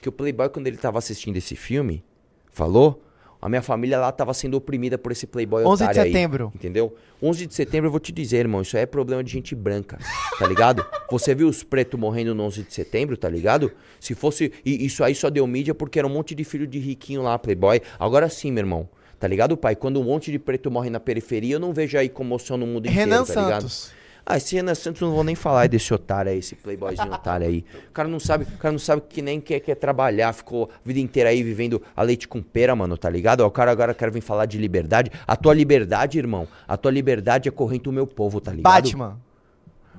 Que 0.00 0.08
o 0.08 0.12
Playboy, 0.12 0.48
quando 0.48 0.66
ele 0.66 0.76
tava 0.76 0.98
assistindo 0.98 1.36
esse 1.36 1.54
filme, 1.56 2.04
falou. 2.52 3.02
A 3.40 3.48
minha 3.48 3.62
família 3.62 3.98
lá 3.98 4.10
tava 4.10 4.34
sendo 4.34 4.56
oprimida 4.56 4.98
por 4.98 5.12
esse 5.12 5.26
Playboy 5.26 5.64
11 5.64 5.76
de 5.76 5.82
otário 5.84 6.02
aí, 6.02 6.12
setembro. 6.12 6.52
entendeu? 6.54 6.94
11 7.22 7.46
de 7.46 7.54
setembro 7.54 7.86
eu 7.86 7.90
vou 7.90 8.00
te 8.00 8.10
dizer, 8.10 8.38
irmão. 8.38 8.62
Isso 8.62 8.76
aí 8.76 8.82
é 8.82 8.86
problema 8.86 9.22
de 9.22 9.30
gente 9.30 9.54
branca. 9.54 9.98
Tá 10.38 10.46
ligado? 10.46 10.84
Você 11.10 11.34
viu 11.34 11.48
os 11.48 11.62
pretos 11.62 11.98
morrendo 11.98 12.34
no 12.34 12.42
11 12.44 12.64
de 12.64 12.74
setembro, 12.74 13.16
tá 13.16 13.28
ligado? 13.28 13.70
Se 14.00 14.14
fosse. 14.14 14.52
E 14.64 14.84
isso 14.84 15.04
aí 15.04 15.14
só 15.14 15.30
deu 15.30 15.46
mídia 15.46 15.74
porque 15.74 15.98
era 15.98 16.06
um 16.06 16.10
monte 16.10 16.34
de 16.34 16.42
filho 16.42 16.66
de 16.66 16.78
riquinho 16.78 17.22
lá, 17.22 17.38
Playboy. 17.38 17.80
Agora 17.98 18.28
sim, 18.28 18.50
meu 18.50 18.62
irmão. 18.62 18.88
Tá 19.18 19.26
ligado, 19.26 19.56
pai? 19.56 19.74
Quando 19.74 20.00
um 20.00 20.04
monte 20.04 20.30
de 20.30 20.38
preto 20.38 20.70
morre 20.70 20.90
na 20.90 21.00
periferia, 21.00 21.56
eu 21.56 21.60
não 21.60 21.72
vejo 21.72 21.98
aí 21.98 22.08
comoção 22.08 22.56
no 22.56 22.66
mundo 22.66 22.86
inteiro, 22.86 23.10
Renan 23.10 23.24
tá 23.24 23.42
ligado? 23.42 23.62
Santos. 23.62 23.97
Ah, 24.30 24.36
esse 24.36 24.54
Renan 24.54 24.74
Santos 24.74 25.00
não 25.00 25.10
vou 25.10 25.24
nem 25.24 25.34
falar 25.34 25.66
desse 25.68 25.94
otário 25.94 26.30
aí, 26.30 26.38
esse 26.38 26.54
playboyzinho 26.54 27.10
otário 27.10 27.46
aí. 27.46 27.64
O 27.88 27.92
cara 27.92 28.06
não 28.10 28.20
sabe, 28.20 28.44
o 28.44 28.58
cara 28.58 28.72
não 28.72 28.78
sabe 28.78 29.00
que 29.08 29.22
nem 29.22 29.40
quer, 29.40 29.58
quer 29.58 29.74
trabalhar, 29.74 30.34
ficou 30.34 30.68
a 30.70 30.86
vida 30.86 31.00
inteira 31.00 31.30
aí 31.30 31.42
vivendo 31.42 31.82
a 31.96 32.02
leite 32.02 32.28
com 32.28 32.42
pera, 32.42 32.76
mano, 32.76 32.98
tá 32.98 33.08
ligado? 33.08 33.40
Ó, 33.40 33.46
O 33.46 33.50
cara 33.50 33.70
agora 33.70 33.94
quer 33.94 34.10
vir 34.10 34.20
falar 34.20 34.44
de 34.44 34.58
liberdade. 34.58 35.10
A 35.26 35.34
tua 35.34 35.54
liberdade, 35.54 36.18
irmão, 36.18 36.46
a 36.68 36.76
tua 36.76 36.90
liberdade 36.90 37.48
é 37.48 37.50
corrente 37.50 37.84
do 37.84 37.92
meu 37.92 38.06
povo, 38.06 38.38
tá 38.38 38.52
ligado? 38.52 38.70
Batman. 38.70 39.18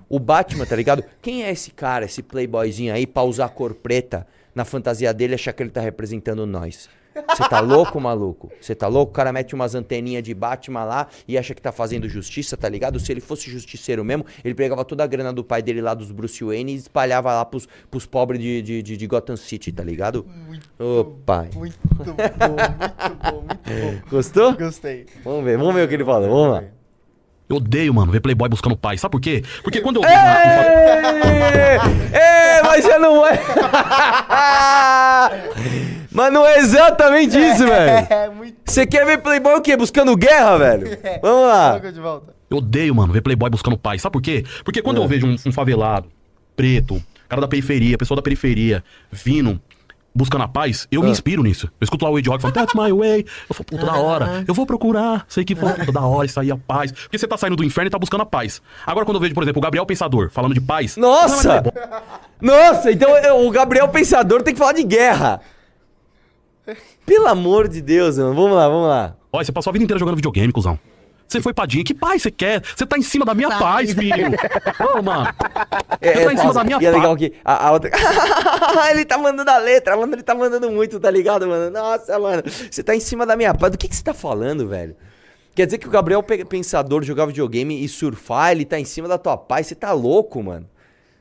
O 0.07 0.19
Batman, 0.19 0.67
tá 0.67 0.75
ligado? 0.75 1.03
Quem 1.23 1.43
é 1.43 1.49
esse 1.49 1.71
cara, 1.71 2.05
esse 2.05 2.21
playboyzinho 2.21 2.93
aí, 2.93 3.07
pra 3.07 3.23
usar 3.23 3.49
cor 3.49 3.73
preta 3.73 4.27
na 4.53 4.63
fantasia 4.63 5.11
dele 5.11 5.33
e 5.33 5.35
achar 5.35 5.53
que 5.53 5.63
ele 5.63 5.71
tá 5.71 5.81
representando 5.81 6.45
nós? 6.45 6.87
Você 7.27 7.49
tá 7.49 7.59
louco, 7.59 7.99
maluco? 7.99 8.51
Você 8.59 8.75
tá 8.75 8.87
louco? 8.87 9.11
O 9.11 9.15
cara 9.15 9.31
mete 9.31 9.53
umas 9.55 9.75
anteninhas 9.75 10.23
de 10.23 10.33
Batman 10.33 10.83
lá 10.83 11.07
e 11.27 11.37
acha 11.37 11.53
que 11.53 11.61
tá 11.61 11.71
fazendo 11.71 12.07
justiça, 12.07 12.55
tá 12.57 12.67
ligado? 12.69 12.99
Se 12.99 13.11
ele 13.11 13.21
fosse 13.21 13.49
justiceiro 13.49 14.03
mesmo, 14.03 14.25
ele 14.43 14.53
pegava 14.53 14.83
toda 14.85 15.03
a 15.03 15.07
grana 15.07 15.31
do 15.33 15.43
pai 15.43 15.61
dele 15.61 15.81
lá, 15.81 15.93
dos 15.93 16.11
Bruce 16.11 16.43
Wayne, 16.43 16.73
e 16.73 16.75
espalhava 16.75 17.33
lá 17.33 17.45
pros, 17.45 17.67
pros 17.89 18.05
pobres 18.05 18.41
de, 18.41 18.61
de, 18.61 18.83
de, 18.83 18.97
de 18.97 19.07
Gotham 19.07 19.35
City, 19.35 19.71
tá 19.71 19.83
ligado? 19.83 20.25
Ô, 20.77 21.05
pai. 21.25 21.49
Muito 21.53 21.77
bom, 21.89 22.03
muito 22.05 22.15
bom, 23.17 23.41
muito 23.41 23.61
bom. 23.65 24.01
Gostou? 24.09 24.53
Gostei. 24.55 25.05
Vamos 25.23 25.43
ver, 25.43 25.57
vamos 25.57 25.73
ver 25.73 25.85
o 25.85 25.87
que 25.87 25.93
ele 25.95 26.05
fala, 26.05 26.27
vamos 26.27 26.51
lá. 26.51 26.63
Eu 27.49 27.55
odeio, 27.55 27.91
mano, 27.91 28.11
ver 28.11 28.19
Playboy 28.19 28.47
buscando 28.47 28.77
pai. 28.77 28.95
Sabe 28.99 29.11
por 29.11 29.19
quê? 29.19 29.43
Porque 29.63 29.81
quando 29.81 29.95
eu 29.95 30.03
vejo. 30.03 30.13
Ê, 32.13 32.61
mas 32.61 32.85
já 32.85 32.99
não 32.99 33.25
é. 33.25 33.39
mas 36.11 36.33
não 36.33 36.45
é 36.45 36.59
exatamente 36.59 37.37
isso, 37.39 37.65
velho. 37.65 38.07
É, 38.09 38.29
muito. 38.29 38.57
Você 38.65 38.85
quer 38.85 39.05
ver 39.05 39.19
Playboy 39.19 39.55
o 39.55 39.61
quê? 39.61 39.75
Buscando 39.77 40.15
guerra, 40.15 40.57
velho? 40.57 40.97
Vamos 41.21 41.47
lá. 41.47 41.81
Eu 42.49 42.57
odeio, 42.57 42.95
mano, 42.95 43.13
ver 43.13 43.21
Playboy 43.21 43.49
buscando 43.49 43.77
pai. 43.77 43.99
Sabe 43.99 44.13
por 44.13 44.21
quê? 44.21 44.43
Porque 44.63 44.81
quando 44.81 44.97
eu 45.01 45.07
vejo 45.07 45.27
um, 45.27 45.35
um 45.45 45.51
favelado, 45.51 46.09
preto, 46.55 47.01
cara 47.27 47.41
da 47.41 47.47
periferia, 47.47 47.97
pessoa 47.97 48.15
da 48.15 48.21
periferia, 48.21 48.83
vindo, 49.11 49.61
buscando 50.13 50.43
a 50.43 50.47
paz, 50.47 50.87
eu 50.91 51.01
me 51.03 51.09
inspiro 51.11 51.43
nisso. 51.43 51.67
Eu 51.79 51.85
escuto 51.85 52.03
lá 52.03 52.11
o 52.11 52.15
Wade 52.15 52.27
Rock 52.27 52.41
falando, 52.41 52.55
that's 52.55 52.73
my 52.73 52.91
way. 52.91 53.25
Eu 53.47 53.55
falo, 53.55 53.65
puta, 53.65 53.85
da 53.85 53.95
hora. 53.97 54.43
Eu 54.47 54.53
vou 54.53 54.65
procurar. 54.65 55.25
Sei 55.27 55.45
que 55.45 55.55
foi 55.55 55.71
puta, 55.73 55.91
da 55.91 56.01
hora 56.01 56.25
isso 56.25 56.39
aí, 56.39 56.51
a 56.51 56.57
paz. 56.57 56.91
Porque 56.91 57.17
você 57.17 57.27
tá 57.27 57.37
saindo 57.37 57.55
do 57.55 57.63
inferno 57.63 57.87
e 57.87 57.91
tá 57.91 57.99
buscando 57.99 58.21
a 58.21 58.25
paz. 58.25 58.61
Agora, 58.85 59.05
quando 59.05 59.17
eu 59.17 59.21
vejo, 59.21 59.33
por 59.33 59.43
exemplo, 59.43 59.59
o 59.59 59.63
Gabriel 59.63 59.85
Pensador 59.85 60.29
falando 60.31 60.53
de 60.53 60.61
paz. 60.61 60.97
Nossa! 60.97 61.63
Nossa, 62.41 62.91
então 62.91 63.15
é, 63.15 63.31
o 63.31 63.49
Gabriel 63.51 63.87
Pensador 63.89 64.41
tem 64.41 64.53
que 64.53 64.59
falar 64.59 64.73
de 64.73 64.83
guerra. 64.83 65.39
Pelo 67.05 67.27
amor 67.27 67.67
de 67.67 67.81
Deus, 67.81 68.17
mano. 68.17 68.33
Vamos 68.33 68.51
lá, 68.51 68.67
vamos 68.67 68.87
lá. 68.87 69.15
Olha, 69.31 69.43
você 69.45 69.51
passou 69.51 69.71
a 69.71 69.73
vida 69.73 69.83
inteira 69.83 69.99
jogando 69.99 70.15
videogame, 70.15 70.51
cuzão. 70.51 70.79
Você 71.27 71.39
foi 71.41 71.53
padinha. 71.53 71.83
Que 71.83 71.93
paz 71.93 72.23
você 72.23 72.31
quer? 72.31 72.63
Você 72.75 72.85
tá 72.87 72.97
em 72.97 73.03
cima 73.03 73.23
da 73.23 73.35
minha 73.35 73.49
paz, 73.59 73.93
filho. 73.93 74.31
Ô, 74.97 75.01
mano. 75.03 75.27
É, 76.01 76.13
Você 76.15 76.25
tá 76.25 76.33
em 76.33 76.37
cima 76.37 76.53
da 76.53 76.63
minha 76.63 76.77
E 76.81 76.85
é 76.87 76.89
legal 76.91 77.15
paz. 77.15 77.19
que 77.19 77.33
a, 77.45 77.67
a 77.67 77.71
outra. 77.71 77.91
ele 78.89 79.05
tá 79.05 79.15
mandando 79.17 79.51
a 79.51 79.57
letra, 79.59 79.95
mano. 79.95 80.15
Ele 80.15 80.23
tá 80.23 80.33
mandando 80.33 80.71
muito, 80.71 80.99
tá 80.99 81.11
ligado, 81.11 81.47
mano? 81.47 81.69
Nossa, 81.69 82.17
mano. 82.17 82.41
Você 82.47 82.81
tá 82.81 82.95
em 82.95 82.99
cima 82.99 83.27
da 83.27 83.35
minha 83.35 83.53
paz. 83.53 83.71
Do 83.71 83.77
que, 83.77 83.87
que 83.87 83.95
você 83.95 84.03
tá 84.03 84.13
falando, 84.13 84.67
velho? 84.67 84.95
Quer 85.53 85.65
dizer 85.65 85.77
que 85.77 85.87
o 85.87 85.91
Gabriel 85.91 86.23
Pe- 86.23 86.45
Pensador 86.45 87.03
jogar 87.03 87.27
videogame 87.27 87.83
e 87.83 87.87
surfar, 87.87 88.51
ele 88.51 88.65
tá 88.65 88.79
em 88.79 88.85
cima 88.85 89.07
da 89.07 89.17
tua 89.19 89.37
paz. 89.37 89.67
Você 89.67 89.75
tá 89.75 89.91
louco, 89.91 90.41
mano. 90.41 90.65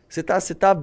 Você 0.09 0.23
tá, 0.23 0.40
você 0.40 0.55
tá 0.55 0.75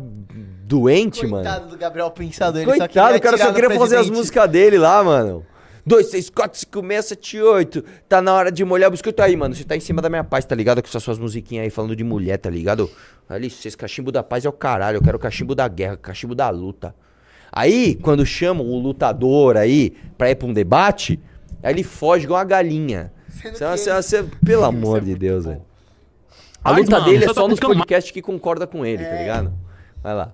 doente, 0.63 1.25
mano. 1.25 1.43
Coitado 1.43 1.69
do 1.69 1.77
Gabriel 1.77 2.11
Pensador. 2.11 2.61
Ele 2.61 2.71
só 2.71 2.77
Coitado, 2.77 2.89
queria 2.93 3.17
o 3.17 3.21
cara 3.21 3.38
só 3.38 3.53
queria 3.53 3.69
fazer 3.79 3.97
as 3.97 4.09
músicas 4.09 4.49
dele 4.49 4.77
lá, 4.77 5.03
mano. 5.03 5.45
2, 5.88 6.07
6, 6.07 6.29
4, 6.31 6.59
5, 6.59 6.81
6, 6.88 7.05
7, 7.05 7.41
8. 7.41 7.83
Tá 8.09 8.21
na 8.21 8.33
hora 8.33 8.51
de 8.51 8.63
molhar 8.65 8.88
o 8.88 8.91
biscoito 8.91 9.21
aí, 9.21 9.35
mano. 9.35 9.53
Você 9.53 9.63
tá 9.63 9.75
em 9.75 9.79
cima 9.79 10.01
da 10.01 10.09
minha 10.09 10.23
paz, 10.23 10.43
tá 10.45 10.55
ligado? 10.55 10.81
Com 10.81 10.88
essas 10.88 11.03
suas 11.03 11.19
musiquinhas 11.19 11.63
aí 11.63 11.69
falando 11.69 11.95
de 11.95 12.03
mulher, 12.03 12.38
tá 12.38 12.49
ligado? 12.49 12.89
Ali, 13.29 13.49
vocês, 13.49 13.75
cachimbo 13.75 14.11
da 14.11 14.23
paz 14.23 14.45
é 14.45 14.49
o 14.49 14.51
caralho. 14.51 14.97
Eu 14.97 15.01
quero 15.01 15.19
cachimbo 15.19 15.53
da 15.53 15.67
guerra, 15.67 15.97
cachimbo 15.97 16.33
da 16.33 16.49
luta. 16.49 16.95
Aí, 17.51 17.95
quando 17.95 18.25
chamam 18.25 18.65
o 18.65 18.79
lutador 18.79 19.57
aí 19.57 19.91
pra 20.17 20.29
ir 20.31 20.35
pra 20.35 20.47
um 20.47 20.53
debate, 20.53 21.19
aí 21.61 21.71
ele 21.73 21.83
foge 21.83 22.25
igual 22.25 22.39
uma 22.39 22.45
galinha. 22.45 23.11
Você- 23.29 23.51
você- 23.51 23.89
ele- 23.91 24.01
você- 24.01 24.23
pelo 24.43 24.63
amor 24.65 25.01
de 25.01 25.13
Deus, 25.15 25.45
velho. 25.45 25.61
A 26.65 26.71
Mas, 26.73 26.84
luta 26.86 26.91
mano, 26.99 27.06
dele 27.06 27.23
é 27.23 27.28
você 27.28 27.34
só 27.34 27.41
tá 27.43 27.47
nos 27.47 27.60
podcasts 27.60 28.12
que 28.12 28.21
concorda 28.21 28.65
com 28.65 28.86
ele, 28.86 29.06
tá 29.06 29.15
ligado? 29.15 29.54
Vai 30.01 30.15
lá. 30.15 30.34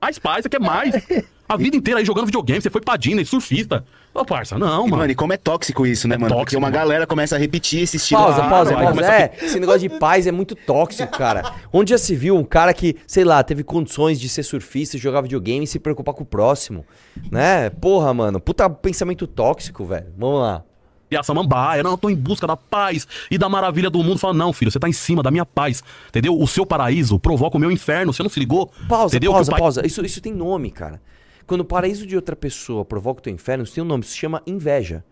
Mais 0.00 0.18
paz, 0.18 0.42
você 0.42 0.48
quer 0.48 0.60
mais. 0.60 0.94
A 1.48 1.56
vida 1.56 1.76
inteira 1.76 2.00
aí 2.00 2.04
jogando 2.04 2.26
videogame, 2.26 2.60
você 2.60 2.68
foi 2.68 2.80
pra 2.80 2.96
Disney, 2.96 3.24
surfista. 3.24 3.84
Ô, 4.12 4.24
parça, 4.24 4.58
não, 4.58 4.80
E, 4.86 4.90
mano. 4.90 4.96
mano, 4.96 5.12
e 5.12 5.14
como 5.14 5.32
é 5.32 5.36
tóxico 5.36 5.86
isso, 5.86 6.08
né, 6.08 6.16
É 6.16 6.18
mano? 6.18 6.30
Porque 6.34 6.40
tóxico, 6.56 6.58
uma 6.60 6.66
mano. 6.66 6.74
galera 6.76 7.06
começa 7.06 7.36
a 7.36 7.38
repetir 7.38 7.82
esse 7.82 7.98
estilo. 7.98 8.20
Pausa, 8.20 8.42
Ah, 8.42 8.48
pausa, 8.50 8.72
pausa. 8.74 8.88
começa 8.90 9.12
a 9.12 9.20
É, 9.20 9.32
esse 9.42 9.60
negócio 9.60 9.80
de 9.80 9.88
paz 9.90 10.26
é 10.26 10.32
muito 10.32 10.56
tóxico, 10.56 11.12
cara. 11.16 11.52
Onde 11.72 11.90
já 11.90 11.98
se 11.98 12.16
viu 12.16 12.36
um 12.36 12.42
cara 12.42 12.74
que, 12.74 12.96
sei 13.06 13.22
lá, 13.22 13.44
teve 13.44 13.62
condições 13.62 14.18
de 14.18 14.28
ser 14.28 14.42
surfista, 14.42 14.98
jogar 14.98 15.20
videogame 15.20 15.64
e 15.64 15.68
se 15.68 15.78
preocupar 15.78 16.14
com 16.14 16.24
o 16.24 16.26
próximo? 16.26 16.84
Né? 17.30 17.70
Porra, 17.70 18.12
mano. 18.12 18.40
Puta 18.40 18.68
pensamento 18.68 19.24
tóxico, 19.24 19.84
velho. 19.84 20.06
Vamos 20.18 20.40
lá. 20.40 20.64
E 21.10 21.16
a 21.16 21.22
samambaia, 21.22 21.82
não, 21.82 21.92
eu 21.92 21.98
tô 21.98 22.10
em 22.10 22.16
busca 22.16 22.46
da 22.46 22.56
paz 22.56 23.06
e 23.30 23.38
da 23.38 23.48
maravilha 23.48 23.88
do 23.88 24.02
mundo. 24.02 24.18
Fala, 24.18 24.34
não, 24.34 24.52
filho, 24.52 24.70
você 24.70 24.78
tá 24.78 24.88
em 24.88 24.92
cima 24.92 25.22
da 25.22 25.30
minha 25.30 25.46
paz. 25.46 25.82
Entendeu? 26.08 26.38
O 26.38 26.46
seu 26.48 26.66
paraíso 26.66 27.18
provoca 27.18 27.56
o 27.56 27.60
meu 27.60 27.70
inferno. 27.70 28.12
Você 28.12 28.22
não 28.22 28.30
se 28.30 28.40
ligou? 28.40 28.72
Pausa, 28.88 29.14
entendeu? 29.14 29.32
pausa, 29.32 29.50
pai... 29.52 29.60
pausa. 29.60 29.86
Isso, 29.86 30.04
isso 30.04 30.20
tem 30.20 30.32
nome, 30.32 30.70
cara. 30.70 31.00
Quando 31.46 31.60
o 31.60 31.64
paraíso 31.64 32.06
de 32.06 32.16
outra 32.16 32.34
pessoa 32.34 32.84
provoca 32.84 33.20
o 33.20 33.22
teu 33.22 33.32
inferno, 33.32 33.62
isso 33.62 33.74
tem 33.74 33.84
um 33.84 33.86
nome. 33.86 34.02
Isso 34.02 34.12
se 34.12 34.18
chama 34.18 34.42
inveja. 34.46 35.04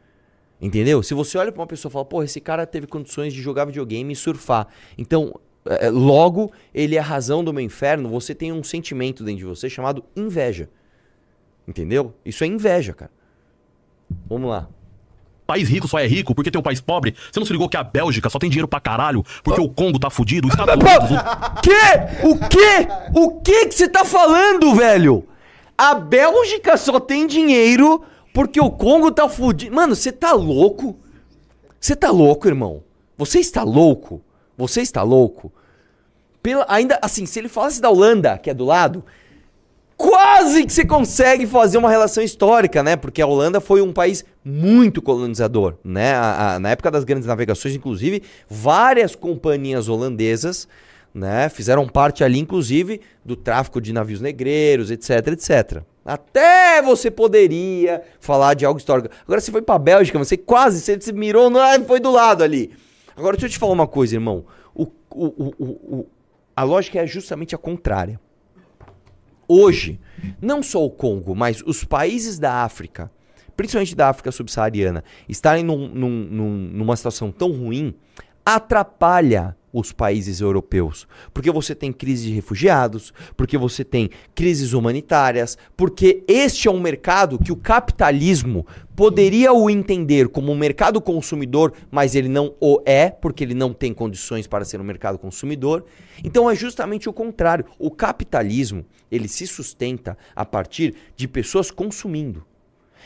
Entendeu? 0.61 1.03
Se 1.03 1.15
você 1.15 1.39
olha 1.39 1.53
pra 1.53 1.61
uma 1.61 1.67
pessoa 1.67 1.91
e 1.91 1.93
fala, 1.93 2.05
pô, 2.05 2.23
esse 2.23 2.41
cara 2.41 2.67
teve 2.67 2.87
condições 2.87 3.33
de 3.33 3.41
jogar 3.41 3.67
videogame 3.67 4.13
e 4.13 4.17
surfar. 4.17 4.67
Então, 4.99 5.39
é, 5.65 5.87
é, 5.87 5.91
logo, 5.91 6.53
ele 6.73 6.97
é 6.97 6.99
a 6.99 7.03
razão 7.03 7.45
do 7.45 7.53
meu 7.53 7.63
inferno. 7.63 8.09
Você 8.09 8.35
tem 8.35 8.51
um 8.51 8.65
sentimento 8.65 9.23
dentro 9.23 9.39
de 9.39 9.45
você 9.45 9.71
chamado 9.71 10.05
inveja. 10.17 10.69
Entendeu? 11.69 12.15
Isso 12.25 12.43
é 12.43 12.47
inveja, 12.47 12.93
cara. 12.93 13.11
Vamos 14.27 14.51
lá. 14.51 14.69
País 15.47 15.69
rico 15.69 15.87
só 15.87 15.99
é 15.99 16.07
rico 16.07 16.35
porque 16.35 16.51
tem 16.51 16.59
um 16.59 16.63
país 16.63 16.81
pobre. 16.81 17.15
Você 17.31 17.39
não 17.39 17.47
se 17.47 17.53
ligou 17.53 17.69
que 17.69 17.77
a 17.77 17.83
Bélgica 17.85 18.31
só 18.31 18.39
tem 18.39 18.49
dinheiro 18.49 18.67
pra 18.69 18.81
caralho 18.81 19.23
porque 19.43 19.61
o 19.61 19.69
Congo 19.69 19.99
tá 19.99 20.09
fudido, 20.09 20.49
os 20.49 20.55
Estados 20.55 20.75
Unidos... 20.75 21.11
o- 21.21 21.61
Que? 21.61 22.27
O 22.27 22.49
quê? 22.49 22.89
O 23.15 23.41
que 23.41 23.67
que 23.67 23.75
você 23.75 23.89
tá 23.89 24.05
falando, 24.05 24.75
velho? 24.75 25.27
A 25.77 25.95
Bélgica 25.95 26.77
só 26.77 26.99
tem 26.99 27.27
dinheiro 27.27 28.03
porque 28.33 28.61
o 28.61 28.71
Congo 28.71 29.11
tá 29.11 29.29
fudido. 29.29 29.75
Mano, 29.75 29.95
você 29.95 30.11
tá 30.11 30.33
louco? 30.33 30.97
Você 31.79 31.95
tá 31.95 32.11
louco, 32.11 32.49
irmão? 32.49 32.83
Você 33.19 33.39
está 33.39 33.63
louco? 33.63 34.23
Você 34.57 34.81
está 34.81 35.03
louco? 35.03 35.53
Pela, 36.43 36.65
ainda 36.69 36.99
assim, 37.03 37.27
se 37.27 37.39
ele 37.39 37.49
falasse 37.49 37.81
da 37.81 37.91
Holanda, 37.91 38.39
que 38.39 38.51
é 38.51 38.55
do 38.55 38.65
lado, 38.65 39.05
quase 39.97 40.65
que 40.65 40.73
você 40.73 40.85
consegue 40.85 41.47
fazer 41.47 41.79
uma 41.79 41.91
relação 41.91 42.23
histórica, 42.23 42.83
né? 42.83 42.97
Porque 42.97 43.23
a 43.23 43.27
Holanda 43.27 43.61
foi 43.61 43.81
um 43.81 43.93
país 43.93 44.25
muito 44.45 45.01
colonizador, 45.01 45.75
né? 45.85 46.15
A- 46.15 46.55
a- 46.55 46.59
na 46.59 46.71
época 46.71 46.91
das 46.91 47.05
grandes 47.05 47.27
navegações, 47.27 47.75
inclusive, 47.75 48.23
várias 48.49 49.15
companhias 49.15 49.89
holandesas, 49.89 50.69
né? 51.15 51.49
Fizeram 51.49 51.87
parte 51.89 52.25
ali, 52.25 52.39
inclusive, 52.41 53.01
do 53.25 53.37
tráfico 53.37 53.81
de 53.81 53.93
navios 53.93 54.21
negreiros, 54.21 54.91
etc, 54.91 55.29
etc. 55.29 55.83
Até 56.05 56.83
você 56.83 57.11
poderia 57.11 58.03
falar 58.21 58.55
de 58.55 58.67
algo 58.67 58.79
histórico. 58.79 59.09
Agora 59.25 59.41
você 59.41 59.51
foi 59.51 59.63
pra 59.63 59.79
Bélgica, 59.79 60.19
você 60.19 60.37
quase, 60.37 60.81
você 60.81 61.01
se 61.01 61.13
mirou, 61.13 61.49
no, 61.49 61.59
ah, 61.59 61.81
foi 61.87 61.99
do 62.01 62.11
lado 62.11 62.43
ali. 62.43 62.73
Agora 63.17 63.37
deixa 63.37 63.47
eu 63.47 63.51
te 63.51 63.59
falar 63.59 63.73
uma 63.73 63.87
coisa, 63.87 64.15
irmão. 64.17 64.45
O, 64.75 64.89
o- 65.15 65.55
o- 65.59 66.07
a 66.55 66.63
lógica 66.65 66.99
é 67.01 67.07
justamente 67.07 67.55
a 67.55 67.59
contrária. 67.59 68.21
Hoje, 69.49 70.01
não 70.41 70.63
só 70.63 70.85
o 70.85 70.91
Congo, 70.91 71.35
mas 71.35 71.63
os 71.67 71.85
países 71.85 72.39
da 72.39 72.63
África, 72.65 73.11
principalmente 73.57 73.95
da 73.95 74.09
África 74.09 74.33
subsaariana, 74.33 75.05
estarem 75.29 75.63
num- 75.65 75.89
num- 75.89 76.29
num- 76.31 76.71
numa 76.73 76.97
situação 76.97 77.31
tão 77.31 77.51
ruim, 77.53 77.95
atrapalha 78.45 79.57
os 79.75 79.91
países 79.91 80.41
europeus. 80.41 81.09
Porque 81.35 81.51
você 81.51 81.75
tem 81.75 81.93
crise 81.93 82.29
de 82.29 82.33
refugiados, 82.33 83.13
porque 83.37 83.59
você 83.59 83.85
tem 83.85 84.09
crises 84.33 84.73
humanitárias, 84.73 85.59
porque 85.77 86.23
este 86.29 86.69
é 86.69 86.71
um 86.71 86.81
mercado 86.81 87.39
que 87.41 87.51
o 87.51 87.57
capitalismo 87.57 88.65
poderia 88.95 89.53
o 89.53 89.69
entender 89.69 90.29
como 90.29 90.53
um 90.53 90.57
mercado 90.57 91.01
consumidor, 91.01 91.73
mas 91.91 92.15
ele 92.15 92.29
não 92.29 92.55
o 92.61 92.81
é, 92.87 93.11
porque 93.11 93.43
ele 93.43 93.55
não 93.55 93.73
tem 93.73 93.93
condições 93.93 94.47
para 94.47 94.65
ser 94.65 94.81
um 94.81 94.85
mercado 94.85 95.19
consumidor. 95.19 95.85
Então 96.23 96.49
é 96.49 96.55
justamente 96.55 97.09
o 97.09 97.13
contrário. 97.13 97.65
O 97.77 97.91
capitalismo, 97.91 98.87
ele 99.11 99.27
se 99.27 99.45
sustenta 99.47 100.17
a 100.37 100.45
partir 100.45 100.95
de 101.17 101.27
pessoas 101.27 101.73
consumindo. 101.73 102.47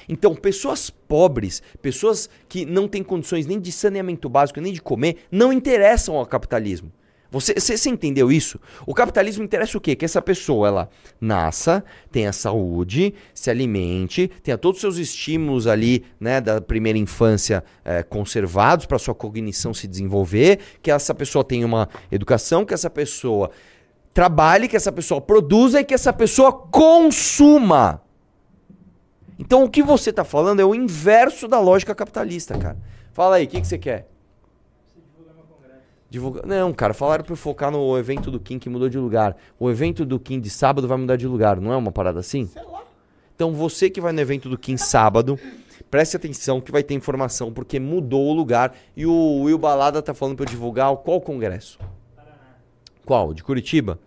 Então, 0.09 0.35
pessoas 0.35 0.91
pobres, 0.91 1.63
pessoas 1.81 2.29
que 2.49 2.67
não 2.67 2.87
têm 2.87 3.03
condições 3.03 3.47
nem 3.47 3.59
de 3.59 3.73
saneamento 3.73 4.29
básico, 4.29 4.61
nem 4.61 4.73
de 4.73 4.83
comer, 4.83 5.19
não 5.31 5.53
interessam 5.53 6.17
ao 6.17 6.27
capitalismo. 6.27 6.93
Você, 7.31 7.53
você, 7.55 7.77
você 7.77 7.91
entendeu 7.91 8.33
isso? 8.33 8.59
O 8.87 8.95
capitalismo 8.95 9.45
interessa 9.45 9.77
o 9.77 9.81
quê? 9.81 9.95
Que 9.95 10.05
essa 10.05 10.23
pessoa, 10.23 10.69
ela 10.69 10.91
nasça, 11.21 11.85
tenha 12.11 12.33
saúde, 12.33 13.15
se 13.35 13.51
alimente, 13.51 14.31
tenha 14.43 14.57
todos 14.57 14.79
os 14.79 14.81
seus 14.81 14.97
estímulos 14.97 15.67
ali, 15.67 16.05
né, 16.19 16.41
da 16.41 16.59
primeira 16.59 16.99
infância 16.99 17.63
eh, 17.85 18.03
conservados 18.03 18.87
para 18.87 18.99
sua 18.99 19.15
cognição 19.15 19.75
se 19.75 19.87
desenvolver, 19.87 20.59
que 20.81 20.91
essa 20.91 21.15
pessoa 21.15 21.45
tenha 21.45 21.67
uma 21.67 21.87
educação, 22.11 22.65
que 22.65 22.73
essa 22.73 22.89
pessoa 22.89 23.51
trabalhe, 24.15 24.67
que 24.67 24.77
essa 24.77 24.91
pessoa 24.91 25.21
produza 25.21 25.81
e 25.81 25.85
que 25.85 25.95
essa 25.95 26.15
pessoa 26.15 26.51
consuma. 26.51 28.01
Então 29.39 29.63
o 29.63 29.71
que 29.71 29.83
você 29.83 30.11
está 30.11 30.25
falando 30.25 30.61
é 30.61 30.65
o 30.65 30.75
inverso 30.75 31.47
da 31.47 31.61
lógica 31.61 31.95
capitalista, 31.95 32.59
cara. 32.59 32.77
Fala 33.13 33.37
aí, 33.37 33.45
o 33.45 33.49
que, 33.49 33.61
que 33.61 33.67
você 33.67 33.79
quer? 33.79 34.09
Divulga... 36.11 36.43
Não, 36.47 36.73
cara, 36.73 36.95
falaram 36.95 37.23
pra 37.23 37.33
eu 37.33 37.37
focar 37.37 37.71
no 37.71 37.97
evento 37.99 38.31
do 38.31 38.41
Kim 38.41 38.59
que 38.59 38.69
mudou 38.69 38.89
de 38.89 38.99
lugar. 38.99 39.37
O 39.59 39.71
evento 39.71 40.05
do 40.05 40.19
Kim 40.19 40.41
de 40.41 40.49
sábado 40.49 40.89
vai 40.89 40.97
mudar 40.97 41.17
de 41.17 41.27
lugar, 41.27 41.61
não 41.61 41.73
é 41.73 41.77
uma 41.77 41.93
parada 41.93 42.19
assim? 42.19 42.51
Então 43.35 43.53
você 43.53 43.89
que 43.91 44.01
vai 44.01 44.13
no 44.13 44.21
evento 44.21 44.49
do 44.49 44.59
Kim 44.59 44.77
sábado, 44.77 45.39
preste 45.91 46.17
atenção 46.17 46.61
que 46.61 46.73
vai 46.73 46.83
ter 46.83 46.95
informação, 46.95 47.53
porque 47.53 47.79
mudou 47.79 48.27
o 48.27 48.33
lugar. 48.33 48.75
E 48.97 49.07
o 49.07 49.43
Will 49.43 49.59
Balada 49.59 50.03
tá 50.03 50.15
falando 50.15 50.37
pra 50.37 50.45
eu 50.45 50.49
divulgar 50.49 50.97
qual 50.97 51.21
congresso? 51.21 51.79
Qual? 53.05 53.33
De 53.33 53.45
Curitiba? 53.45 53.99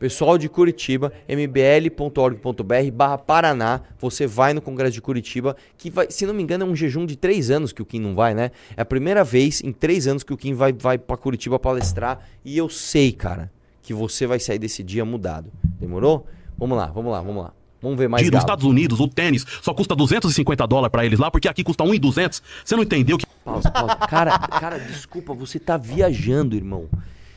Pessoal 0.00 0.38
de 0.38 0.48
Curitiba, 0.48 1.12
mbl.org.br 1.28 2.90
barra 2.90 3.18
Paraná, 3.18 3.82
você 3.98 4.26
vai 4.26 4.54
no 4.54 4.62
Congresso 4.62 4.94
de 4.94 5.02
Curitiba, 5.02 5.54
que 5.76 5.90
vai, 5.90 6.06
se 6.10 6.24
não 6.24 6.32
me 6.32 6.42
engano, 6.42 6.64
é 6.64 6.66
um 6.66 6.74
jejum 6.74 7.04
de 7.04 7.16
três 7.16 7.50
anos 7.50 7.70
que 7.70 7.82
o 7.82 7.84
Kim 7.84 8.00
não 8.00 8.14
vai, 8.14 8.32
né? 8.32 8.50
É 8.74 8.80
a 8.80 8.84
primeira 8.86 9.22
vez 9.22 9.62
em 9.62 9.72
três 9.72 10.06
anos 10.06 10.22
que 10.22 10.32
o 10.32 10.38
Kim 10.38 10.54
vai, 10.54 10.72
vai 10.72 10.96
pra 10.96 11.18
Curitiba 11.18 11.58
palestrar. 11.58 12.26
E 12.42 12.56
eu 12.56 12.70
sei, 12.70 13.12
cara, 13.12 13.52
que 13.82 13.92
você 13.92 14.26
vai 14.26 14.40
sair 14.40 14.58
desse 14.58 14.82
dia 14.82 15.04
mudado. 15.04 15.52
Demorou? 15.78 16.26
Vamos 16.56 16.78
lá, 16.78 16.86
vamos 16.86 17.12
lá, 17.12 17.20
vamos 17.20 17.44
lá. 17.44 17.52
Vamos 17.82 17.98
ver 17.98 18.08
mais 18.08 18.26
Nos. 18.30 18.40
Estados 18.40 18.64
Unidos, 18.64 19.00
o 19.00 19.06
tênis 19.06 19.44
só 19.60 19.74
custa 19.74 19.94
250 19.94 20.66
dólares 20.66 20.90
pra 20.90 21.04
eles 21.04 21.18
lá, 21.18 21.30
porque 21.30 21.46
aqui 21.46 21.62
custa 21.62 21.84
1,200. 21.84 22.42
Você 22.64 22.74
não 22.74 22.84
entendeu 22.84 23.18
que. 23.18 23.26
Pausa, 23.44 23.70
pausa. 23.70 23.96
Cara, 23.96 24.38
cara, 24.38 24.78
desculpa, 24.78 25.34
você 25.34 25.58
tá 25.58 25.76
viajando, 25.76 26.56
irmão. 26.56 26.88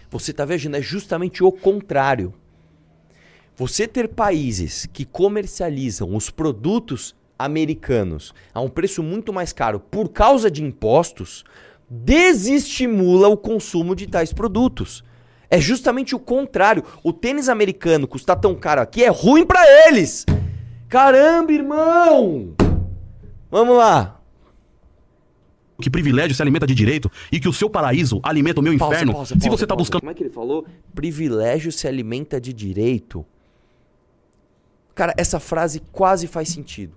Você 0.10 0.32
tá 0.32 0.46
viajando, 0.46 0.78
é 0.78 0.82
justamente 0.82 1.44
o 1.44 1.52
contrário. 1.52 2.34
Você 3.56 3.88
ter 3.88 4.08
países 4.10 4.88
que 4.92 5.06
comercializam 5.06 6.16
os 6.16 6.30
produtos 6.30 7.16
americanos 7.38 8.34
a 8.54 8.62
um 8.62 8.70
preço 8.70 9.04
muito 9.04 9.32
mais 9.32 9.54
caro 9.54 9.80
por 9.80 10.10
causa 10.10 10.50
de 10.50 10.64
impostos 10.64 11.44
desestimula 11.90 13.28
o 13.28 13.38
consumo 13.38 13.96
de 13.96 14.08
tais 14.08 14.34
produtos. 14.34 15.04
É 15.50 15.62
justamente 15.62 16.16
o 16.16 16.20
contrário. 16.20 16.84
O 17.04 17.14
tênis 17.14 17.48
americano 17.48 18.08
custar 18.08 18.40
tão 18.40 18.56
caro 18.56 18.82
aqui 18.82 19.04
é 19.04 19.10
ruim 19.10 19.46
pra 19.46 19.62
eles. 19.88 20.26
Caramba, 20.90 21.52
irmão! 21.52 22.54
Vamos 23.52 23.78
lá. 23.78 24.20
Que 25.80 25.90
privilégio 25.92 26.34
se 26.36 26.42
alimenta 26.42 26.66
de 26.66 26.74
direito 26.74 27.12
e 27.32 27.40
que 27.40 27.48
o 27.48 27.54
seu 27.54 27.70
paraíso 27.70 28.20
alimenta 28.24 28.62
o 28.62 28.64
meu 28.64 28.76
Pausa, 28.78 28.96
inferno. 28.96 29.14
pausa, 29.14 29.36
se 29.36 29.40
pausa, 29.42 29.58
você 29.58 29.68
tá 29.68 29.76
buscando. 29.76 30.02
Como 30.02 30.12
é 30.12 30.14
que 30.16 30.24
ele 30.24 30.30
falou? 30.30 30.66
Privilégio 30.96 31.72
se 31.72 31.88
alimenta 31.88 32.40
de 32.42 32.54
direito. 32.54 33.24
Cara, 34.96 35.14
essa 35.18 35.40
frase 35.40 35.80
quase 35.92 36.28
faz 36.28 36.50
sentido. 36.50 36.96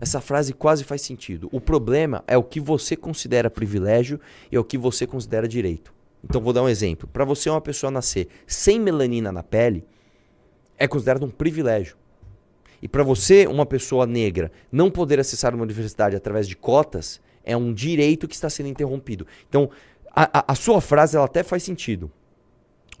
Essa 0.00 0.20
frase 0.20 0.52
quase 0.52 0.84
faz 0.84 1.02
sentido. 1.02 1.48
O 1.52 1.60
problema 1.60 2.24
é 2.26 2.36
o 2.36 2.42
que 2.42 2.60
você 2.60 2.96
considera 2.96 3.48
privilégio 3.50 4.18
e 4.50 4.56
é 4.56 4.58
o 4.60 4.64
que 4.64 4.76
você 4.76 5.06
considera 5.06 5.46
direito. 5.46 5.94
Então 6.24 6.40
vou 6.40 6.52
dar 6.52 6.62
um 6.62 6.68
exemplo. 6.68 7.08
Para 7.08 7.24
você 7.24 7.48
uma 7.50 7.60
pessoa 7.60 7.90
nascer 7.90 8.28
sem 8.46 8.80
melanina 8.80 9.30
na 9.30 9.42
pele 9.42 9.84
é 10.78 10.88
considerado 10.88 11.24
um 11.24 11.30
privilégio. 11.30 11.96
E 12.80 12.88
para 12.88 13.04
você 13.04 13.46
uma 13.46 13.64
pessoa 13.64 14.06
negra 14.06 14.50
não 14.70 14.90
poder 14.90 15.20
acessar 15.20 15.54
uma 15.54 15.62
universidade 15.62 16.16
através 16.16 16.48
de 16.48 16.56
cotas 16.56 17.20
é 17.44 17.56
um 17.56 17.72
direito 17.72 18.26
que 18.26 18.34
está 18.34 18.50
sendo 18.50 18.68
interrompido. 18.68 19.26
Então 19.48 19.70
a, 20.10 20.40
a- 20.40 20.44
a 20.48 20.54
sua 20.54 20.80
frase 20.80 21.16
ela 21.16 21.26
até 21.26 21.42
faz 21.42 21.62
sentido. 21.62 22.10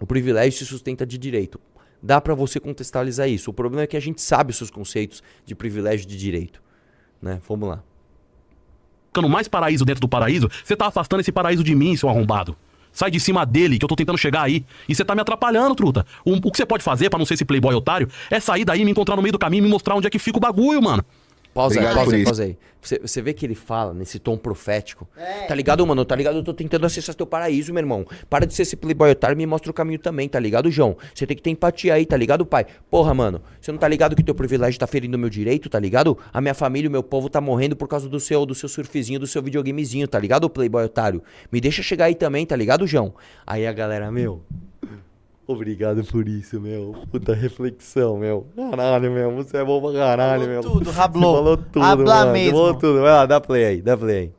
O 0.00 0.06
privilégio 0.06 0.58
se 0.58 0.66
sustenta 0.66 1.04
de 1.06 1.18
direito. 1.18 1.60
Dá 2.02 2.20
para 2.20 2.34
você 2.34 2.58
contextualizar 2.58 3.28
isso. 3.28 3.50
O 3.50 3.54
problema 3.54 3.84
é 3.84 3.86
que 3.86 3.96
a 3.96 4.00
gente 4.00 4.20
sabe 4.20 4.50
os 4.50 4.56
seus 4.56 4.70
conceitos 4.70 5.22
de 5.46 5.54
privilégio 5.54 6.06
de 6.06 6.16
direito. 6.16 6.60
Né? 7.20 7.40
Vamos 7.48 7.68
lá. 7.68 7.82
buscando 9.06 9.28
mais 9.28 9.46
paraíso 9.46 9.84
dentro 9.84 10.00
do 10.00 10.08
paraíso, 10.08 10.48
você 10.64 10.74
tá 10.74 10.86
afastando 10.86 11.20
esse 11.20 11.30
paraíso 11.30 11.62
de 11.62 11.74
mim, 11.74 11.96
seu 11.96 12.08
arrombado. 12.08 12.56
Sai 12.90 13.10
de 13.10 13.20
cima 13.20 13.46
dele, 13.46 13.78
que 13.78 13.84
eu 13.84 13.88
tô 13.88 13.96
tentando 13.96 14.18
chegar 14.18 14.42
aí. 14.42 14.66
E 14.88 14.94
você 14.94 15.04
tá 15.04 15.14
me 15.14 15.20
atrapalhando, 15.22 15.74
truta. 15.74 16.04
O, 16.24 16.32
o 16.32 16.50
que 16.50 16.58
você 16.58 16.66
pode 16.66 16.82
fazer 16.82 17.08
pra 17.08 17.18
não 17.18 17.24
ser 17.24 17.34
esse 17.34 17.44
playboy 17.44 17.74
otário 17.74 18.08
é 18.30 18.38
sair 18.38 18.64
daí, 18.64 18.84
me 18.84 18.90
encontrar 18.90 19.16
no 19.16 19.22
meio 19.22 19.32
do 19.32 19.38
caminho 19.38 19.62
e 19.62 19.64
me 19.64 19.70
mostrar 19.70 19.94
onde 19.94 20.06
é 20.06 20.10
que 20.10 20.18
fica 20.18 20.36
o 20.36 20.40
bagulho, 20.40 20.82
mano. 20.82 21.04
Pausa 21.54 21.74
aí, 21.74 21.84
Obrigado 21.84 21.96
pausa 21.96 22.16
aí, 22.16 22.24
pausa 22.24 22.42
aí. 22.44 22.58
Você, 22.80 22.98
você 22.98 23.22
vê 23.22 23.32
que 23.32 23.46
ele 23.46 23.54
fala 23.54 23.92
nesse 23.92 24.18
tom 24.18 24.36
profético. 24.36 25.06
Tá 25.46 25.54
ligado, 25.54 25.86
mano? 25.86 26.04
Tá 26.04 26.16
ligado? 26.16 26.38
Eu 26.38 26.42
tô 26.42 26.52
tentando 26.52 26.84
acessar 26.84 27.14
teu 27.14 27.26
paraíso, 27.26 27.72
meu 27.72 27.80
irmão. 27.80 28.04
Para 28.28 28.46
de 28.46 28.54
ser 28.54 28.62
esse 28.62 28.74
playboy 28.74 29.10
otário 29.10 29.34
e 29.34 29.36
me 29.36 29.46
mostra 29.46 29.70
o 29.70 29.74
caminho 29.74 29.98
também, 29.98 30.28
tá 30.28 30.40
ligado, 30.40 30.70
João? 30.70 30.96
Você 31.14 31.26
tem 31.26 31.36
que 31.36 31.42
ter 31.42 31.50
empatia 31.50 31.94
aí, 31.94 32.06
tá 32.06 32.16
ligado, 32.16 32.44
pai? 32.44 32.66
Porra, 32.90 33.14
mano. 33.14 33.40
Você 33.60 33.70
não 33.70 33.78
tá 33.78 33.86
ligado 33.86 34.16
que 34.16 34.22
teu 34.22 34.34
privilégio 34.34 34.80
tá 34.80 34.86
ferindo 34.86 35.16
o 35.16 35.20
meu 35.20 35.28
direito, 35.28 35.68
tá 35.68 35.78
ligado? 35.78 36.18
A 36.32 36.40
minha 36.40 36.54
família, 36.54 36.88
o 36.88 36.92
meu 36.92 37.02
povo 37.02 37.28
tá 37.28 37.40
morrendo 37.40 37.76
por 37.76 37.86
causa 37.86 38.08
do 38.08 38.18
seu, 38.18 38.44
do 38.44 38.54
seu 38.54 38.68
surfzinho, 38.68 39.20
do 39.20 39.26
seu 39.26 39.42
videogamezinho, 39.42 40.08
tá 40.08 40.18
ligado, 40.18 40.48
playboy 40.50 40.84
otário? 40.84 41.22
Me 41.52 41.60
deixa 41.60 41.82
chegar 41.82 42.06
aí 42.06 42.14
também, 42.14 42.46
tá 42.46 42.56
ligado, 42.56 42.86
João? 42.86 43.14
Aí 43.46 43.66
a 43.66 43.72
galera, 43.72 44.10
meu... 44.10 44.42
Obrigado 45.52 46.04
por 46.04 46.28
isso, 46.28 46.60
meu. 46.60 46.94
Puta 47.10 47.34
reflexão, 47.34 48.16
meu. 48.18 48.46
Caralho, 48.70 49.10
meu. 49.10 49.30
Você 49.36 49.56
é 49.58 49.64
bom 49.64 49.80
pra 49.80 49.92
caralho, 49.98 50.46
meu. 50.48 50.60
tudo, 50.62 50.84
Você 50.84 50.96
Rablô. 50.98 51.34
falou 51.34 51.56
tudo, 51.56 51.82
Habla 51.84 52.14
mano. 52.20 52.32
mesmo. 52.32 52.52
Falou 52.58 52.74
tudo. 52.74 53.00
Vai 53.00 53.10
lá, 53.12 53.26
dá 53.26 53.40
play 53.40 53.64
aí, 53.64 53.82
dá 53.82 53.96
play 53.96 54.16
aí. 54.18 54.32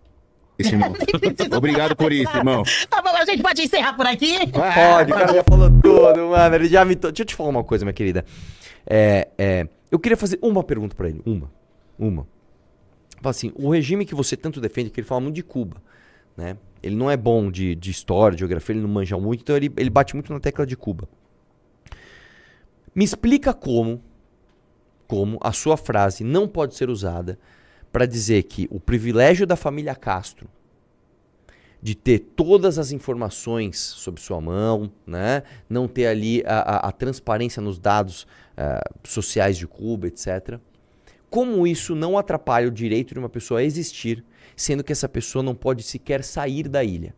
Esse 0.59 0.73
irmão. 0.73 0.93
Obrigado 1.57 1.95
por 1.95 2.11
isso, 2.11 2.35
irmão. 2.37 2.63
Tá 2.89 3.01
bom, 3.01 3.09
a 3.09 3.25
gente 3.25 3.41
pode 3.41 3.61
encerrar 3.61 3.93
por 3.93 4.05
aqui? 4.05 4.37
Pode, 4.51 5.11
o 5.11 5.15
cara 5.15 5.33
já 5.33 5.43
falou 5.43 5.69
tudo, 5.81 6.29
mano. 6.29 6.55
Ele 6.55 6.67
já 6.67 6.85
me. 6.85 6.95
to- 6.95 7.07
Deixa 7.11 7.23
eu 7.23 7.25
te 7.25 7.35
falar 7.35 7.49
uma 7.49 7.63
coisa, 7.63 7.83
minha 7.85 7.93
querida. 7.93 8.23
É, 8.85 9.27
é, 9.37 9.67
eu 9.91 9.97
queria 9.99 10.17
fazer 10.17 10.37
uma 10.41 10.63
pergunta 10.63 10.95
pra 10.95 11.07
ele. 11.09 11.21
Uma. 11.25 11.49
Uma. 11.97 12.27
Fala 13.21 13.31
assim: 13.31 13.51
o 13.55 13.71
regime 13.71 14.05
que 14.05 14.13
você 14.13 14.35
tanto 14.37 14.59
defende, 14.61 14.89
que 14.89 14.99
ele 14.99 15.07
fala 15.07 15.21
muito 15.21 15.35
de 15.35 15.43
Cuba, 15.43 15.77
né? 16.37 16.57
Ele 16.83 16.95
não 16.95 17.09
é 17.09 17.15
bom 17.17 17.49
de, 17.49 17.73
de 17.75 17.89
história, 17.89 18.35
de 18.35 18.39
geografia, 18.41 18.73
ele 18.75 18.81
não 18.83 18.89
manja 18.89 19.17
muito, 19.17 19.41
então 19.41 19.55
ele, 19.55 19.71
ele 19.77 19.89
bate 19.89 20.13
muito 20.13 20.31
na 20.33 20.39
tecla 20.39 20.65
de 20.65 20.75
Cuba. 20.75 21.07
Me 22.93 23.03
explica 23.03 23.53
como, 23.53 24.01
como 25.07 25.39
a 25.41 25.51
sua 25.51 25.77
frase 25.77 26.23
não 26.23 26.47
pode 26.47 26.75
ser 26.75 26.89
usada 26.89 27.39
para 27.91 28.05
dizer 28.05 28.43
que 28.43 28.67
o 28.69 28.79
privilégio 28.79 29.47
da 29.47 29.55
família 29.55 29.95
Castro 29.95 30.47
de 31.81 31.95
ter 31.95 32.19
todas 32.19 32.79
as 32.79 32.91
informações 32.91 33.77
sob 33.77 34.19
sua 34.21 34.39
mão, 34.39 34.89
né? 35.05 35.43
não 35.69 35.87
ter 35.87 36.07
ali 36.07 36.41
a, 36.45 36.59
a- 36.59 36.87
a 36.89 36.91
transparência 36.91 37.61
nos 37.61 37.77
dados 37.77 38.25
ah, 38.55 38.81
sociais 39.03 39.57
de 39.57 39.67
Cuba, 39.67 40.07
etc. 40.07 40.59
Como 41.29 41.67
isso 41.67 41.93
não 41.93 42.17
atrapalha 42.17 42.67
o 42.67 42.71
direito 42.71 43.13
de 43.13 43.19
uma 43.19 43.27
pessoa 43.27 43.59
a 43.59 43.63
existir, 43.63 44.23
sendo 44.55 44.83
que 44.83 44.91
essa 44.91 45.09
pessoa 45.09 45.43
não 45.43 45.55
pode 45.55 45.83
sequer 45.83 46.23
sair 46.23 46.67
da 46.67 46.83
ilha? 46.83 47.15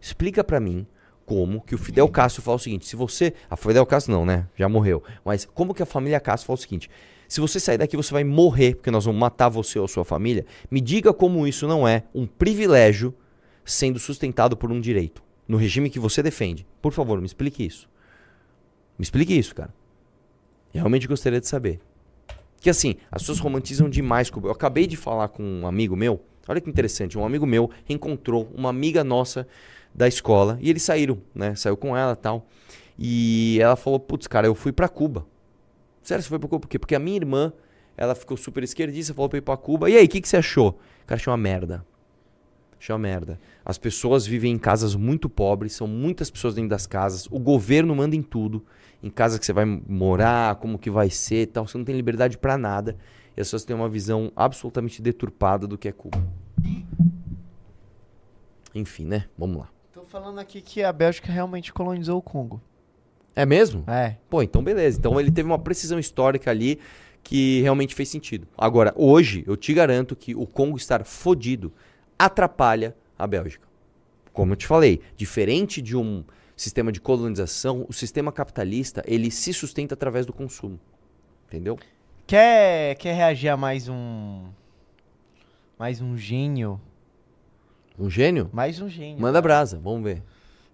Explica 0.00 0.44
pra 0.44 0.60
mim 0.60 0.86
como 1.24 1.60
que 1.60 1.74
o 1.74 1.78
Fidel 1.78 2.08
Castro 2.08 2.42
fala 2.42 2.56
o 2.56 2.60
seguinte: 2.60 2.86
se 2.86 2.96
você. 2.96 3.34
A 3.50 3.56
Fidel 3.56 3.84
Castro 3.84 4.12
não, 4.12 4.24
né? 4.24 4.48
Já 4.56 4.68
morreu. 4.68 5.02
Mas 5.24 5.44
como 5.44 5.74
que 5.74 5.82
a 5.82 5.86
família 5.86 6.20
Castro 6.20 6.46
fala 6.46 6.58
o 6.58 6.60
seguinte: 6.60 6.88
se 7.28 7.40
você 7.40 7.58
sair 7.58 7.78
daqui, 7.78 7.96
você 7.96 8.12
vai 8.12 8.24
morrer, 8.24 8.76
porque 8.76 8.90
nós 8.90 9.04
vamos 9.04 9.20
matar 9.20 9.48
você 9.48 9.78
ou 9.78 9.88
sua 9.88 10.04
família. 10.04 10.46
Me 10.70 10.80
diga 10.80 11.12
como 11.12 11.46
isso 11.46 11.66
não 11.66 11.86
é 11.86 12.04
um 12.14 12.26
privilégio 12.26 13.12
sendo 13.64 13.98
sustentado 13.98 14.56
por 14.56 14.70
um 14.70 14.80
direito. 14.80 15.22
No 15.48 15.56
regime 15.56 15.90
que 15.90 15.98
você 15.98 16.22
defende. 16.22 16.66
Por 16.80 16.92
favor, 16.92 17.20
me 17.20 17.26
explique 17.26 17.64
isso. 17.64 17.88
Me 18.98 19.02
explique 19.02 19.36
isso, 19.36 19.54
cara. 19.54 19.74
Eu 20.72 20.80
realmente 20.80 21.06
gostaria 21.06 21.40
de 21.40 21.46
saber. 21.46 21.80
Que 22.60 22.70
assim, 22.70 22.96
as 23.10 23.22
pessoas 23.22 23.38
romantizam 23.38 23.88
demais. 23.88 24.30
Eu 24.30 24.50
acabei 24.50 24.86
de 24.86 24.96
falar 24.96 25.28
com 25.28 25.42
um 25.42 25.66
amigo 25.66 25.96
meu. 25.96 26.20
Olha 26.48 26.60
que 26.60 26.70
interessante. 26.70 27.18
Um 27.18 27.24
amigo 27.24 27.46
meu 27.46 27.70
reencontrou 27.84 28.50
uma 28.54 28.68
amiga 28.68 29.02
nossa 29.02 29.46
da 29.94 30.06
escola 30.06 30.58
e 30.60 30.68
eles 30.70 30.82
saíram, 30.82 31.18
né? 31.34 31.54
Saiu 31.54 31.76
com 31.76 31.96
ela 31.96 32.14
tal. 32.14 32.46
E 32.98 33.58
ela 33.60 33.76
falou: 33.76 33.98
Putz, 33.98 34.26
cara, 34.26 34.46
eu 34.46 34.54
fui 34.54 34.72
pra 34.72 34.88
Cuba. 34.88 35.26
Sério, 36.02 36.22
você 36.22 36.28
foi 36.28 36.38
pra 36.38 36.48
Cuba? 36.48 36.60
Por 36.60 36.68
quê? 36.68 36.78
Porque 36.78 36.94
a 36.94 36.98
minha 36.98 37.16
irmã, 37.16 37.52
ela 37.96 38.14
ficou 38.14 38.36
super 38.36 38.62
esquerdista, 38.62 39.12
falou 39.12 39.28
pra 39.28 39.38
ir 39.38 39.42
pra 39.42 39.56
Cuba. 39.56 39.90
E 39.90 39.96
aí, 39.96 40.04
o 40.04 40.08
que, 40.08 40.20
que 40.20 40.28
você 40.28 40.36
achou? 40.36 40.78
Cara, 41.06 41.18
achei 41.18 41.30
uma 41.30 41.36
merda. 41.36 41.84
Achei 42.78 42.92
uma 42.92 42.98
merda. 42.98 43.40
As 43.64 43.78
pessoas 43.78 44.26
vivem 44.26 44.52
em 44.52 44.58
casas 44.58 44.94
muito 44.94 45.28
pobres, 45.28 45.72
são 45.72 45.86
muitas 45.86 46.30
pessoas 46.30 46.54
dentro 46.54 46.70
das 46.70 46.86
casas. 46.86 47.26
O 47.30 47.38
governo 47.38 47.94
manda 47.94 48.14
em 48.14 48.22
tudo. 48.22 48.64
Em 49.02 49.10
casa 49.10 49.38
que 49.38 49.46
você 49.46 49.52
vai 49.52 49.64
morar, 49.64 50.56
como 50.56 50.78
que 50.78 50.90
vai 50.90 51.10
ser 51.10 51.46
tal. 51.46 51.66
Você 51.66 51.76
não 51.76 51.84
tem 51.84 51.96
liberdade 51.96 52.38
pra 52.38 52.56
nada. 52.56 52.96
E 53.36 53.40
as 53.40 53.48
pessoas 53.48 53.64
têm 53.64 53.76
uma 53.76 53.88
visão 53.88 54.32
absolutamente 54.34 55.02
deturpada 55.02 55.66
do 55.66 55.76
que 55.76 55.88
é 55.88 55.92
Cuba. 55.92 56.22
Enfim, 58.74 59.04
né? 59.04 59.26
Vamos 59.36 59.58
lá. 59.58 59.68
falando 60.06 60.38
aqui 60.38 60.60
que 60.60 60.82
a 60.82 60.92
Bélgica 60.92 61.30
realmente 61.30 61.72
colonizou 61.72 62.18
o 62.18 62.22
Congo. 62.22 62.60
É 63.34 63.44
mesmo? 63.44 63.84
É. 63.86 64.16
Pô, 64.30 64.42
então 64.42 64.62
beleza. 64.62 64.98
Então 64.98 65.20
ele 65.20 65.30
teve 65.30 65.48
uma 65.48 65.58
precisão 65.58 65.98
histórica 65.98 66.50
ali 66.50 66.78
que 67.22 67.60
realmente 67.60 67.94
fez 67.94 68.08
sentido. 68.08 68.46
Agora, 68.56 68.94
hoje, 68.96 69.44
eu 69.46 69.56
te 69.56 69.74
garanto 69.74 70.16
que 70.16 70.34
o 70.34 70.46
Congo 70.46 70.76
estar 70.76 71.04
fodido 71.04 71.72
atrapalha 72.18 72.96
a 73.18 73.26
Bélgica. 73.26 73.66
Como 74.32 74.52
eu 74.52 74.56
te 74.56 74.66
falei, 74.66 75.00
diferente 75.16 75.82
de 75.82 75.96
um 75.96 76.24
sistema 76.56 76.92
de 76.92 77.00
colonização, 77.00 77.84
o 77.88 77.92
sistema 77.92 78.32
capitalista, 78.32 79.02
ele 79.06 79.30
se 79.30 79.52
sustenta 79.52 79.94
através 79.94 80.24
do 80.24 80.32
consumo. 80.32 80.78
Entendeu? 81.46 81.78
Quer, 82.26 82.96
quer 82.96 83.14
reagir 83.14 83.48
a 83.50 83.56
mais 83.56 83.88
um. 83.88 84.44
Mais 85.78 86.00
um 86.00 86.16
gênio? 86.16 86.80
Um 87.98 88.10
gênio? 88.10 88.50
Mais 88.52 88.80
um 88.80 88.88
gênio. 88.88 89.20
Manda 89.20 89.40
brasa, 89.40 89.78
vamos 89.78 90.02
ver. 90.02 90.22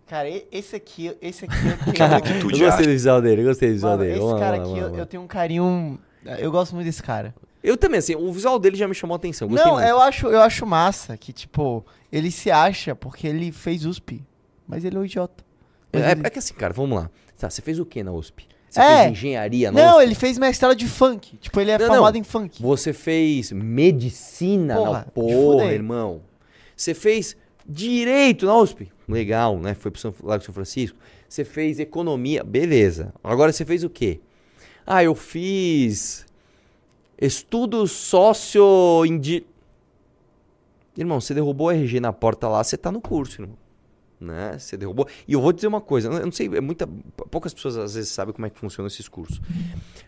Cara, 0.07 0.29
esse 0.51 0.77
aqui, 0.77 1.15
esse 1.21 1.45
aqui 1.45 1.55
eu 1.87 1.95
Cara, 1.95 2.21
tenho. 2.23 2.37
eu 2.41 2.59
gostei 2.59 2.87
do 2.87 2.93
visual 2.93 3.21
dele, 3.23 3.43
eu 3.43 3.47
gostei 3.47 3.69
do 3.69 3.73
visual 3.75 3.93
Mano, 3.93 4.03
dele. 4.05 4.17
Esse 4.17 4.27
Vamos 4.27 4.41
cara 4.41 4.57
lá, 4.57 4.63
aqui, 4.63 4.79
eu, 4.79 4.97
eu 4.97 5.07
tenho 5.07 5.23
um 5.23 5.27
carinho. 5.27 5.99
Eu 6.39 6.51
gosto 6.51 6.75
muito 6.75 6.87
desse 6.87 7.03
cara. 7.03 7.35
Eu 7.63 7.77
também, 7.77 7.99
assim, 7.99 8.15
o 8.17 8.33
visual 8.33 8.59
dele 8.59 8.77
já 8.77 8.89
me 8.89 8.95
chamou 8.95 9.15
a 9.15 9.17
atenção. 9.17 9.49
Gostei 9.49 9.65
Não, 9.67 9.75
muito. 9.79 9.89
eu 9.89 10.01
acho, 10.01 10.27
eu 10.29 10.41
acho 10.41 10.67
massa 10.67 11.17
que, 11.17 11.33
tipo, 11.33 11.85
ele 12.11 12.31
se 12.31 12.51
acha 12.51 12.95
porque 12.95 13.27
ele 13.27 13.53
fez 13.53 13.85
USP. 13.85 14.25
Mas 14.67 14.85
ele 14.85 14.97
é 14.97 14.99
um 14.99 15.05
idiota. 15.05 15.45
É, 15.93 16.13
ele- 16.13 16.27
é 16.27 16.31
que 16.31 16.39
assim, 16.39 16.55
cara, 16.55 16.73
vamos 16.73 16.97
lá. 16.99 17.11
Tá, 17.39 17.49
você 17.51 17.61
fez 17.63 17.79
o 17.79 17.85
que 17.87 18.03
na 18.03 18.13
USP? 18.13 18.47
Você 18.73 18.81
É. 18.81 19.03
fez 19.03 19.11
engenharia 19.13 19.71
Não, 19.71 19.97
USP? 19.99 20.03
ele 20.03 20.15
fez 20.15 20.39
mestrado 20.39 20.75
de 20.75 20.89
funk. 20.89 21.37
Tipo, 21.37 21.61
ele 21.61 21.73
é 21.73 21.79
Não, 21.79 21.87
formado 21.89 22.15
não. 22.15 22.21
em 22.21 22.25
funk. 22.25 22.63
Você 22.63 22.95
fez 22.95 23.53
medicina 23.53 24.77
Porra, 24.77 24.91
na 24.93 25.05
porra, 25.05 25.65
irmão. 25.75 26.23
Você 26.75 26.95
fez 26.95 27.37
direito 27.69 28.47
na 28.47 28.57
USP. 28.57 28.91
Legal, 29.07 29.59
né? 29.59 29.75
Foi 29.75 29.91
pro 29.91 30.01
São, 30.01 30.15
lá 30.23 30.41
São 30.41 30.55
Francisco. 30.55 30.97
Você 31.29 31.45
fez 31.45 31.79
economia. 31.79 32.43
Beleza. 32.43 33.13
Agora 33.23 33.53
você 33.53 33.63
fez 33.67 33.85
o 33.85 33.91
quê? 33.91 34.21
Ah, 34.87 35.05
eu 35.05 35.15
fiz 35.15 36.25
estudo 37.21 37.87
sócio 37.87 39.05
indi... 39.05 39.45
Irmão, 40.97 41.21
você 41.21 41.35
derrubou 41.35 41.67
o 41.67 41.71
RG 41.71 42.01
na 42.01 42.13
porta 42.13 42.49
lá, 42.49 42.65
você 42.65 42.77
tá 42.79 42.91
no 42.91 43.03
curso, 43.03 43.43
irmão. 43.43 43.57
Né? 44.23 44.57
Você 44.59 44.77
derrubou. 44.77 45.09
E 45.27 45.33
eu 45.33 45.41
vou 45.41 45.53
dizer 45.53 45.67
uma 45.67 45.81
coisa, 45.81 46.09
eu 46.09 46.25
não 46.25 46.31
sei, 46.33 46.47
é 46.55 46.61
muita, 46.61 46.87
poucas 47.31 47.53
pessoas 47.53 47.77
às 47.77 47.95
vezes 47.95 48.11
sabem 48.11 48.33
como 48.33 48.47
é 48.47 48.51
que 48.51 48.59
funcionam 48.59 48.87
esses 48.87 49.09
cursos. 49.09 49.41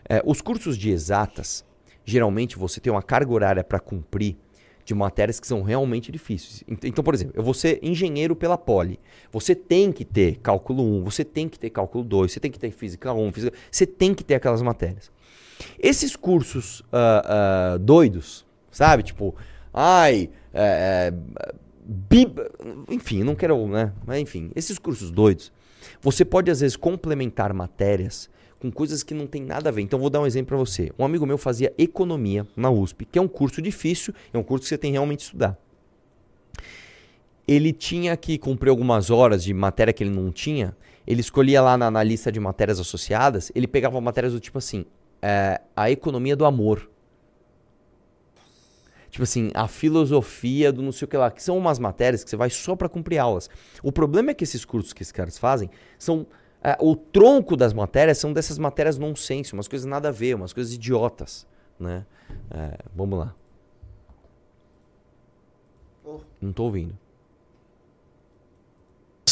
É, 0.07 0.21
os 0.25 0.39
cursos 0.39 0.77
de 0.77 0.89
exatas, 0.89 1.65
geralmente 2.05 2.57
você 2.57 2.79
tem 2.79 2.91
uma 2.91 3.03
carga 3.03 3.31
horária 3.33 3.63
para 3.63 3.77
cumprir 3.79 4.37
de 4.85 4.93
matérias 4.93 5.39
que 5.39 5.47
são 5.47 5.63
realmente 5.63 6.11
difíceis. 6.11 6.63
Ent- 6.67 6.85
Então, 6.85 7.03
por 7.03 7.13
exemplo, 7.13 7.33
eu 7.35 7.43
vou 7.43 7.53
ser 7.53 7.79
engenheiro 7.83 8.35
pela 8.35 8.57
Poli. 8.57 8.99
Você 9.33 9.53
tem 9.53 9.91
que 9.91 10.05
ter 10.05 10.37
cálculo 10.37 10.81
1, 10.99 11.03
você 11.03 11.25
tem 11.25 11.49
que 11.49 11.59
ter 11.59 11.71
cálculo 11.71 12.03
2, 12.03 12.31
você 12.31 12.39
tem 12.39 12.51
que 12.51 12.59
ter 12.59 12.71
física 12.71 13.11
1, 13.11 13.31
física... 13.33 13.57
você 13.69 13.85
tem 13.85 14.13
que 14.13 14.23
ter 14.23 14.35
aquelas 14.35 14.61
matérias. 14.61 15.11
Esses 15.77 16.15
cursos 16.15 16.83
ah, 16.93 17.73
ah, 17.73 17.77
doidos, 17.79 18.45
sabe? 18.71 19.03
Tipo, 19.03 19.35
ai, 19.73 20.29
é, 20.53 21.11
é, 21.11 21.13
enfim, 22.89 23.23
não 23.23 23.35
quero, 23.35 23.67
né? 23.67 23.93
Mas 24.05 24.19
enfim, 24.19 24.51
esses 24.55 24.79
cursos 24.79 25.11
doidos, 25.11 25.51
você 26.01 26.25
pode 26.25 26.49
às 26.49 26.61
vezes 26.61 26.75
complementar 26.75 27.53
matérias 27.53 28.29
com 28.59 28.71
coisas 28.71 29.03
que 29.03 29.13
não 29.13 29.27
tem 29.27 29.43
nada 29.43 29.69
a 29.69 29.71
ver. 29.71 29.81
Então 29.81 29.99
vou 29.99 30.09
dar 30.09 30.21
um 30.21 30.25
exemplo 30.25 30.49
para 30.49 30.57
você. 30.57 30.91
Um 30.97 31.05
amigo 31.05 31.25
meu 31.25 31.37
fazia 31.37 31.73
economia 31.77 32.47
na 32.55 32.71
USP, 32.71 33.05
que 33.05 33.19
é 33.19 33.21
um 33.21 33.27
curso 33.27 33.61
difícil, 33.61 34.13
é 34.33 34.37
um 34.37 34.43
curso 34.43 34.63
que 34.63 34.69
você 34.69 34.77
tem 34.77 34.91
realmente 34.91 35.21
estudar. 35.21 35.57
Ele 37.47 37.71
tinha 37.71 38.17
que 38.17 38.39
cumprir 38.39 38.71
algumas 38.71 39.11
horas 39.11 39.43
de 39.43 39.53
matéria 39.53 39.93
que 39.93 40.03
ele 40.03 40.09
não 40.09 40.31
tinha. 40.31 40.75
Ele 41.05 41.21
escolhia 41.21 41.61
lá 41.61 41.77
na, 41.77 41.91
na 41.91 42.01
lista 42.01 42.31
de 42.31 42.39
matérias 42.39 42.79
associadas, 42.79 43.51
ele 43.53 43.67
pegava 43.67 44.01
matérias 44.01 44.33
do 44.33 44.39
tipo 44.39 44.57
assim, 44.57 44.85
é, 45.21 45.61
a 45.75 45.91
economia 45.91 46.35
do 46.35 46.45
amor. 46.45 46.89
Tipo 49.15 49.23
assim, 49.23 49.49
a 49.53 49.65
filosofia 49.65 50.73
do 50.73 50.81
não 50.81 50.91
sei 50.91 51.05
o 51.05 51.07
que 51.07 51.15
lá, 51.15 51.31
que 51.31 51.41
são 51.41 51.57
umas 51.57 51.79
matérias 51.79 52.21
que 52.21 52.29
você 52.29 52.35
vai 52.35 52.49
só 52.49 52.75
para 52.75 52.89
cumprir 52.89 53.17
aulas. 53.17 53.49
O 53.81 53.89
problema 53.89 54.31
é 54.31 54.33
que 54.33 54.43
esses 54.43 54.65
cursos 54.65 54.91
que 54.91 55.01
esses 55.01 55.13
caras 55.13 55.37
fazem 55.37 55.69
são. 55.97 56.27
é, 56.61 56.75
o 56.81 56.97
tronco 56.97 57.55
das 57.55 57.71
matérias 57.71 58.17
são 58.17 58.33
dessas 58.33 58.57
matérias 58.57 58.97
nonsense, 58.97 59.53
umas 59.53 59.69
coisas 59.69 59.85
nada 59.85 60.09
a 60.09 60.11
ver, 60.11 60.35
umas 60.35 60.51
coisas 60.51 60.73
idiotas. 60.73 61.47
Né? 61.79 62.05
É, 62.51 62.77
vamos 62.93 63.17
lá. 63.17 63.33
Não 66.41 66.51
tô 66.51 66.65
ouvindo. 66.65 66.97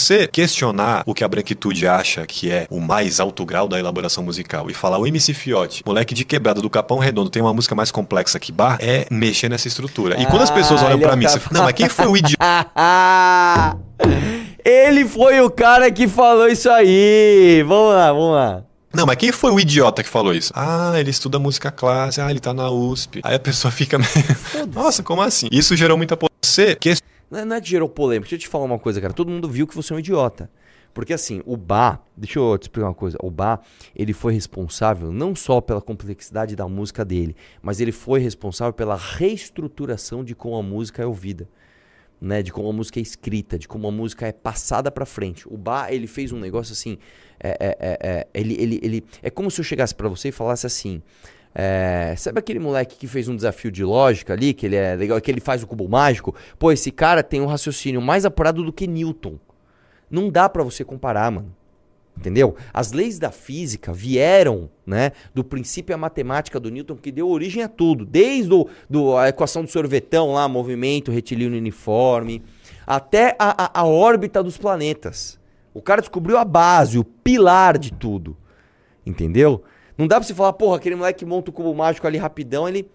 Você 0.03 0.27
questionar 0.27 1.01
o 1.05 1.13
que 1.13 1.23
a 1.23 1.27
branquitude 1.29 1.87
acha 1.87 2.25
que 2.27 2.51
é 2.51 2.67
o 2.69 2.81
mais 2.81 3.21
alto 3.21 3.45
grau 3.45 3.69
da 3.69 3.79
elaboração 3.79 4.21
musical 4.21 4.69
e 4.69 4.73
falar 4.73 4.97
o 4.97 5.07
MC 5.07 5.33
Fiote, 5.33 5.81
moleque 5.85 6.13
de 6.13 6.25
quebrada 6.25 6.59
do 6.61 6.69
Capão 6.69 6.97
Redondo, 6.99 7.29
tem 7.29 7.41
uma 7.41 7.53
música 7.53 7.73
mais 7.73 7.89
complexa 7.89 8.37
que 8.37 8.51
Bar, 8.51 8.79
é 8.81 9.07
mexer 9.09 9.47
nessa 9.47 9.69
estrutura. 9.69 10.21
E 10.21 10.25
quando 10.25 10.41
as 10.41 10.51
pessoas 10.51 10.81
Ah, 10.81 10.87
olham 10.87 10.97
o 10.97 10.99
mim, 11.15 11.23
cara- 11.25 11.29
você 11.29 11.39
fala, 11.39 11.57
não, 11.57 11.63
mas 11.63 11.73
quem 11.73 11.87
foi 11.87 12.05
o 12.07 12.17
idiota? 12.17 12.37
Ele 14.65 15.05
foi 15.07 15.39
o 15.39 15.49
cara 15.49 15.89
que 15.89 16.05
falou 16.05 16.49
isso 16.49 16.69
aí. 16.69 17.63
Vamos 17.65 17.93
lá, 17.95 18.11
vamos 18.11 18.33
lá. 18.35 18.61
Não, 18.93 19.05
mas 19.05 19.15
quem 19.15 19.31
foi 19.31 19.51
o 19.51 19.59
idiota 19.59 20.03
que 20.03 20.09
falou 20.09 20.33
isso? 20.33 20.51
Ah, 20.53 20.93
ele 20.97 21.09
estuda 21.11 21.39
música 21.39 21.71
clássica, 21.71 22.25
ah, 22.27 22.29
ele 22.29 22.39
tá 22.41 22.53
na 22.53 22.69
USP. 22.69 23.21
Aí 23.23 23.35
a 23.35 23.39
pessoa 23.39 23.71
fica 23.71 23.97
meio, 23.97 24.09
nossa, 24.75 25.01
como 25.01 25.21
assim? 25.21 25.47
Isso 25.49 25.75
gerou 25.77 25.95
muita 25.97 26.17
Você 26.43 26.75
que 26.75 26.93
Não 27.29 27.39
é- 27.39 27.45
não 27.45 27.55
é 27.55 27.61
que 27.61 27.69
gerou 27.69 27.89
polêmica. 27.89 28.29
Deixa 28.29 28.35
eu 28.35 28.39
te 28.39 28.47
falar 28.47 28.65
uma 28.65 28.79
coisa, 28.79 29.01
cara. 29.01 29.13
Todo 29.13 29.29
mundo 29.31 29.49
viu 29.49 29.65
que 29.67 29.75
você 29.75 29.93
é 29.93 29.95
um 29.95 29.99
idiota. 29.99 30.49
Porque 30.93 31.11
assim, 31.11 31.41
o 31.45 31.57
Bá, 31.57 31.99
deixa 32.15 32.37
eu 32.37 32.57
te 32.57 32.63
explicar 32.63 32.87
uma 32.87 32.93
coisa. 32.93 33.17
O 33.21 33.31
Bá, 33.31 33.59
ele 33.95 34.13
foi 34.13 34.33
responsável 34.33 35.11
não 35.11 35.35
só 35.35 35.59
pela 35.59 35.81
complexidade 35.81 36.55
da 36.55 36.67
música 36.67 37.03
dele, 37.03 37.35
mas 37.61 37.79
ele 37.79 37.91
foi 37.91 38.19
responsável 38.19 38.73
pela 38.73 38.95
reestruturação 38.95 40.23
de 40.23 40.35
como 40.35 40.55
a 40.55 40.61
música 40.61 41.01
é 41.01 41.05
ouvida. 41.05 41.49
Né, 42.21 42.41
de 42.41 42.53
como 42.53 42.69
a 42.69 42.71
música 42.71 42.99
é 42.99 43.01
escrita, 43.01 43.59
de 43.59 43.67
como 43.67 43.85
a 43.85 43.91
música 43.91 44.25
é 44.25 44.31
passada 44.31 44.89
pra 44.89 45.05
frente. 45.05 45.45
O 45.45 45.57
Bá, 45.57 45.91
ele 45.91 46.07
fez 46.07 46.31
um 46.31 46.39
negócio 46.39 46.71
assim. 46.71 46.97
É, 47.37 47.49
é, 47.49 47.77
é, 47.79 47.97
é, 48.01 48.27
ele, 48.33 48.53
ele, 48.53 48.79
ele, 48.81 49.03
é 49.21 49.29
como 49.29 49.51
se 49.51 49.59
eu 49.59 49.65
chegasse 49.65 49.93
pra 49.93 50.07
você 50.07 50.29
e 50.29 50.31
falasse 50.31 50.65
assim. 50.65 51.01
É, 51.55 52.15
sabe 52.17 52.39
aquele 52.39 52.59
moleque 52.59 52.97
que 52.97 53.07
fez 53.07 53.27
um 53.27 53.35
desafio 53.35 53.71
de 53.71 53.83
lógica 53.83 54.33
ali, 54.33 54.53
que 54.53 54.65
ele 54.65 54.75
é 54.75 54.95
legal, 54.95 55.21
que 55.21 55.29
ele 55.29 55.41
faz 55.41 55.61
o 55.61 55.67
cubo 55.67 55.87
mágico? 55.87 56.35
Pô, 56.57 56.71
esse 56.71 56.91
cara 56.91 57.21
tem 57.21 57.41
um 57.41 57.45
raciocínio 57.45 58.01
mais 58.01 58.25
apurado 58.25 58.63
do 58.63 58.73
que 58.73 58.87
Newton. 58.87 59.37
Não 60.09 60.29
dá 60.29 60.49
pra 60.49 60.63
você 60.63 60.83
comparar, 60.83 61.31
mano. 61.31 61.53
Entendeu? 62.15 62.55
As 62.71 62.91
leis 62.91 63.17
da 63.17 63.31
física 63.31 63.91
vieram, 63.91 64.69
né, 64.85 65.11
do 65.33 65.43
princípio 65.43 65.95
a 65.95 65.97
matemática 65.97 66.59
do 66.59 66.69
Newton 66.69 66.95
que 66.95 67.11
deu 67.11 67.27
origem 67.27 67.63
a 67.63 67.67
tudo, 67.67 68.05
desde 68.05 68.53
o, 68.53 68.67
do, 68.87 69.17
a 69.17 69.29
equação 69.29 69.63
do 69.63 69.71
sorvetão 69.71 70.33
lá, 70.33 70.47
movimento 70.47 71.11
retilíneo 71.11 71.57
uniforme, 71.57 72.43
até 72.85 73.35
a, 73.39 73.65
a, 73.65 73.81
a 73.81 73.85
órbita 73.85 74.43
dos 74.43 74.57
planetas. 74.57 75.39
O 75.73 75.81
cara 75.81 76.01
descobriu 76.01 76.37
a 76.37 76.45
base, 76.45 76.99
o 76.99 77.03
pilar 77.03 77.79
de 77.79 77.91
tudo. 77.91 78.37
Entendeu? 79.03 79.63
Não 79.97 80.07
dá 80.07 80.17
pra 80.17 80.23
você 80.25 80.33
falar, 80.33 80.53
porra, 80.53 80.77
aquele 80.77 80.95
moleque 80.95 81.19
que 81.19 81.25
monta 81.25 81.49
o 81.49 81.53
cubo 81.53 81.73
mágico 81.73 82.07
ali 82.07 82.17
rapidão, 82.17 82.67
ele. 82.67 82.89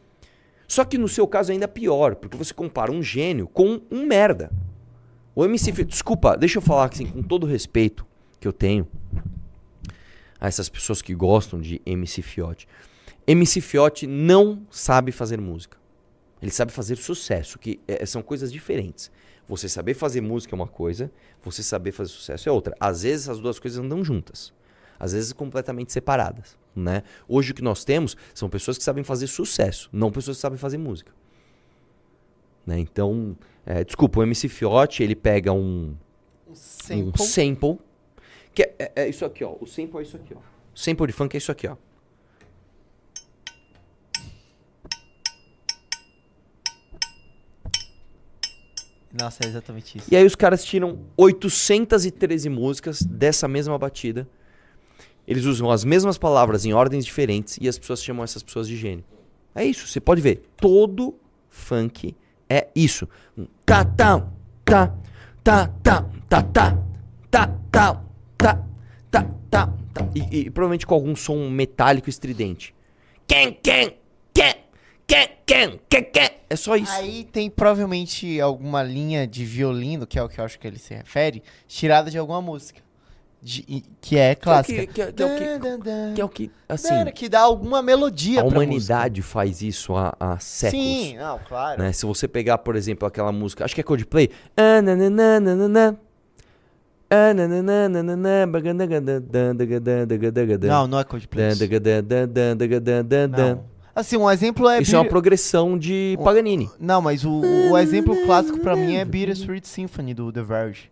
Só 0.66 0.84
que 0.84 0.98
no 0.98 1.08
seu 1.08 1.26
caso 1.26 1.50
é 1.50 1.54
ainda 1.54 1.68
pior, 1.68 2.14
porque 2.16 2.36
você 2.36 2.52
compara 2.52 2.92
um 2.92 3.02
gênio 3.02 3.48
com 3.48 3.80
um 3.90 4.04
merda. 4.06 4.50
O 5.34 5.44
MC 5.44 5.72
Fiote, 5.72 5.90
desculpa, 5.90 6.36
deixa 6.36 6.58
eu 6.58 6.62
falar 6.62 6.90
assim, 6.92 7.06
com 7.06 7.22
todo 7.22 7.44
o 7.44 7.46
respeito 7.46 8.04
que 8.40 8.46
eu 8.46 8.52
tenho 8.52 8.86
a 10.40 10.46
essas 10.46 10.68
pessoas 10.68 11.00
que 11.00 11.14
gostam 11.14 11.60
de 11.60 11.80
MC 11.86 12.22
Fiote. 12.22 12.68
MC 13.26 13.60
Fiote 13.60 14.06
não 14.06 14.66
sabe 14.70 15.12
fazer 15.12 15.40
música. 15.40 15.78
Ele 16.40 16.50
sabe 16.50 16.72
fazer 16.72 16.96
sucesso, 16.96 17.58
que 17.58 17.80
é, 17.86 18.06
são 18.06 18.22
coisas 18.22 18.52
diferentes. 18.52 19.10
Você 19.48 19.68
saber 19.68 19.94
fazer 19.94 20.20
música 20.20 20.54
é 20.54 20.56
uma 20.56 20.68
coisa, 20.68 21.10
você 21.42 21.62
saber 21.62 21.92
fazer 21.92 22.10
sucesso 22.10 22.48
é 22.48 22.52
outra. 22.52 22.74
Às 22.78 23.02
vezes 23.02 23.28
as 23.28 23.38
duas 23.38 23.58
coisas 23.58 23.78
andam 23.78 24.04
juntas. 24.04 24.52
Às 25.00 25.12
vezes 25.12 25.32
completamente 25.32 25.92
separadas, 25.92 26.56
né? 26.74 27.02
Hoje 27.26 27.52
o 27.52 27.54
que 27.54 27.62
nós 27.62 27.84
temos 27.84 28.16
são 28.34 28.48
pessoas 28.48 28.78
que 28.78 28.84
sabem 28.84 29.02
fazer 29.04 29.26
sucesso, 29.26 29.88
não 29.92 30.10
pessoas 30.10 30.36
que 30.36 30.40
sabem 30.40 30.58
fazer 30.58 30.78
música. 30.78 31.12
Né? 32.66 32.78
Então, 32.78 33.36
é, 33.64 33.82
desculpa, 33.84 34.20
o 34.20 34.22
MC 34.22 34.48
Fiote, 34.48 35.02
ele 35.02 35.16
pega 35.16 35.52
um, 35.52 35.96
um 36.46 36.54
sample. 36.54 37.26
sample 37.26 37.78
que 38.54 38.62
é, 38.62 38.74
é- 38.78 38.92
é 38.96 39.08
isso 39.08 39.24
aqui, 39.24 39.44
ó. 39.44 39.56
O 39.60 39.66
sample 39.66 39.98
é 39.98 40.02
isso 40.02 40.16
aqui, 40.16 40.34
ó. 40.34 40.38
O 40.38 40.78
sample 40.78 41.06
de 41.06 41.12
funk 41.12 41.34
é 41.34 41.38
isso 41.38 41.50
aqui, 41.52 41.66
ó. 41.66 41.76
Nossa, 49.12 49.38
é 49.44 49.48
exatamente 49.48 49.98
isso. 49.98 50.06
E 50.12 50.16
aí 50.16 50.24
os 50.24 50.34
caras 50.34 50.62
tiram 50.64 50.98
813 51.16 52.48
músicas 52.48 53.00
dessa 53.02 53.48
mesma 53.48 53.78
batida. 53.78 54.28
Eles 55.28 55.44
usam 55.44 55.70
as 55.70 55.84
mesmas 55.84 56.16
palavras 56.16 56.64
em 56.64 56.72
ordens 56.72 57.04
diferentes 57.04 57.58
e 57.60 57.68
as 57.68 57.78
pessoas 57.78 58.02
chamam 58.02 58.24
essas 58.24 58.42
pessoas 58.42 58.66
de 58.66 58.78
gênio. 58.78 59.04
É 59.54 59.62
isso, 59.62 59.86
você 59.86 60.00
pode 60.00 60.22
ver. 60.22 60.40
Todo 60.56 61.14
funk 61.50 62.16
é 62.48 62.68
isso. 62.74 63.06
Um 63.36 63.46
tá 63.66 63.84
tá 63.84 64.26
tá 64.64 64.94
tá 65.44 65.66
tá 65.82 66.02
tá 66.30 66.42
tá 66.42 66.42
tá, 67.30 67.46
tá, 67.70 68.02
tá, 68.38 68.64
tá, 69.10 69.22
tá, 69.50 69.74
tá. 69.92 70.08
E, 70.14 70.46
e 70.46 70.50
provavelmente 70.50 70.86
com 70.86 70.94
algum 70.94 71.14
som 71.14 71.50
metálico 71.50 72.08
estridente. 72.08 72.74
Quem, 73.26 73.52
quem, 73.52 73.98
quem, 74.32 74.54
quem, 75.06 75.28
quem, 75.44 75.80
quem, 75.90 76.04
quem. 76.04 76.30
É 76.48 76.56
só 76.56 76.74
isso. 76.74 76.92
Aí 76.92 77.24
tem 77.24 77.50
provavelmente 77.50 78.40
alguma 78.40 78.82
linha 78.82 79.26
de 79.26 79.44
violino, 79.44 80.06
que 80.06 80.18
é 80.18 80.22
o 80.22 80.28
que 80.28 80.40
eu 80.40 80.44
acho 80.46 80.58
que 80.58 80.66
ele 80.66 80.78
se 80.78 80.94
refere, 80.94 81.42
tirada 81.66 82.10
de 82.10 82.16
alguma 82.16 82.40
música 82.40 82.87
de, 83.40 83.84
que 84.00 84.16
é, 84.18 84.30
é 84.30 84.34
clássica. 84.34 84.86
Que, 84.86 85.00
é 85.00 85.04
o 85.04 85.08
que, 85.08 85.14
que, 85.14 85.22
é 85.22 85.58
que, 85.58 86.14
que, 86.14 86.20
é 86.20 86.24
o 86.24 86.28
que, 86.28 86.50
assim... 86.68 87.04
Que 87.14 87.28
dá 87.28 87.40
alguma 87.40 87.80
melodia 87.82 88.40
A 88.40 88.44
humanidade 88.44 89.20
música. 89.20 89.32
faz 89.32 89.62
isso 89.62 89.96
há, 89.96 90.14
há 90.18 90.38
séculos. 90.38 90.84
Sim, 90.84 91.16
não, 91.16 91.38
claro. 91.38 91.82
Né? 91.82 91.92
Se 91.92 92.04
você 92.04 92.26
pegar, 92.26 92.58
por 92.58 92.76
exemplo, 92.76 93.06
aquela 93.06 93.30
música, 93.30 93.64
acho 93.64 93.74
que 93.74 93.80
é 93.80 93.84
Coldplay. 93.84 94.30
Não, 100.68 100.86
não 100.86 100.98
é 100.98 101.04
Coldplay. 101.04 101.46
Assim, 103.94 104.16
um 104.16 104.30
exemplo 104.30 104.68
é... 104.68 104.80
Isso 104.80 104.94
é 104.94 104.98
uma 104.98 105.04
progressão 105.04 105.78
de 105.78 106.16
Paganini. 106.22 106.70
Não, 106.78 107.00
mas 107.00 107.24
o, 107.24 107.40
o 107.70 107.78
exemplo 107.78 108.14
clássico 108.24 108.60
pra 108.60 108.76
mim 108.76 108.94
é 108.96 109.04
Beat 109.04 109.30
a 109.30 109.32
Street 109.32 109.64
Symphony, 109.64 110.14
do 110.14 110.30
The 110.30 110.42
Verge. 110.42 110.90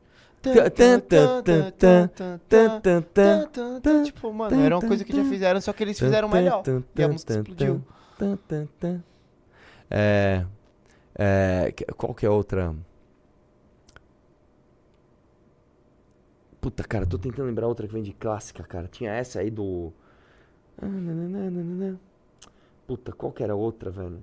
Tipo, 4.05 4.32
mano, 4.32 4.61
era 4.61 4.76
uma 4.76 4.86
coisa 4.86 5.05
que 5.05 5.14
já 5.14 5.24
fizeram, 5.24 5.61
só 5.61 5.72
que 5.72 5.82
eles 5.82 5.99
fizeram 5.99 6.28
melhor. 6.28 6.62
E 6.94 7.03
a 7.03 7.09
música 7.09 7.34
explodiu. 7.34 7.84
É, 9.90 10.44
é, 11.14 11.72
qual 11.97 12.14
que 12.14 12.26
é 12.26 12.30
outra? 12.30 12.74
Puta, 16.61 16.82
cara, 16.82 17.07
tô 17.07 17.16
tentando 17.16 17.47
lembrar 17.47 17.68
outra 17.68 17.86
que 17.86 17.92
vem 17.92 18.03
de 18.03 18.12
clássica, 18.12 18.64
cara. 18.64 18.88
Tinha 18.88 19.12
essa 19.12 19.40
aí 19.40 19.51
do. 19.51 19.92
Ah. 20.82 20.86
Puta, 22.86 23.12
qual 23.12 23.32
que 23.32 23.42
era 23.42 23.55
outra, 23.55 23.90
velho? 23.90 24.20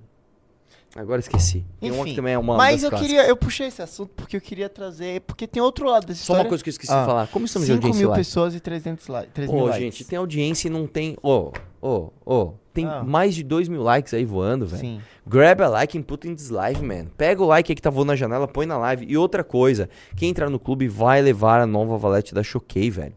Agora 0.96 1.20
esqueci. 1.20 1.66
Tem 1.80 1.90
uma 1.90 2.04
que 2.04 2.10
Enfim, 2.12 2.16
também 2.18 2.34
é 2.36 2.38
uma 2.38 2.56
mas 2.56 2.84
eu 2.84 2.90
clássicas. 2.92 3.12
queria, 3.16 3.28
eu 3.28 3.36
puxei 3.36 3.66
esse 3.68 3.82
assunto 3.82 4.12
porque 4.16 4.38
eu 4.38 4.42
queria 4.42 4.70
trazer, 4.70 5.22
porque 5.22 5.48
tem 5.48 5.60
outro 5.62 5.88
lado 5.88 6.06
dessa 6.06 6.20
Só 6.20 6.34
história. 6.34 6.44
uma 6.44 6.50
coisa 6.50 6.64
que 6.64 6.70
eu 6.70 6.72
esqueci 6.72 6.92
de 6.94 7.06
falar. 7.06 7.28
Como 7.28 7.46
estamos 7.48 7.68
de 7.68 7.74
5 7.74 7.82
audiência 7.84 8.00
mil 8.00 8.10
lá? 8.12 8.16
pessoas 8.16 8.54
e 8.54 8.60
300, 8.60 9.08
li 9.08 9.28
3 9.34 9.50
mil 9.52 9.60
Ô, 9.60 9.66
likes. 9.66 9.82
gente, 9.82 10.06
tem 10.06 10.20
audiência 10.20 10.68
e 10.68 10.72
não 10.72 10.86
tem. 10.86 11.18
Ô, 11.24 11.52
ô, 11.82 12.10
ô. 12.24 12.54
Tem 12.72 12.86
Ah. 12.86 13.04
mais 13.04 13.34
de 13.34 13.44
2 13.44 13.68
mil 13.68 13.82
likes 13.82 14.14
aí 14.14 14.24
voando, 14.24 14.68
velho. 14.68 14.82
Sim. 14.82 15.02
Grab 15.26 15.62
a 15.64 15.68
like 15.68 15.98
and 15.98 16.04
put 16.04 16.28
in 16.28 16.36
this 16.36 16.50
live, 16.50 16.84
man. 16.84 17.06
Pega 17.18 17.42
o 17.42 17.46
like 17.48 17.72
aí 17.72 17.76
que 17.76 17.82
tá 17.82 17.90
voando 17.90 18.08
na 18.10 18.16
janela, 18.16 18.48
põe 18.48 18.66
na 18.68 18.78
live. 18.78 19.06
E 19.10 19.18
outra 19.18 19.44
coisa, 19.44 19.90
quem 20.16 20.30
entrar 20.30 20.50
no 20.50 20.60
clube 20.60 20.88
vai 20.88 21.22
levar 21.24 21.60
a 21.60 21.66
nova 21.66 21.98
valete 21.98 22.34
da 22.36 22.44
Choquei, 22.44 22.90
velho. 22.92 23.14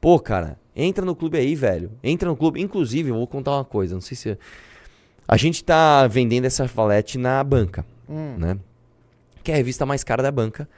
Pô, 0.00 0.18
cara, 0.20 0.58
entra 0.76 1.04
no 1.04 1.14
clube 1.16 1.38
aí, 1.38 1.54
velho. 1.56 1.90
Entra 2.02 2.28
no 2.28 2.36
clube. 2.36 2.60
Inclusive, 2.60 3.10
eu 3.10 3.14
vou 3.16 3.26
contar 3.26 3.52
uma 3.52 3.64
coisa, 3.64 3.94
não 3.94 4.00
sei 4.00 4.16
se. 4.16 4.38
A 5.26 5.36
gente 5.36 5.64
tá 5.64 6.06
vendendo 6.06 6.44
essa 6.44 6.66
valete 6.66 7.16
na 7.18 7.42
banca, 7.42 7.84
Hum. 8.08 8.36
né? 8.38 8.58
Que 9.42 9.50
é 9.50 9.54
a 9.54 9.56
revista 9.56 9.84
mais 9.86 10.04
cara 10.04 10.22
da 10.22 10.30
banca. 10.30 10.68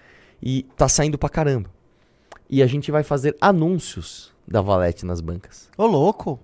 E 0.43 0.63
tá 0.77 0.89
saindo 0.89 1.17
pra 1.19 1.29
caramba. 1.29 1.71
E 2.49 2.63
a 2.63 2.67
gente 2.67 2.91
vai 2.91 3.03
fazer 3.03 3.37
anúncios 3.41 4.33
da 4.47 4.61
valete 4.61 5.05
nas 5.05 5.21
bancas. 5.21 5.69
Ô, 5.77 5.87
louco. 5.87 6.39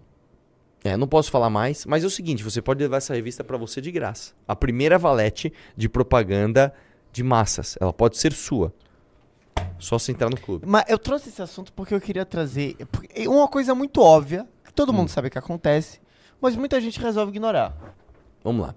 É, 0.85 0.97
não 0.97 1.07
posso 1.07 1.31
falar 1.31 1.49
mais, 1.49 1.87
mas 1.87 2.03
é 2.03 2.07
o 2.07 2.11
seguinte, 2.11 2.43
você 2.43 2.61
pode 2.61 2.83
levar 2.83 2.97
essa 2.97 3.15
revista 3.15 3.45
pra 3.45 3.57
você 3.57 3.81
de 3.81 3.93
graça. 3.93 4.33
A 4.49 4.57
primeira 4.57 4.99
valete 4.99 5.53
de 5.77 5.89
propaganda 5.89 6.75
de 7.13 7.23
massas, 7.23 7.77
ela 7.81 7.93
pode 7.93 8.19
ser 8.19 8.33
sua. 8.33 8.75
Só 9.79 9.97
você 9.97 10.11
entrar 10.11 10.29
no 10.29 10.37
clube. 10.41 10.65
Mas 10.67 10.85
eu 10.89 10.99
trouxe 10.99 11.29
esse 11.29 11.41
assunto 11.41 11.73
porque 11.73 11.95
eu 11.95 12.01
queria 12.01 12.25
trazer 12.27 12.75
porque- 12.91 13.29
uma 13.29 13.47
coisa 13.47 13.77
muito 13.77 14.01
óbvia, 14.01 14.45
que 14.65 14.73
todo 14.73 14.91
Hum. 14.91 14.97
mundo 14.97 15.09
sabe 15.09 15.31
que 15.31 15.39
acontece, 15.39 16.01
mas 16.43 16.57
muita 16.57 16.81
gente 16.81 17.01
resolve 17.01 17.31
ignorar. 17.31 17.75
Vamos 18.45 18.67
lá. 18.67 18.75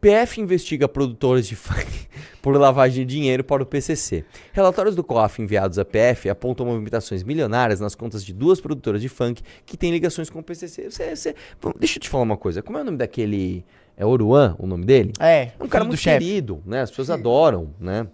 PF 0.00 0.40
investiga 0.40 0.88
produtores 0.88 1.46
de 1.46 1.54
funk 1.54 2.08
por 2.42 2.56
lavagem 2.56 3.06
de 3.06 3.14
dinheiro 3.14 3.44
para 3.44 3.62
o 3.62 3.66
PCC. 3.66 4.24
Relatórios 4.52 4.96
do 4.96 5.04
COAF 5.04 5.40
enviados 5.40 5.78
à 5.78 5.84
PF 5.84 6.28
apontam 6.28 6.66
movimentações 6.66 7.22
milionárias 7.22 7.78
nas 7.78 7.94
contas 7.94 8.24
de 8.24 8.32
duas 8.32 8.60
produtoras 8.60 9.00
de 9.00 9.08
funk 9.08 9.42
que 9.64 9.76
têm 9.76 9.92
ligações 9.92 10.28
com 10.28 10.40
o 10.40 10.42
PCC. 10.42 10.90
Você- 10.90 11.14
você- 11.14 11.34
deixa 11.78 11.98
eu 11.98 12.02
te 12.02 12.08
falar 12.08 12.24
uma 12.24 12.36
coisa. 12.36 12.62
Como 12.62 12.78
é 12.78 12.80
o 12.80 12.84
nome 12.84 12.96
daquele... 12.98 13.64
É 13.96 14.04
Oruan 14.04 14.56
o 14.58 14.66
nome 14.66 14.84
dele? 14.86 15.12
É, 15.20 15.52
É 15.56 15.62
um 15.62 15.68
cara 15.68 15.84
muito 15.84 16.00
chefe. 16.00 16.18
querido, 16.24 16.60
né? 16.66 16.80
As 16.80 16.90
pessoas 16.90 17.10
adoram, 17.10 17.72
né? 17.78 18.08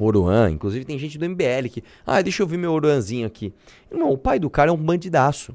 Oruan, 0.00 0.50
inclusive 0.50 0.84
tem 0.84 0.98
gente 0.98 1.16
do 1.18 1.24
MBL 1.28 1.68
que, 1.70 1.84
ah, 2.04 2.20
deixa 2.20 2.42
eu 2.42 2.46
ver 2.46 2.56
meu 2.56 2.72
Oruanzinho 2.72 3.26
aqui. 3.26 3.52
Irmão, 3.92 4.10
o 4.10 4.18
pai 4.18 4.38
do 4.40 4.50
cara 4.50 4.70
é 4.70 4.72
um 4.72 4.76
bandidaço. 4.76 5.54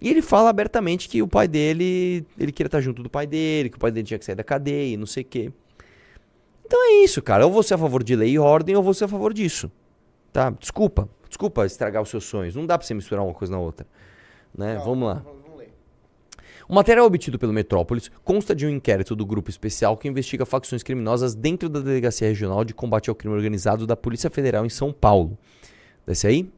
E 0.00 0.08
ele 0.10 0.20
fala 0.20 0.50
abertamente 0.50 1.08
que 1.08 1.22
o 1.22 1.28
pai 1.28 1.48
dele, 1.48 2.26
ele 2.38 2.52
queria 2.52 2.68
estar 2.68 2.80
junto 2.80 3.02
do 3.02 3.08
pai 3.08 3.26
dele, 3.26 3.70
que 3.70 3.76
o 3.76 3.80
pai 3.80 3.90
dele 3.90 4.06
tinha 4.06 4.18
que 4.18 4.24
sair 4.24 4.34
da 4.34 4.44
cadeia, 4.44 4.94
e 4.94 4.96
não 4.96 5.06
sei 5.06 5.22
o 5.22 5.26
quê. 5.26 5.52
Então 6.66 6.78
é 6.84 7.04
isso, 7.04 7.22
cara. 7.22 7.46
Ou 7.46 7.52
você 7.52 7.74
é 7.74 7.76
a 7.76 7.78
favor 7.78 8.02
de 8.02 8.16
lei 8.16 8.30
e 8.30 8.38
ordem, 8.38 8.76
ou 8.76 8.82
você 8.82 9.04
é 9.04 9.06
a 9.06 9.08
favor 9.08 9.32
disso. 9.32 9.70
Tá? 10.32 10.50
Desculpa. 10.50 11.08
Desculpa 11.28 11.64
estragar 11.66 12.02
os 12.02 12.08
seus 12.08 12.24
sonhos. 12.24 12.54
Não 12.54 12.66
dá 12.66 12.76
pra 12.76 12.86
você 12.86 12.94
misturar 12.94 13.24
uma 13.24 13.34
coisa 13.34 13.52
na 13.52 13.58
outra. 13.58 13.86
Né? 14.56 14.80
Vamos 14.84 15.08
lá. 15.08 15.22
O 16.68 16.74
material 16.74 17.04
obtido 17.06 17.38
pelo 17.38 17.52
Metrópolis 17.52 18.10
consta 18.24 18.54
de 18.54 18.66
um 18.66 18.70
inquérito 18.70 19.14
do 19.14 19.26
grupo 19.26 19.50
especial 19.50 19.96
que 19.96 20.08
investiga 20.08 20.46
facções 20.46 20.82
criminosas 20.82 21.34
dentro 21.34 21.68
da 21.68 21.78
Delegacia 21.80 22.28
Regional 22.28 22.64
de 22.64 22.72
Combate 22.72 23.10
ao 23.10 23.14
Crime 23.14 23.34
Organizado 23.34 23.86
da 23.86 23.94
Polícia 23.94 24.30
Federal 24.30 24.64
em 24.64 24.70
São 24.70 24.90
Paulo. 24.92 25.36
Desce 26.06 26.26
aí. 26.26 26.50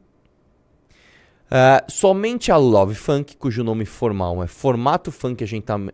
Ah, 1.49 1.81
somente 1.87 2.51
a 2.51 2.57
Love 2.57 2.93
Funk, 2.93 3.37
cujo 3.37 3.63
nome 3.63 3.85
formal 3.85 4.43
é 4.43 4.47
Formato 4.47 5.13
Funk 5.13 5.45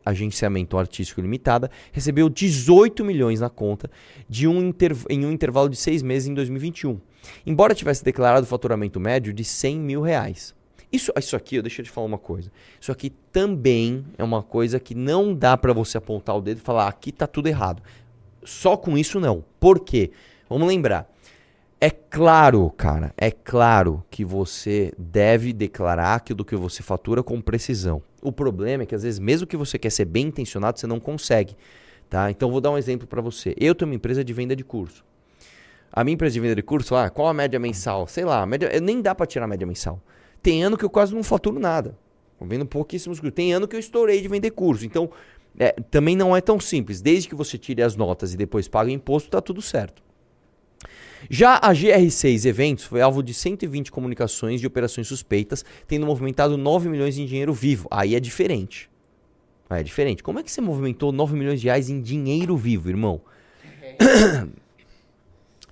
Agenciamento 0.03 0.77
Artístico 0.79 1.21
Limitada, 1.21 1.69
recebeu 1.91 2.27
18 2.27 3.05
milhões 3.05 3.39
na 3.39 3.51
conta 3.51 3.87
de 4.27 4.47
um 4.47 4.73
em 5.07 5.25
um 5.25 5.31
intervalo 5.31 5.69
de 5.69 5.75
seis 5.75 6.01
meses 6.01 6.27
em 6.27 6.33
2021. 6.33 6.99
Embora 7.45 7.75
tivesse 7.75 8.03
declarado 8.03 8.47
faturamento 8.47 8.99
médio 8.99 9.31
de 9.31 9.43
100 9.43 9.79
mil 9.79 10.01
reais. 10.01 10.55
Isso, 10.91 11.11
isso 11.17 11.35
aqui, 11.35 11.61
deixa 11.61 11.81
eu 11.81 11.85
te 11.85 11.91
falar 11.91 12.07
uma 12.07 12.17
coisa. 12.17 12.51
Isso 12.81 12.91
aqui 12.91 13.11
também 13.31 14.05
é 14.17 14.23
uma 14.23 14.41
coisa 14.41 14.79
que 14.79 14.95
não 14.95 15.35
dá 15.35 15.55
pra 15.55 15.71
você 15.71 15.99
apontar 15.99 16.35
o 16.35 16.41
dedo 16.41 16.57
e 16.57 16.61
falar 16.61 16.87
aqui 16.87 17.11
tá 17.11 17.27
tudo 17.27 17.47
errado. 17.47 17.83
Só 18.43 18.75
com 18.75 18.97
isso 18.97 19.19
não. 19.19 19.45
Por 19.59 19.79
quê? 19.79 20.11
Vamos 20.49 20.67
lembrar. 20.67 21.12
É 21.85 21.89
claro, 21.89 22.69
cara, 22.69 23.13
é 23.17 23.29
claro 23.29 24.05
que 24.09 24.23
você 24.23 24.93
deve 24.97 25.51
declarar 25.51 26.15
aquilo 26.15 26.45
que 26.45 26.55
você 26.55 26.81
fatura 26.81 27.21
com 27.21 27.41
precisão. 27.41 28.01
O 28.21 28.31
problema 28.31 28.83
é 28.83 28.85
que 28.85 28.95
às 28.95 29.03
vezes, 29.03 29.19
mesmo 29.19 29.45
que 29.45 29.57
você 29.57 29.77
quer 29.77 29.89
ser 29.89 30.05
bem 30.05 30.27
intencionado, 30.27 30.79
você 30.79 30.87
não 30.87 30.97
consegue, 30.97 31.57
tá? 32.09 32.31
Então 32.31 32.49
vou 32.49 32.61
dar 32.61 32.71
um 32.71 32.77
exemplo 32.77 33.05
pra 33.05 33.19
você. 33.19 33.53
Eu 33.59 33.75
tenho 33.75 33.91
uma 33.91 33.95
empresa 33.95 34.23
de 34.23 34.31
venda 34.31 34.55
de 34.55 34.63
curso. 34.63 35.03
A 35.91 36.05
minha 36.05 36.13
empresa 36.13 36.35
de 36.35 36.39
venda 36.39 36.55
de 36.55 36.63
curso, 36.63 36.93
lá, 36.93 37.09
qual 37.09 37.27
a 37.27 37.33
média 37.33 37.59
mensal? 37.59 38.07
Sei 38.07 38.23
lá, 38.23 38.45
média, 38.45 38.79
nem 38.79 39.01
dá 39.01 39.13
pra 39.13 39.25
tirar 39.25 39.43
a 39.43 39.49
média 39.49 39.67
mensal. 39.67 40.01
Tem 40.41 40.63
ano 40.63 40.77
que 40.77 40.85
eu 40.85 40.89
quase 40.89 41.13
não 41.13 41.21
faturo 41.21 41.59
nada. 41.59 41.97
Tô 42.39 42.45
vendo 42.45 42.65
pouquíssimos 42.65 43.19
cursos. 43.19 43.35
Tem 43.35 43.51
ano 43.51 43.67
que 43.67 43.75
eu 43.75 43.79
estourei 43.81 44.21
de 44.21 44.29
vender 44.29 44.51
curso. 44.51 44.85
Então, 44.85 45.09
é, 45.59 45.73
também 45.91 46.15
não 46.15 46.33
é 46.33 46.39
tão 46.39 46.61
simples. 46.61 47.01
Desde 47.01 47.27
que 47.27 47.35
você 47.35 47.57
tire 47.57 47.81
as 47.81 47.97
notas 47.97 48.33
e 48.33 48.37
depois 48.37 48.69
pague 48.69 48.89
o 48.89 48.93
imposto, 48.93 49.29
tá 49.29 49.41
tudo 49.41 49.61
certo. 49.61 50.01
Já 51.29 51.59
a 51.61 51.73
GR6 51.73 52.45
Eventos 52.45 52.85
foi 52.85 53.01
alvo 53.01 53.23
de 53.23 53.33
120 53.33 53.91
comunicações 53.91 54.59
de 54.59 54.67
operações 54.67 55.07
suspeitas, 55.07 55.63
tendo 55.87 56.05
movimentado 56.05 56.57
9 56.57 56.89
milhões 56.89 57.17
em 57.17 57.25
dinheiro 57.25 57.53
vivo. 57.53 57.87
Aí 57.91 58.15
é 58.15 58.19
diferente. 58.19 58.89
Aí 59.69 59.81
é 59.81 59.83
diferente. 59.83 60.21
Como 60.21 60.39
é 60.39 60.43
que 60.43 60.51
você 60.51 60.61
movimentou 60.61 61.11
9 61.11 61.35
milhões 61.35 61.61
de 61.61 61.67
reais 61.67 61.89
em 61.89 62.01
dinheiro 62.01 62.55
vivo, 62.57 62.89
irmão? 62.89 63.21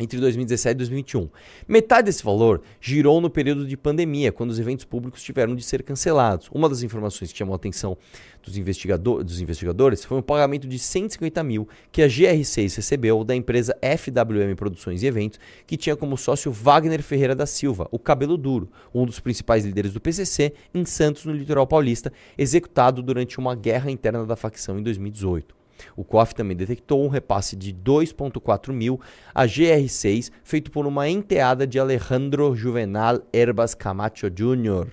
Entre 0.01 0.19
2017 0.19 0.71
e 0.71 0.77
2021. 0.77 1.29
Metade 1.67 2.05
desse 2.05 2.23
valor 2.23 2.61
girou 2.79 3.21
no 3.21 3.29
período 3.29 3.65
de 3.65 3.77
pandemia, 3.77 4.31
quando 4.31 4.49
os 4.49 4.59
eventos 4.59 4.83
públicos 4.83 5.21
tiveram 5.21 5.55
de 5.55 5.63
ser 5.63 5.83
cancelados. 5.83 6.49
Uma 6.51 6.67
das 6.67 6.81
informações 6.81 7.31
que 7.31 7.37
chamou 7.37 7.53
a 7.53 7.55
atenção 7.55 7.97
dos, 8.43 8.57
investigado 8.57 9.23
dos 9.23 9.39
investigadores 9.39 10.03
foi 10.03 10.17
um 10.17 10.21
pagamento 10.21 10.67
de 10.67 10.79
150 10.79 11.43
mil 11.43 11.67
que 11.91 12.01
a 12.01 12.07
GR6 12.07 12.75
recebeu 12.75 13.23
da 13.23 13.35
empresa 13.35 13.77
FWM 13.81 14.55
Produções 14.55 15.03
e 15.03 15.05
Eventos, 15.05 15.39
que 15.67 15.77
tinha 15.77 15.95
como 15.95 16.17
sócio 16.17 16.51
Wagner 16.51 17.03
Ferreira 17.03 17.35
da 17.35 17.45
Silva, 17.45 17.87
o 17.91 17.99
cabelo 17.99 18.37
duro, 18.37 18.69
um 18.93 19.05
dos 19.05 19.19
principais 19.19 19.63
líderes 19.63 19.93
do 19.93 20.01
PCC, 20.01 20.53
em 20.73 20.83
Santos, 20.85 21.25
no 21.25 21.33
litoral 21.33 21.67
paulista, 21.67 22.11
executado 22.37 23.03
durante 23.03 23.37
uma 23.37 23.55
guerra 23.55 23.91
interna 23.91 24.25
da 24.25 24.35
facção 24.35 24.79
em 24.79 24.83
2018. 24.83 25.60
O 25.95 26.03
COF 26.03 26.33
também 26.35 26.55
detectou 26.55 27.03
um 27.03 27.07
repasse 27.07 27.55
de 27.55 27.73
2,4 27.73 28.71
mil 28.71 28.99
a 29.33 29.45
GR6, 29.45 30.31
feito 30.43 30.71
por 30.71 30.85
uma 30.85 31.07
enteada 31.09 31.65
de 31.65 31.79
Alejandro 31.79 32.55
Juvenal 32.55 33.19
Herbas 33.33 33.73
Camacho 33.73 34.29
Jr., 34.29 34.87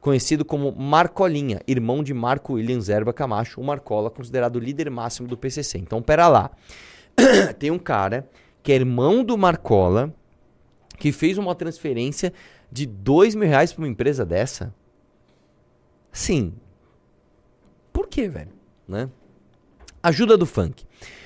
conhecido 0.00 0.44
como 0.44 0.72
Marcolinha, 0.72 1.60
irmão 1.66 2.02
de 2.02 2.12
Marco 2.12 2.54
Williams 2.54 2.88
Herba 2.88 3.12
Camacho, 3.12 3.60
o 3.60 3.64
Marcola, 3.64 4.10
considerado 4.10 4.56
o 4.56 4.58
líder 4.58 4.90
máximo 4.90 5.28
do 5.28 5.36
PCC. 5.36 5.78
Então, 5.78 6.02
pera 6.02 6.26
lá. 6.26 6.50
Tem 7.58 7.70
um 7.70 7.78
cara 7.78 8.28
que 8.62 8.72
é 8.72 8.74
irmão 8.74 9.22
do 9.22 9.38
Marcola, 9.38 10.12
que 10.98 11.12
fez 11.12 11.38
uma 11.38 11.54
transferência 11.54 12.32
de 12.70 12.84
dois 12.84 13.34
mil 13.34 13.48
reais 13.48 13.72
pra 13.72 13.82
uma 13.82 13.88
empresa 13.88 14.26
dessa? 14.26 14.74
Sim. 16.10 16.54
Por 17.92 18.08
quê, 18.08 18.28
velho? 18.28 18.52
Né? 18.88 19.08
Ajuda 20.02 20.36
do 20.36 20.46
funk. 20.46 20.84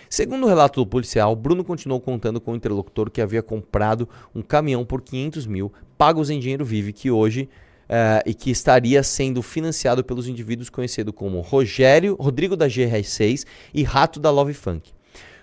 Segundo 0.08 0.44
o 0.44 0.48
relato 0.48 0.80
do 0.80 0.86
policial, 0.86 1.34
Bruno 1.34 1.64
continuou 1.64 2.00
contando 2.00 2.40
com 2.40 2.52
o 2.52 2.56
interlocutor 2.56 3.10
que 3.10 3.20
havia 3.20 3.42
comprado 3.42 4.08
um 4.34 4.42
caminhão 4.42 4.84
por 4.84 5.02
500 5.02 5.46
mil, 5.46 5.72
pagos 5.98 6.30
em 6.30 6.38
dinheiro 6.38 6.64
vivo, 6.64 6.92
que 6.92 7.10
hoje 7.10 7.48
eh, 7.88 8.22
e 8.26 8.34
que 8.34 8.50
estaria 8.50 9.02
sendo 9.02 9.42
financiado 9.42 10.04
pelos 10.04 10.28
indivíduos 10.28 10.68
conhecidos 10.68 11.14
como 11.14 11.40
Rogério, 11.40 12.16
Rodrigo 12.20 12.56
da 12.56 12.66
GR6 12.68 13.44
e 13.74 13.82
Rato 13.82 14.20
da 14.20 14.30
Love 14.30 14.54
Funk. 14.54 14.92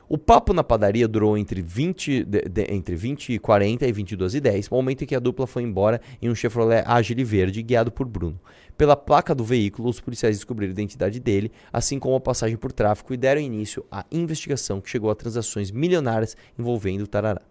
O 0.08 0.18
papo 0.18 0.54
na 0.54 0.64
padaria 0.64 1.08
durou 1.08 1.38
entre 1.38 1.62
20, 1.62 2.24
de- 2.24 2.42
de- 2.42 2.68
entre 2.70 2.96
20 2.96 3.34
e 3.34 3.40
40 3.40 3.88
e 3.88 3.92
22 3.92 4.36
e 4.36 4.40
10, 4.42 4.70
momento 4.70 5.04
em 5.04 5.08
que 5.08 5.16
a 5.16 5.20
dupla 5.20 5.48
foi 5.48 5.64
embora 5.64 6.00
em 6.22 6.30
um 6.30 6.36
Chevrolet 6.36 6.84
Agile 6.86 7.24
verde 7.24 7.64
guiado 7.64 7.92
por 7.92 8.06
Bruno. 8.06 8.40
Pela 8.78 8.96
placa 8.96 9.36
do 9.36 9.44
veículo, 9.44 9.90
os 9.90 10.00
policiais 10.00 10.36
descobriram 10.38 10.72
a 10.72 10.74
identidade 10.74 11.20
dele, 11.20 11.52
assim 11.72 12.00
como 12.00 12.16
a 12.16 12.20
passagem 12.20 12.58
por 12.58 12.72
tráfico 12.72 13.14
e 13.14 13.18
deram 13.18 13.40
início 13.42 13.86
à 13.92 14.04
investigação 14.12 14.82
que 14.82 14.90
chegou 14.90 15.10
a 15.12 15.16
transações 15.16 15.70
milionárias 15.72 16.36
envolvendo 16.58 17.02
o 17.04 17.08
Tarará. 17.08 17.42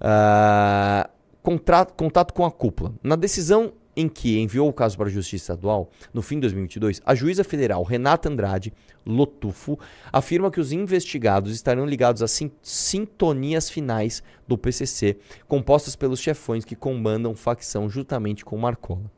Ah, 0.00 1.08
contra- 1.42 1.84
contato 1.86 2.32
com 2.32 2.44
a 2.44 2.50
cúpula. 2.50 2.92
Na 3.02 3.16
decisão 3.16 3.72
em 3.96 4.08
que 4.08 4.38
enviou 4.38 4.68
o 4.68 4.72
caso 4.72 4.96
para 4.96 5.08
a 5.08 5.10
Justiça 5.10 5.52
Estadual, 5.52 5.90
no 6.14 6.22
fim 6.22 6.36
de 6.36 6.42
2022, 6.42 7.02
a 7.04 7.14
juíza 7.14 7.42
federal 7.42 7.82
Renata 7.82 8.28
Andrade 8.28 8.72
Lotufo 9.04 9.78
afirma 10.12 10.50
que 10.50 10.60
os 10.60 10.72
investigados 10.72 11.52
estarão 11.52 11.84
ligados 11.84 12.22
às 12.22 12.30
sin- 12.30 12.52
sintonias 12.62 13.68
finais 13.68 14.22
do 14.46 14.56
PCC, 14.56 15.18
compostas 15.48 15.96
pelos 15.96 16.20
chefões 16.20 16.64
que 16.64 16.76
comandam 16.76 17.34
facção 17.34 17.90
juntamente 17.90 18.44
com 18.44 18.56
Marcola. 18.56 19.10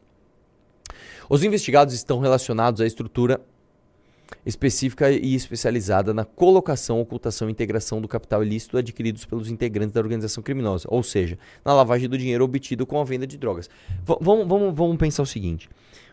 Os 1.28 1.42
investigados 1.44 1.94
estão 1.94 2.18
relacionados 2.20 2.80
à 2.80 2.86
estrutura 2.86 3.40
específica 4.46 5.10
e 5.10 5.34
especializada 5.34 6.14
na 6.14 6.24
colocação, 6.24 7.00
ocultação 7.00 7.48
e 7.48 7.52
integração 7.52 8.00
do 8.00 8.08
capital 8.08 8.42
ilícito 8.42 8.76
adquiridos 8.78 9.24
pelos 9.24 9.50
integrantes 9.50 9.92
da 9.92 10.00
organização 10.00 10.42
criminosa, 10.42 10.88
ou 10.90 11.02
seja, 11.02 11.38
na 11.64 11.74
lavagem 11.74 12.08
do 12.08 12.16
dinheiro 12.16 12.42
obtido 12.44 12.86
com 12.86 13.00
a 13.00 13.04
venda 13.04 13.26
de 13.26 13.36
drogas. 13.36 13.68
V- 14.04 14.16
vamos, 14.20 14.48
vamos, 14.48 14.74
vamos 14.74 14.96
pensar 14.96 15.22
o 15.22 15.26
seguinte: 15.26 15.68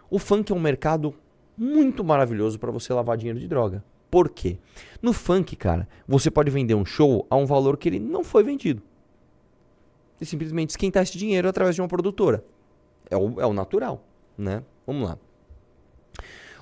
o 0.10 0.20
funk 0.20 0.52
é 0.52 0.56
um 0.56 0.60
mercado 0.60 1.16
muito 1.58 2.04
maravilhoso 2.04 2.60
para 2.60 2.72
você 2.72 2.94
lavar 2.94 3.18
dinheiro 3.18 3.40
de 3.40 3.48
droga. 3.48 3.84
Por 4.12 4.30
quê? 4.30 4.58
No 5.02 5.14
funk, 5.14 5.56
cara, 5.56 5.88
você 6.08 6.30
pode 6.30 6.50
vender 6.52 6.76
um 6.76 6.86
show 6.86 7.26
a 7.30 7.36
um 7.36 7.46
valor 7.46 7.78
que 7.78 7.88
ele 7.88 8.00
não 8.00 8.24
foi 8.24 8.44
vendido. 8.44 8.82
E 10.20 10.26
simplesmente 10.26 10.72
esquentar 10.72 11.04
esse 11.04 11.18
dinheiro 11.18 11.48
através 11.48 11.76
de 11.76 11.82
uma 11.82 11.88
produtora. 11.88 12.44
É 13.10 13.16
o, 13.16 13.40
é 13.40 13.46
o 13.46 13.54
natural, 13.54 14.04
né? 14.38 14.64
Vamos 14.90 15.08
lá. 15.08 15.20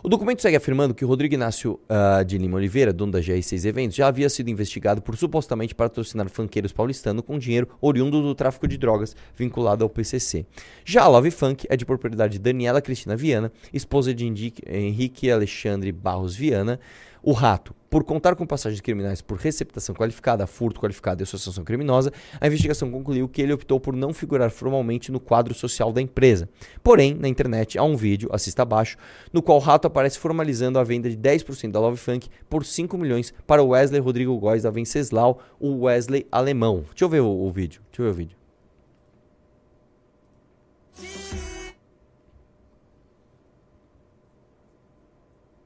O 0.03 0.09
documento 0.09 0.41
segue 0.41 0.57
afirmando 0.57 0.93
que 0.93 1.05
Rodrigo 1.05 1.33
Inácio 1.33 1.79
ah, 1.87 2.23
de 2.23 2.37
Lima 2.37 2.57
Oliveira, 2.57 2.91
dono 2.91 3.13
da 3.13 3.21
GR6 3.21 3.65
Eventos, 3.65 3.95
já 3.95 4.07
havia 4.07 4.29
sido 4.29 4.49
investigado 4.49 5.01
por 5.01 5.15
supostamente 5.15 5.73
patrocinar 5.73 6.29
funkeiros 6.29 6.73
paulistanos 6.73 7.23
com 7.25 7.39
dinheiro 7.39 7.69
oriundo 7.79 8.21
do 8.21 8.35
tráfico 8.35 8.67
de 8.67 8.77
drogas 8.77 9.15
vinculado 9.33 9.85
ao 9.85 9.89
PCC. 9.89 10.45
Já 10.83 11.03
a 11.03 11.07
Love 11.07 11.31
Funk 11.31 11.65
é 11.69 11.77
de 11.77 11.85
propriedade 11.85 12.33
de 12.33 12.39
Daniela 12.39 12.81
Cristina 12.81 13.15
Viana, 13.15 13.49
esposa 13.73 14.13
de 14.13 14.25
Henrique 14.25 15.31
Alexandre 15.31 15.93
Barros 15.93 16.35
Viana, 16.35 16.81
o 17.23 17.31
Rato. 17.31 17.73
Por 17.89 18.03
contar 18.03 18.35
com 18.35 18.45
passagens 18.45 18.81
criminais 18.81 19.21
por 19.21 19.37
receptação 19.37 19.95
qualificada, 19.95 20.45
furto 20.45 20.79
qualificado 20.79 21.21
e 21.21 21.23
associação 21.23 21.63
criminosa, 21.63 22.11
a 22.39 22.47
investigação 22.47 22.91
concluiu 22.91 23.29
que 23.29 23.41
ele 23.41 23.53
optou 23.53 23.79
por 23.79 23.95
não 23.95 24.13
figurar 24.13 24.51
formalmente 24.51 25.11
no 25.11 25.19
quadro 25.19 25.53
social 25.53 25.93
da 25.93 26.01
empresa. 26.01 26.49
Porém, 26.83 27.13
na 27.13 27.29
internet 27.29 27.77
há 27.77 27.83
um 27.83 27.95
vídeo, 27.95 28.29
assista 28.33 28.63
abaixo, 28.63 28.97
no 29.31 29.41
qual 29.41 29.57
o 29.57 29.61
Rato 29.61 29.87
aparece 29.87 30.19
formalizando 30.19 30.77
a 30.79 30.83
venda 30.83 31.09
de 31.09 31.15
10% 31.15 31.71
da 31.71 31.79
Love 31.79 31.97
Funk 31.97 32.29
por 32.49 32.65
5 32.65 32.97
milhões 32.97 33.33
para 33.45 33.63
Wesley 33.63 34.01
Rodrigo 34.01 34.37
Góes 34.37 34.63
da 34.63 34.69
Venceslau, 34.69 35.39
o 35.59 35.85
Wesley 35.85 36.27
alemão. 36.29 36.83
Deixa 36.89 37.05
eu 37.05 37.09
ver 37.09 37.21
o, 37.21 37.29
o 37.29 37.49
vídeo. 37.49 37.81
Deixa 37.89 38.01
eu 38.01 38.05
ver 38.05 38.11
o 38.11 38.13
vídeo. 38.13 38.37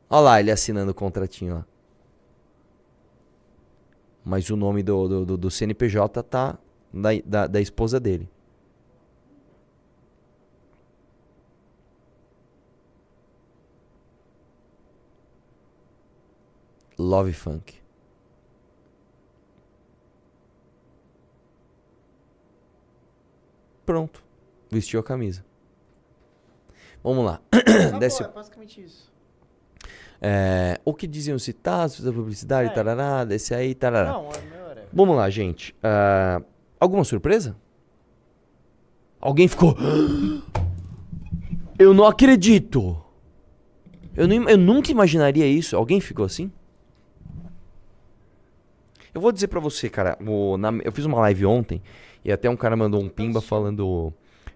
Olha 0.10 0.22
lá 0.22 0.40
ele 0.40 0.52
assinando 0.52 0.92
o 0.92 0.94
contratinho 0.94 1.56
lá. 1.56 1.71
Mas 4.24 4.50
o 4.50 4.56
nome 4.56 4.84
do, 4.84 5.26
do, 5.26 5.38
do- 5.38 5.52
CNPJ 5.52 6.22
tá 6.24 6.58
da, 6.94 7.10
da, 7.26 7.48
da 7.48 7.62
esposa 7.62 8.00
dele. 8.00 8.30
Love 16.98 17.34
Funk. 17.34 17.82
Pronto. 23.86 24.24
Vestiu 24.70 25.00
a 25.00 25.04
camisa. 25.04 25.44
Vamos 27.04 27.26
lá. 27.26 27.42
Desce, 28.00 28.24
é 28.24 28.28
basicamente 28.28 28.82
isso. 28.82 29.11
É, 30.22 30.80
o 30.86 30.94
que 30.94 31.08
diziam 31.08 31.40
citados 31.40 32.00
da 32.00 32.14
publicidade, 32.14 32.70
É. 32.70 32.74
tarará, 32.74 33.24
desse 33.26 33.54
aí, 33.56 33.74
tarará. 33.74 34.12
Não, 34.14 34.30
é. 34.30 34.86
Vamos 34.94 35.16
lá, 35.16 35.30
gente. 35.30 35.74
Ah, 35.82 36.42
alguma 36.80 37.04
surpresa? 37.04 37.56
Alguém 39.20 39.48
ficou. 39.48 39.76
Eu 41.80 41.94
não 41.94 42.06
acredito! 42.06 42.98
Eu, 44.16 44.28
não 44.28 44.50
eu 44.50 44.58
nunca 44.58 44.92
imaginaria 44.92 45.48
isso. 45.48 45.76
Alguém 45.76 46.00
ficou 46.02 46.26
assim? 46.26 46.52
Eu 49.14 49.20
vou 49.22 49.32
dizer 49.32 49.48
pra 49.48 49.60
você, 49.60 49.90
cara. 49.90 50.18
o- 50.26 50.58
na- 50.58 50.72
eu 50.84 50.92
fiz 50.92 51.06
uma 51.06 51.20
live 51.22 51.46
ontem 51.46 51.82
e 52.24 52.32
até 52.32 52.50
um 52.50 52.56
cara 52.56 52.76
mandou 52.76 53.02
um 53.02 53.10
pimba 53.10 53.42
falando. 53.42 54.14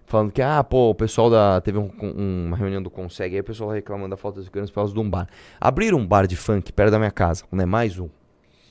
Falando 0.08 0.30
que, 0.30 0.40
ah, 0.40 0.62
pô, 0.62 0.90
o 0.90 0.94
pessoal 0.94 1.28
da. 1.28 1.60
Teve 1.60 1.78
um- 1.78 1.90
um- 2.00 2.46
uma 2.46 2.56
reunião 2.56 2.80
do 2.82 2.88
Consegue, 2.88 3.34
aí 3.34 3.40
o 3.40 3.44
pessoal 3.44 3.70
reclamando 3.70 4.10
da 4.10 4.16
falta 4.16 4.38
de 4.38 4.44
segurança 4.46 4.70
por 4.72 4.76
causa 4.76 4.94
de 4.94 5.00
um 5.00 5.10
bar. 5.10 5.28
Abriram 5.60 5.98
um 5.98 6.06
bar 6.06 6.26
de 6.28 6.36
funk 6.36 6.72
perto 6.72 6.92
da 6.92 6.98
minha 6.98 7.10
casa, 7.10 7.44
né? 7.50 7.66
Mais 7.66 7.98
um. 7.98 8.08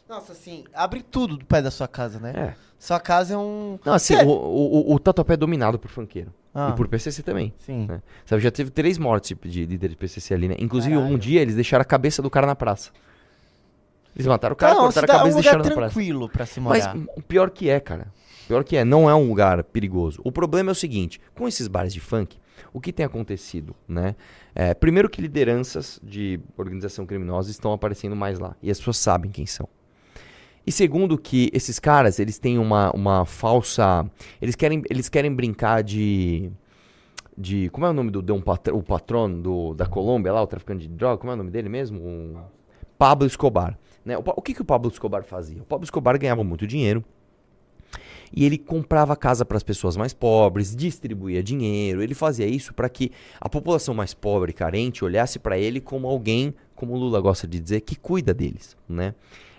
Nossa, 0.08 0.32
assim, 0.32 0.64
abre 0.74 1.02
tudo 1.04 1.36
do 1.36 1.46
pé 1.46 1.62
da 1.62 1.70
sua 1.72 1.88
casa, 1.90 2.20
né? 2.20 2.32
É. 2.36 2.54
Sua 2.80 3.00
casa 3.00 3.34
é 3.34 3.38
um. 3.38 3.78
Não, 3.84 3.94
assim, 3.94 4.16
Cê- 4.16 4.24
o, 4.24 4.30
o, 4.30 4.94
o 4.94 5.00
Tatuapé 5.00 5.34
é 5.34 5.38
dominado 5.38 5.78
por 5.78 5.90
funkeiro. 5.92 6.32
Ah. 6.54 6.70
E 6.72 6.78
por 6.78 6.88
PCC 6.88 7.22
também. 7.22 7.54
Sim. 7.60 7.86
né? 7.88 8.02
Sabe, 8.26 8.42
já 8.42 8.50
teve 8.50 8.70
três 8.70 8.98
mortes 8.98 9.36
de, 9.38 9.50
de 9.50 9.66
líder 9.66 9.90
de 9.90 9.96
PCC 9.98 10.34
ali, 10.34 10.48
né? 10.48 10.56
Inclusive, 10.58 10.96
um 10.96 11.00
Caralho. 11.02 11.18
dia 11.18 11.42
eles 11.42 11.56
deixaram 11.56 11.82
a 11.82 11.86
cabeça 11.86 12.22
do 12.22 12.30
cara 12.30 12.48
na 12.48 12.56
praça. 12.56 12.92
Eles 14.16 14.26
mataram 14.28 14.54
o 14.54 14.56
cara, 14.56 14.74
Não, 14.76 14.82
cortaram 14.84 15.04
a 15.04 15.08
cabeça 15.08 15.24
é 15.24 15.28
um 15.28 15.32
e 15.32 15.42
deixaram 15.42 15.58
lugar 15.58 15.70
na 15.70 15.76
praça. 15.76 15.94
tranquilo 15.94 16.30
pra 16.30 16.46
se 16.46 16.62
Mas 16.62 16.88
morar. 16.88 16.98
o 17.18 17.22
pior 17.22 17.50
que 17.50 17.70
é, 17.70 17.80
cara. 17.82 18.08
Pior 18.48 18.64
que 18.64 18.78
é, 18.78 18.86
não 18.86 19.10
é 19.10 19.16
um 19.16 19.28
lugar 19.28 19.64
perigoso. 19.64 20.22
O 20.24 20.32
problema 20.32 20.72
é 20.72 20.74
o 20.74 20.76
seguinte, 20.76 21.20
com 21.34 21.48
esses 21.48 21.68
bares 21.68 21.94
de 21.94 22.00
funk, 22.00 22.38
o 22.74 22.80
que 22.80 22.94
tem 22.94 23.06
acontecido, 23.06 23.76
né? 23.88 24.16
É, 24.54 24.74
primeiro 24.74 25.10
que 25.10 25.22
lideranças 25.22 26.00
de 26.04 26.40
organização 26.58 27.06
criminosa 27.06 27.50
estão 27.50 27.74
aparecendo 27.74 28.16
mais 28.16 28.40
lá. 28.40 28.56
E 28.62 28.70
as 28.70 28.78
pessoas 28.78 28.98
sabem 28.98 29.32
quem 29.32 29.46
são. 29.46 29.68
E 30.66 30.72
segundo 30.72 31.18
que 31.18 31.50
esses 31.54 31.80
caras, 31.80 32.20
eles 32.20 32.40
têm 32.40 32.58
uma, 32.58 32.92
uma 32.92 33.26
falsa... 33.26 34.06
Eles 34.42 34.56
querem, 34.56 34.82
eles 34.90 35.10
querem 35.10 35.34
brincar 35.34 35.84
de... 35.84 36.50
de 37.38 37.70
como 37.70 37.86
é 37.86 37.90
o 37.90 37.94
nome 37.94 38.10
do, 38.10 38.22
de 38.22 38.32
um 38.32 38.42
patr 38.42 38.72
o 38.74 38.82
patrono 38.82 39.42
do, 39.42 39.74
da 39.74 39.86
Colômbia 39.86 40.34
lá, 40.34 40.42
o 40.42 40.48
traficante 40.48 40.88
de 40.88 40.94
droga? 40.94 41.18
Como 41.18 41.32
é 41.32 41.34
o 41.36 41.38
nome 41.38 41.52
dele 41.52 41.70
mesmo? 41.70 42.42
Pablo 42.98 43.28
Escobar. 43.28 43.78
Né? 44.04 44.18
O, 44.18 44.24
o 44.26 44.42
que, 44.42 44.54
que 44.54 44.62
o 44.62 44.66
Pablo 44.66 44.90
Escobar 44.90 45.24
fazia? 45.24 45.62
O 45.62 45.66
Pablo 45.66 45.84
Escobar 45.84 46.18
ganhava 46.18 46.44
muito 46.44 46.66
dinheiro. 46.66 47.04
E 48.34 48.46
ele 48.46 48.58
comprava 48.58 49.16
casa 49.16 49.46
para 49.46 49.58
as 49.58 49.64
pessoas 49.64 49.96
mais 49.98 50.14
pobres, 50.14 50.76
distribuía 50.76 51.42
dinheiro. 51.44 52.02
Ele 52.02 52.14
fazia 52.14 52.46
isso 52.46 52.74
para 52.74 52.90
que 52.90 53.12
a 53.40 53.50
população 53.50 53.94
mais 53.94 54.14
pobre 54.14 54.52
e 54.52 54.54
carente 54.54 55.04
olhasse 55.04 55.40
para 55.40 55.58
ele 55.58 55.80
como 55.80 56.08
alguém, 56.08 56.54
como 56.76 56.94
o 56.94 56.98
Lula 56.98 57.20
gosta 57.22 57.48
de 57.48 57.60
dizer, 57.60 57.82
que 57.82 57.96
cuida 57.96 58.34
deles, 58.34 58.76
né? 58.88 59.14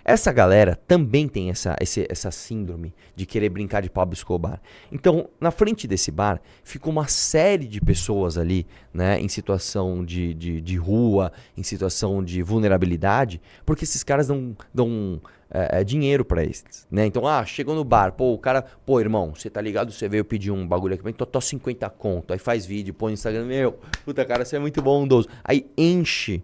Essa 0.09 0.31
galera 0.31 0.79
também 0.87 1.27
tem 1.27 1.49
essa, 1.49 1.75
esse- 1.81 2.07
essa 2.09 2.31
síndrome 2.31 2.93
de 3.13 3.25
querer 3.25 3.49
brincar 3.49 3.81
de 3.81 3.89
Pablo 3.89 4.13
Escobar. 4.13 4.61
Então, 4.89 5.27
na 5.37 5.51
frente 5.51 5.85
desse 5.85 6.11
bar, 6.11 6.41
ficou 6.63 6.93
uma 6.93 7.09
série 7.09 7.67
de 7.67 7.81
pessoas 7.81 8.37
ali, 8.37 8.65
né, 8.93 9.19
em 9.19 9.27
situação 9.27 10.05
de, 10.05 10.33
de, 10.33 10.61
de 10.61 10.77
rua, 10.77 11.33
em 11.57 11.63
situação 11.63 12.23
de 12.23 12.41
vulnerabilidade, 12.41 13.41
porque 13.65 13.83
esses 13.83 14.01
caras 14.01 14.27
dão, 14.29 14.55
dão 14.73 15.19
é, 15.49 15.79
é, 15.79 15.83
dinheiro 15.83 16.25
pra 16.25 16.43
eles, 16.43 16.85
né? 16.91 17.05
Então, 17.05 17.25
ah, 17.25 17.45
chegou 17.45 17.73
no 17.73 17.83
bar, 17.83 18.11
pô, 18.11 18.33
o 18.33 18.37
cara, 18.37 18.61
pô, 18.85 18.99
irmão, 18.99 19.33
você 19.33 19.49
tá 19.49 19.61
ligado? 19.61 19.91
Você 19.91 20.09
veio 20.09 20.25
pedir 20.25 20.51
um 20.51 20.67
bagulho 20.67 20.93
aqui, 20.93 21.13
tô, 21.13 21.25
tô 21.25 21.39
50 21.39 21.89
conto, 21.91 22.33
aí 22.33 22.39
faz 22.39 22.65
vídeo, 22.65 22.93
põe 22.93 23.11
no 23.11 23.13
Instagram, 23.13 23.45
meu, 23.45 23.79
puta 24.03 24.25
cara, 24.25 24.43
você 24.43 24.57
é 24.57 24.59
muito 24.59 24.81
bondoso. 24.81 25.27
Aí 25.43 25.69
enche 25.77 26.43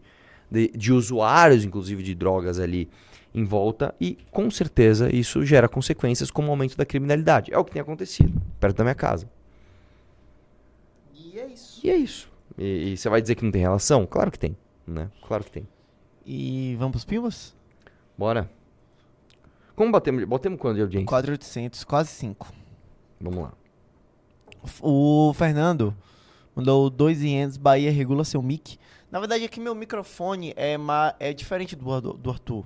de, 0.49 0.70
de 0.70 0.93
usuários, 0.93 1.66
inclusive 1.66 2.01
de 2.01 2.16
drogas 2.16 2.60
ali 2.60 2.89
em 3.34 3.43
volta, 3.43 3.93
e 3.99 4.18
com 4.32 4.49
certeza 4.51 5.14
isso 5.14 5.43
gera 5.43 5.68
consequências 5.68 6.30
como 6.30 6.47
o 6.47 6.51
aumento 6.51 6.78
da 6.78 6.86
criminalidade. 6.86 7.54
É 7.54 7.58
o 7.58 7.66
que 7.66 7.72
tem 7.72 7.82
acontecido. 7.82 8.39
perto 8.60 8.78
da 8.78 8.84
minha 8.84 8.95
casa. 8.95 9.28
E 11.14 11.39
é 11.39 11.47
isso. 11.47 11.82
E 11.84 11.89
é 11.89 11.95
isso. 11.95 12.32
E, 12.58 12.93
e 12.93 12.97
você 12.97 13.10
vai 13.10 13.22
dizer 13.22 13.36
que 13.36 13.43
não 13.43 13.51
tem 13.51 13.62
relação? 13.62 14.06
Claro 14.06 14.32
que 14.32 14.38
tem, 14.38 14.56
né? 14.86 15.10
Claro 15.28 15.43
que 15.43 15.51
tem. 15.51 15.68
E 16.26 16.76
vamos 16.78 16.91
pros 16.91 17.06
pimbas? 17.06 17.56
Bora. 18.18 18.49
Como 19.76 19.91
batemos? 19.91 20.24
Batemos 20.26 20.59
quanto 20.59 20.76
de 20.76 20.82
audiência? 20.82 21.07
4,800, 21.07 21.84
quase 21.84 22.09
5. 22.09 22.51
Vamos 23.19 23.43
lá. 23.43 23.53
O 24.82 25.34
Fernando 25.34 25.95
mandou 26.55 26.89
2,500, 26.89 27.57
Bahia 27.57 27.91
regula 27.91 28.24
seu 28.24 28.41
mic. 28.41 28.78
Na 29.11 29.19
verdade, 29.19 29.43
aqui 29.43 29.59
meu 29.59 29.76
microfone 29.76 30.53
é, 30.55 30.78
é 31.19 31.34
diferente 31.34 31.76
do, 31.76 32.01
do, 32.01 32.30
Arthur. 32.30 32.65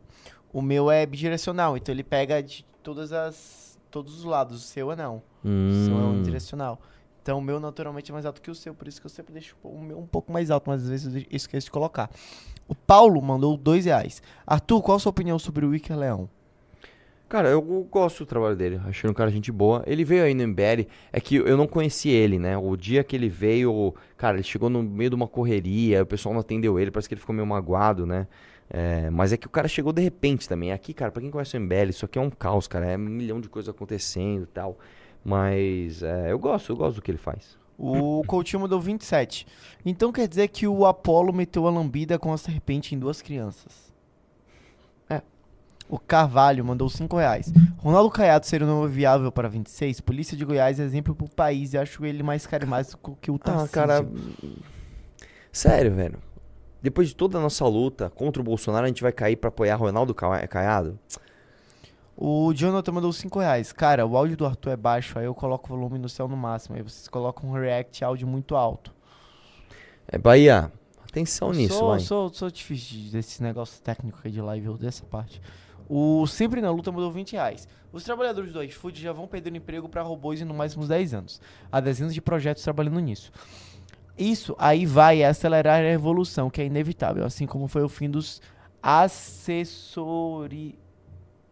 O 0.53 0.61
meu 0.61 0.89
é 0.89 1.05
bidirecional, 1.05 1.75
então 1.75 1.93
ele 1.93 2.03
pega 2.03 2.41
de 2.41 2.65
todas 2.83 3.11
as, 3.11 3.77
todos 3.91 4.19
os 4.19 4.23
lados. 4.23 4.57
O 4.57 4.67
seu 4.67 4.91
é 4.91 4.95
não. 4.95 5.17
O 5.43 5.85
seu 5.85 5.97
é 5.97 6.01
Hum. 6.01 6.11
unidirecional. 6.11 6.79
Então 7.21 7.39
o 7.39 7.41
meu 7.41 7.59
naturalmente 7.59 8.09
é 8.09 8.13
mais 8.13 8.25
alto 8.25 8.41
que 8.41 8.49
o 8.49 8.55
seu, 8.55 8.73
por 8.73 8.87
isso 8.87 9.01
que 9.01 9.05
eu 9.05 9.11
sempre 9.11 9.33
deixo 9.33 9.57
o 9.61 9.81
meu 9.81 9.99
um 9.99 10.07
pouco 10.07 10.31
mais 10.31 10.49
alto, 10.49 10.69
mas 10.69 10.83
às 10.83 10.89
vezes 10.89 11.13
eu 11.13 11.25
esqueço 11.29 11.65
de 11.65 11.71
colocar. 11.71 12.09
O 12.69 12.73
Paulo 12.75 13.21
mandou 13.21 13.57
dois 13.57 13.83
reais. 13.83 14.21
Arthur, 14.45 14.81
qual 14.81 14.95
a 14.95 14.99
sua 14.99 15.09
opinião 15.09 15.37
sobre 15.37 15.65
o 15.65 15.69
Wicker 15.69 15.97
Leão? 15.97 16.29
Cara, 17.29 17.49
eu 17.49 17.61
gosto 17.61 18.19
do 18.19 18.25
trabalho 18.25 18.55
dele. 18.55 18.79
Achei 18.85 19.09
um 19.09 19.13
cara 19.13 19.29
gente 19.29 19.51
boa. 19.51 19.83
Ele 19.85 20.05
veio 20.05 20.23
aí 20.23 20.33
no 20.33 20.47
MBL. 20.47 20.87
É 21.11 21.19
que 21.19 21.35
eu 21.35 21.57
não 21.57 21.67
conheci 21.67 22.09
ele, 22.09 22.39
né? 22.39 22.57
O 22.57 22.77
dia 22.77 23.03
que 23.03 23.15
ele 23.17 23.27
veio, 23.27 23.93
cara, 24.15 24.37
ele 24.37 24.43
chegou 24.43 24.69
no 24.69 24.81
meio 24.81 25.09
de 25.09 25.15
uma 25.15 25.27
correria. 25.27 26.03
O 26.03 26.05
pessoal 26.05 26.33
não 26.33 26.39
atendeu 26.39 26.79
ele. 26.79 26.89
Parece 26.89 27.09
que 27.09 27.15
ele 27.15 27.19
ficou 27.19 27.35
meio 27.35 27.45
magoado, 27.45 28.05
né? 28.05 28.27
É, 28.69 29.09
mas 29.09 29.33
é 29.33 29.37
que 29.37 29.47
o 29.47 29.49
cara 29.49 29.67
chegou 29.67 29.91
de 29.91 30.01
repente 30.01 30.47
também. 30.47 30.71
Aqui, 30.71 30.93
cara, 30.93 31.11
pra 31.11 31.21
quem 31.21 31.29
conhece 31.29 31.57
o 31.57 31.59
MBL, 31.59 31.89
isso 31.89 32.05
aqui 32.05 32.17
é 32.17 32.21
um 32.21 32.29
caos, 32.29 32.65
cara. 32.65 32.85
É 32.85 32.95
um 32.95 33.01
milhão 33.01 33.41
de 33.41 33.49
coisas 33.49 33.69
acontecendo 33.69 34.43
e 34.43 34.47
tal. 34.47 34.77
Mas 35.23 36.01
é, 36.03 36.31
eu 36.31 36.39
gosto, 36.39 36.71
eu 36.71 36.77
gosto 36.77 36.95
do 36.95 37.01
que 37.01 37.11
ele 37.11 37.17
faz. 37.17 37.57
O 37.77 38.23
Coutinho 38.25 38.61
mandou 38.61 38.79
27. 38.79 39.45
Então 39.85 40.13
quer 40.13 40.27
dizer 40.27 40.47
que 40.47 40.65
o 40.65 40.85
Apollo 40.85 41.33
meteu 41.33 41.67
a 41.67 41.69
lambida 41.69 42.17
com 42.17 42.31
a 42.31 42.37
serpente 42.37 42.95
em 42.95 42.99
duas 42.99 43.21
crianças. 43.21 43.86
O 45.89 45.97
Carvalho 45.97 46.65
mandou 46.65 46.89
5 46.89 47.15
reais. 47.17 47.51
Ronaldo 47.77 48.09
Caiado 48.11 48.45
seria 48.45 48.67
o 48.67 48.69
nome 48.69 48.89
viável 48.89 49.31
para 49.31 49.47
26? 49.47 50.01
Polícia 50.01 50.35
de 50.35 50.43
Goiás 50.43 50.79
é 50.79 50.83
exemplo 50.83 51.15
pro 51.15 51.29
país 51.29 51.73
e 51.73 51.77
acho 51.77 52.05
ele 52.05 52.21
mais 52.23 52.45
carismático 52.45 53.17
que 53.21 53.31
o 53.31 53.39
Tarcísio. 53.39 53.65
Ah, 53.65 53.69
cara. 53.73 54.05
Sério, 55.51 55.93
velho. 55.95 56.19
Depois 56.81 57.07
de 57.07 57.15
toda 57.15 57.37
a 57.37 57.41
nossa 57.41 57.65
luta 57.65 58.09
contra 58.09 58.41
o 58.41 58.45
Bolsonaro, 58.45 58.85
a 58.85 58.87
gente 58.87 59.01
vai 59.01 59.11
cair 59.11 59.35
pra 59.37 59.47
apoiar 59.47 59.75
Ronaldo 59.77 60.13
Ca- 60.13 60.45
Caiado? 60.47 60.99
O 62.15 62.51
Jonathan 62.53 62.91
mandou 62.91 63.13
5 63.13 63.39
reais. 63.39 63.71
Cara, 63.71 64.05
o 64.05 64.17
áudio 64.17 64.35
do 64.35 64.45
Arthur 64.45 64.71
é 64.71 64.75
baixo, 64.77 65.17
aí 65.17 65.25
eu 65.25 65.33
coloco 65.35 65.71
o 65.71 65.77
volume 65.77 65.99
no 65.99 66.09
céu 66.09 66.27
no 66.27 66.35
máximo. 66.35 66.75
Aí 66.75 66.81
vocês 66.81 67.07
colocam 67.07 67.49
um 67.49 67.53
react 67.53 68.03
áudio 68.03 68.27
muito 68.27 68.55
alto. 68.55 68.93
É 70.07 70.17
Bahia. 70.17 70.71
Atenção 71.09 71.51
nisso, 71.51 71.75
sou, 71.77 71.89
vai. 71.89 71.99
Sou, 71.99 72.29
sou 72.33 72.51
difícil 72.51 72.97
de- 72.97 73.11
desse 73.11 73.41
negócio 73.41 73.81
técnico 73.81 74.19
aí 74.23 74.31
de 74.31 74.41
live, 74.41 74.65
eu 74.67 74.77
dessa 74.77 75.05
parte. 75.05 75.41
O 75.89 76.27
Sempre 76.27 76.59
na 76.61 76.69
Luta 76.71 76.91
mudou 76.91 77.11
20 77.11 77.33
reais. 77.33 77.67
Os 77.91 78.03
trabalhadores 78.03 78.51
do 78.51 78.61
iFood 78.63 79.01
já 79.01 79.13
vão 79.13 79.27
perder 79.27 79.55
emprego 79.55 79.87
para 79.87 80.01
robôs 80.01 80.41
em 80.41 80.45
no 80.45 80.53
uns 80.77 80.87
10 80.87 81.13
anos. 81.13 81.41
Há 81.71 81.79
dezenas 81.79 82.13
de 82.13 82.21
projetos 82.21 82.61
trabalhando 82.63 82.99
nisso. 82.99 83.31
Isso 84.17 84.55
aí 84.57 84.85
vai 84.85 85.23
acelerar 85.23 85.79
a 85.79 85.89
evolução, 85.91 86.49
que 86.49 86.61
é 86.61 86.65
inevitável, 86.65 87.23
assim 87.23 87.45
como 87.45 87.67
foi 87.67 87.83
o 87.83 87.89
fim 87.89 88.09
dos 88.09 88.41
assessori... 88.81 90.77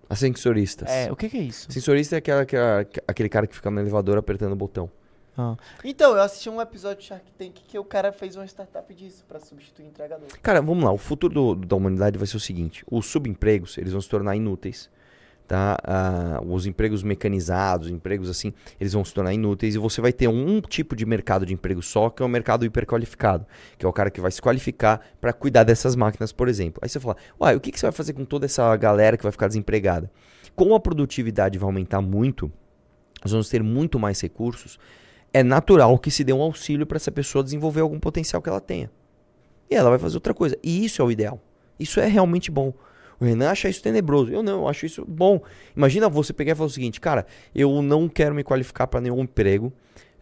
Ascensoristas. 0.09 0.89
É, 0.89 1.11
o 1.11 1.15
que 1.15 1.29
que 1.29 1.37
é 1.37 1.41
isso? 1.41 1.67
Ascensorista 1.69 2.15
é 2.15 2.19
aquela, 2.19 2.41
aquela- 2.41 2.85
aquele 3.07 3.29
cara 3.29 3.47
que 3.47 3.55
fica 3.55 3.71
no 3.71 3.79
elevador 3.79 4.17
apertando 4.17 4.51
o 4.53 4.55
botão. 4.55 4.89
Ah. 5.37 5.55
Então, 5.83 6.15
eu 6.15 6.21
assisti 6.21 6.49
um 6.49 6.61
episódio 6.61 7.01
de 7.01 7.07
Shark 7.07 7.25
Tank 7.37 7.53
que 7.67 7.77
o 7.77 7.83
cara 7.83 8.11
fez 8.11 8.35
uma 8.35 8.45
startup 8.47 8.93
disso 8.93 9.23
pra 9.27 9.39
substituir 9.39 9.85
entregador. 9.87 10.27
Cara, 10.41 10.61
vamos 10.61 10.83
lá. 10.83 10.91
O 10.91 10.97
futuro 10.97 11.33
do- 11.33 11.55
da 11.55 11.75
humanidade 11.75 12.17
vai 12.17 12.25
ser 12.27 12.37
o 12.37 12.39
seguinte: 12.39 12.83
os 12.89 13.05
subempregos 13.07 13.77
eles 13.77 13.91
vão 13.91 13.99
se 13.99 14.07
tornar 14.07 14.35
inúteis, 14.37 14.89
tá? 15.45 15.77
Ah, 15.83 16.39
os 16.45 16.65
empregos 16.65 17.03
mecanizados, 17.03 17.89
empregos 17.89 18.29
assim, 18.29 18.53
eles 18.79 18.93
vão 18.93 19.03
se 19.03 19.13
tornar 19.13 19.33
inúteis 19.33 19.75
e 19.75 19.77
você 19.77 19.99
vai 19.99 20.13
ter 20.13 20.29
um 20.29 20.61
tipo 20.61 20.95
de 20.95 21.05
mercado 21.05 21.45
de 21.45 21.53
emprego 21.53 21.81
só, 21.83 22.09
que 22.09 22.23
é 22.23 22.25
o 22.25 22.29
mercado 22.29 22.63
hiperqualificado, 22.65 23.45
que 23.77 23.85
é 23.85 23.89
o 23.89 23.93
cara 23.93 24.09
que 24.09 24.21
vai 24.21 24.31
se 24.31 24.41
qualificar 24.41 25.01
para 25.19 25.33
cuidar 25.33 25.63
dessas 25.63 25.97
máquinas, 25.97 26.31
por 26.31 26.47
exemplo. 26.47 26.79
Aí 26.81 26.87
você 26.87 26.99
fala, 26.99 27.17
uai, 27.39 27.55
o 27.57 27.59
que, 27.59 27.71
que 27.73 27.79
você 27.79 27.85
vai 27.87 27.93
fazer 27.93 28.13
com 28.13 28.23
toda 28.23 28.45
essa 28.45 28.73
galera 28.77 29.17
que 29.17 29.23
vai 29.23 29.33
ficar 29.33 29.47
desempregada? 29.47 30.09
Como 30.55 30.73
a 30.73 30.79
produtividade 30.79 31.57
vai 31.59 31.67
aumentar 31.67 31.99
muito, 32.01 32.49
nós 33.21 33.31
vamos 33.33 33.49
ter 33.49 33.61
muito 33.61 33.99
mais 33.99 34.21
recursos. 34.21 34.79
É 35.35 35.43
natural 35.43 35.99
que 35.99 36.09
se 36.09 36.23
dê 36.23 36.31
um 36.31 36.41
auxílio 36.41 36.85
para 36.85 36.95
essa 36.95 37.11
pessoa 37.11 37.43
desenvolver 37.43 37.81
algum 37.81 37.99
potencial 37.99 38.41
que 38.41 38.47
ela 38.47 38.61
tenha. 38.61 38.89
E 39.69 39.75
ela 39.75 39.89
vai 39.89 39.99
fazer 39.99 40.15
outra 40.15 40.33
coisa. 40.33 40.57
E 40.63 40.85
isso 40.85 41.01
é 41.01 41.03
o 41.03 41.11
ideal. 41.11 41.41
Isso 41.77 41.99
é 41.99 42.07
realmente 42.07 42.49
bom. 42.49 42.73
O 43.19 43.25
Renan 43.25 43.49
acha 43.49 43.67
isso 43.67 43.83
tenebroso. 43.83 44.31
Eu 44.31 44.41
não, 44.41 44.61
eu 44.61 44.67
acho 44.69 44.85
isso 44.85 45.03
bom. 45.05 45.41
Imagina 45.75 46.07
você 46.07 46.31
pegar 46.31 46.53
e 46.53 46.55
falar 46.55 46.67
o 46.67 46.69
seguinte, 46.69 47.01
cara, 47.01 47.25
eu 47.53 47.81
não 47.81 48.07
quero 48.07 48.33
me 48.33 48.45
qualificar 48.45 48.87
para 48.87 49.01
nenhum 49.01 49.23
emprego. 49.23 49.73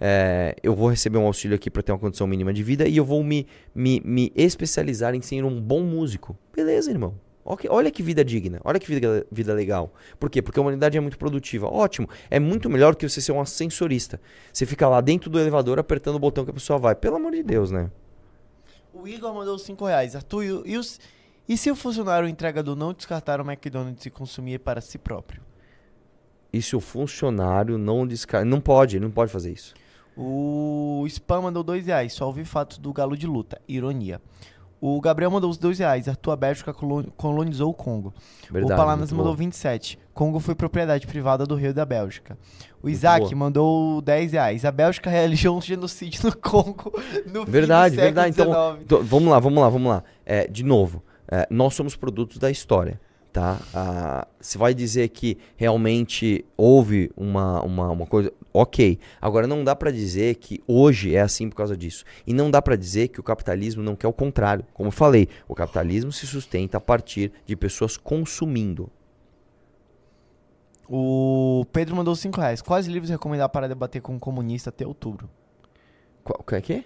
é, 0.01 0.55
eu 0.63 0.73
vou 0.73 0.89
receber 0.89 1.19
um 1.19 1.27
auxílio 1.27 1.53
aqui 1.53 1.69
para 1.69 1.83
ter 1.83 1.91
uma 1.91 1.99
condição 1.99 2.25
mínima 2.25 2.51
de 2.51 2.63
vida 2.63 2.87
e 2.87 2.97
eu 2.97 3.05
vou 3.05 3.23
me, 3.23 3.45
me, 3.75 4.01
me 4.03 4.31
especializar 4.35 5.13
em 5.13 5.21
ser 5.21 5.45
um 5.45 5.61
bom 5.61 5.81
músico. 5.81 6.35
Beleza, 6.55 6.89
irmão. 6.89 7.13
Olha 7.45 7.91
que 7.91 8.01
vida 8.01 8.23
digna, 8.23 8.61
olha 8.63 8.79
que 8.79 8.87
vida, 8.87 9.25
vida 9.31 9.53
legal. 9.53 9.93
Por 10.19 10.29
quê? 10.29 10.41
Porque 10.41 10.59
a 10.59 10.61
humanidade 10.61 10.97
é 10.97 11.01
muito 11.01 11.17
produtiva. 11.17 11.67
Ótimo, 11.67 12.07
é 12.29 12.39
muito 12.39 12.69
melhor 12.69 12.95
que 12.95 13.07
você 13.07 13.19
ser 13.19 13.31
um 13.33 13.41
ascensorista. 13.41 14.19
Você 14.51 14.65
fica 14.65 14.87
lá 14.87 15.01
dentro 15.01 15.29
do 15.29 15.39
elevador 15.39 15.77
apertando 15.79 16.15
o 16.15 16.19
botão 16.19 16.45
que 16.45 16.51
a 16.51 16.53
pessoa 16.53 16.79
vai. 16.79 16.95
Pelo 16.95 17.17
amor 17.17 17.31
de 17.33 17.43
Deus, 17.43 17.69
né? 17.71 17.91
O 18.93 19.07
Igor 19.07 19.33
mandou 19.33 19.57
5 19.57 19.85
reais. 19.85 20.15
Arthur, 20.15 20.63
e, 20.65 20.77
os- 20.77 20.99
e 21.49 21.57
se 21.57 21.69
o 21.69 21.75
funcionário 21.75 22.25
ou 22.25 22.29
entregador 22.31 22.75
não 22.75 22.93
descartar 22.93 23.41
o 23.41 23.43
McDonald's 23.43 24.05
e 24.05 24.09
consumir 24.09 24.59
para 24.59 24.79
si 24.79 24.97
próprio? 24.97 25.41
E 26.53 26.61
se 26.61 26.75
o 26.75 26.79
funcionário 26.79 27.77
não 27.77 28.05
descarta. 28.07 28.45
Não 28.45 28.61
pode, 28.61 28.99
não 28.99 29.09
pode 29.11 29.31
fazer 29.31 29.51
isso. 29.51 29.73
O 30.15 31.03
Spam 31.07 31.41
mandou 31.41 31.63
2 31.63 31.87
reais. 31.87 32.13
Só 32.13 32.27
ouvi 32.27 32.45
fatos 32.45 32.77
do 32.77 32.93
galo 32.93 33.17
de 33.17 33.25
luta. 33.25 33.59
Ironia. 33.67 34.21
O 34.85 34.99
Gabriel 34.99 35.31
mandou 35.31 35.49
os 35.49 35.57
2 35.57 35.79
reais. 35.79 36.09
Arthur, 36.09 36.31
a 36.31 36.35
Bélgica 36.35 36.73
colo- 36.73 37.05
colonizou 37.15 37.69
o 37.69 37.73
Congo. 37.73 38.13
Verdade, 38.51 38.73
o 38.73 38.75
Palanas 38.75 39.11
muito 39.11 39.15
mandou 39.15 39.31
bom. 39.33 39.37
27. 39.37 39.97
Congo 40.13 40.41
foi 40.41 40.53
propriedade 40.55 41.07
privada 41.07 41.45
do 41.45 41.55
rei 41.55 41.71
da 41.71 41.85
Bélgica. 41.85 42.37
O 42.81 42.89
Isaac 42.89 43.21
boa. 43.27 43.35
mandou 43.35 44.01
10 44.01 44.33
reais. 44.33 44.65
A 44.65 44.71
Bélgica 44.73 45.09
realizou 45.09 45.57
um 45.57 45.61
genocídio 45.61 46.25
no 46.25 46.35
Congo 46.35 46.91
no 47.33 47.45
Verdade, 47.45 47.95
verdade. 47.95 48.31
Então, 48.31 48.77
então, 48.81 49.01
vamos 49.03 49.29
lá, 49.29 49.39
vamos 49.39 49.61
lá, 49.63 49.69
vamos 49.69 49.89
lá. 49.89 50.03
É, 50.25 50.47
de 50.47 50.63
novo, 50.63 51.01
é, 51.31 51.47
nós 51.49 51.73
somos 51.75 51.95
produtos 51.95 52.37
da 52.37 52.51
história, 52.51 52.99
tá? 53.31 53.57
Ah, 53.73 54.27
Você 54.37 54.57
vai 54.57 54.73
dizer 54.73 55.07
que 55.07 55.37
realmente 55.55 56.43
houve 56.57 57.09
uma, 57.15 57.61
uma, 57.63 57.89
uma 57.89 58.05
coisa. 58.05 58.33
Ok. 58.53 58.99
Agora, 59.19 59.47
não 59.47 59.63
dá 59.63 59.75
pra 59.75 59.89
dizer 59.89 60.35
que 60.35 60.61
hoje 60.67 61.15
é 61.15 61.21
assim 61.21 61.49
por 61.49 61.55
causa 61.55 61.75
disso. 61.75 62.05
E 62.27 62.33
não 62.33 62.51
dá 62.51 62.61
pra 62.61 62.75
dizer 62.75 63.07
que 63.07 63.19
o 63.19 63.23
capitalismo 63.23 63.81
não 63.81 63.95
quer 63.95 64.07
o 64.07 64.13
contrário. 64.13 64.63
Como 64.73 64.87
eu 64.89 64.91
falei, 64.91 65.27
o 65.47 65.55
capitalismo 65.55 66.11
se 66.11 66.27
sustenta 66.27 66.77
a 66.77 66.81
partir 66.81 67.31
de 67.47 67.55
pessoas 67.55 67.97
consumindo. 67.97 68.91
O 70.87 71.65
Pedro 71.71 71.95
mandou 71.95 72.15
5 72.15 72.39
reais. 72.39 72.61
Quais 72.61 72.85
livros 72.87 73.09
recomendar 73.09 73.49
para 73.49 73.67
debater 73.67 74.01
com 74.01 74.13
um 74.13 74.19
comunista 74.19 74.69
até 74.69 74.85
outubro? 74.85 75.29
Qual, 76.23 76.39
o 76.39 76.43
que 76.43 76.55
é 76.55 76.61
que 76.61 76.73
é? 76.73 76.83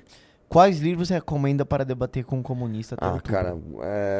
Quais 0.47 0.79
livros 0.79 1.09
recomenda 1.09 1.65
para 1.65 1.83
debater 1.83 2.23
com 2.23 2.37
um 2.37 2.43
comunista 2.43 2.95
até 2.95 3.05
Ah, 3.05 3.13
outubro? 3.13 3.31
cara, 3.33 3.57
é, 3.83 4.19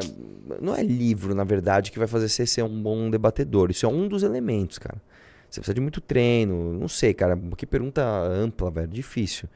não 0.59 0.75
é 0.75 0.83
livro, 0.83 1.33
na 1.33 1.45
verdade, 1.45 1.91
que 1.91 1.99
vai 1.99 2.07
fazer 2.07 2.27
você 2.27 2.45
ser 2.45 2.63
um 2.63 2.81
bom 2.83 3.09
debatedor. 3.09 3.71
Isso 3.71 3.85
é 3.85 3.89
um 3.89 4.07
dos 4.09 4.23
elementos, 4.23 4.77
cara. 4.77 5.01
Você 5.49 5.59
precisa 5.61 5.73
de 5.73 5.81
muito 5.81 6.01
treino. 6.01 6.73
Não 6.73 6.87
sei, 6.87 7.13
cara. 7.13 7.37
Que 7.55 7.65
pergunta 7.65 8.03
ampla, 8.05 8.69
velho. 8.69 8.87
Difícil. 8.87 9.47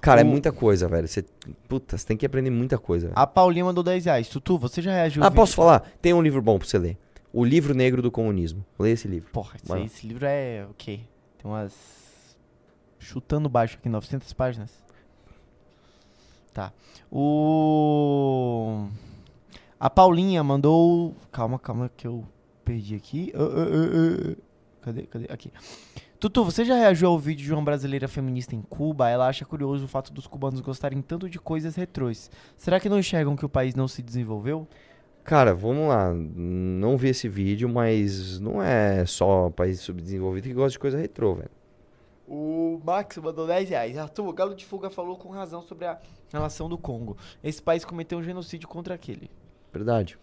Cara, 0.00 0.20
é 0.20 0.24
O- 0.24 0.26
muita 0.26 0.52
coisa, 0.52 0.88
velho. 0.88 1.06
Você, 1.06 1.24
puta, 1.68 1.96
você 1.98 2.06
tem 2.06 2.16
que 2.16 2.24
aprender 2.26 2.50
muita 2.50 2.78
coisa. 2.78 3.08
velho. 3.08 3.18
A 3.18 3.26
Paulinha 3.26 3.64
mandou 3.64 3.84
10 3.84 4.04
reais. 4.06 4.28
Tutu, 4.28 4.58
você 4.58 4.80
já 4.80 4.90
reagiu? 4.92 5.22
Ah, 5.22 5.30
posso 5.30 5.54
falar? 5.54 5.80
Tem 6.00 6.12
um 6.14 6.22
livro 6.22 6.40
bom 6.42 6.58
pra 6.58 6.66
você 6.66 6.78
ler. 6.78 6.96
O 7.32 7.44
Livro 7.44 7.74
Negro 7.74 8.00
do 8.00 8.10
Comunismo. 8.10 8.64
Leia 8.78 8.94
esse 8.94 9.06
livro. 9.06 9.30
Porra, 9.30 9.56
esse, 9.62 9.78
esse 9.84 10.06
livro 10.06 10.24
é 10.26 10.66
o 10.70 10.74
quê? 10.74 11.00
Tem 11.36 11.50
umas... 11.50 11.74
Chutando 12.98 13.48
baixo 13.48 13.76
aqui, 13.78 13.88
900 13.90 14.32
páginas. 14.32 14.70
Tá. 16.54 16.72
O... 17.10 18.88
A 19.78 19.90
Paulinha 19.90 20.42
mandou... 20.42 21.14
Calma, 21.30 21.58
calma 21.58 21.90
que 21.94 22.06
eu 22.06 22.24
perdi 22.64 22.94
aqui. 22.94 23.32
Ah, 23.34 23.42
ah, 23.42 24.32
ah. 24.32 24.36
Cadê, 24.86 25.02
cadê? 25.02 25.26
Aqui. 25.28 25.50
Tutu, 26.20 26.44
você 26.44 26.64
já 26.64 26.76
reagiu 26.76 27.08
ao 27.08 27.18
vídeo 27.18 27.44
de 27.44 27.52
uma 27.52 27.60
brasileira 27.60 28.06
feminista 28.06 28.54
em 28.54 28.62
Cuba? 28.62 29.10
Ela 29.10 29.26
acha 29.26 29.44
curioso 29.44 29.84
o 29.84 29.88
fato 29.88 30.12
dos 30.12 30.28
cubanos 30.28 30.60
gostarem 30.60 31.02
tanto 31.02 31.28
de 31.28 31.40
coisas 31.40 31.74
retrôs. 31.74 32.30
Será 32.56 32.78
que 32.78 32.88
não 32.88 32.96
enxergam 32.96 33.34
que 33.34 33.44
o 33.44 33.48
país 33.48 33.74
não 33.74 33.88
se 33.88 34.00
desenvolveu? 34.00 34.68
Cara, 35.24 35.52
vamos 35.52 35.88
lá. 35.88 36.14
Não 36.14 36.96
vi 36.96 37.08
esse 37.08 37.28
vídeo, 37.28 37.68
mas 37.68 38.38
não 38.38 38.62
é 38.62 39.04
só 39.04 39.50
país 39.50 39.80
subdesenvolvido 39.80 40.46
que 40.46 40.54
gosta 40.54 40.70
de 40.70 40.78
coisa 40.78 40.96
retrô, 40.96 41.34
velho. 41.34 41.50
O 42.28 42.80
Max 42.84 43.16
mandou 43.16 43.44
10 43.44 43.68
reais. 43.70 43.98
Arthur, 43.98 44.28
o 44.28 44.32
Galo 44.32 44.54
de 44.54 44.64
Fuga 44.64 44.88
falou 44.88 45.16
com 45.16 45.30
razão 45.30 45.62
sobre 45.62 45.86
a 45.86 45.98
relação 46.32 46.68
do 46.68 46.78
Congo. 46.78 47.16
Esse 47.42 47.60
país 47.60 47.84
cometeu 47.84 48.18
um 48.18 48.22
genocídio 48.22 48.68
contra 48.68 48.94
aquele. 48.94 49.32
Verdade. 49.72 50.16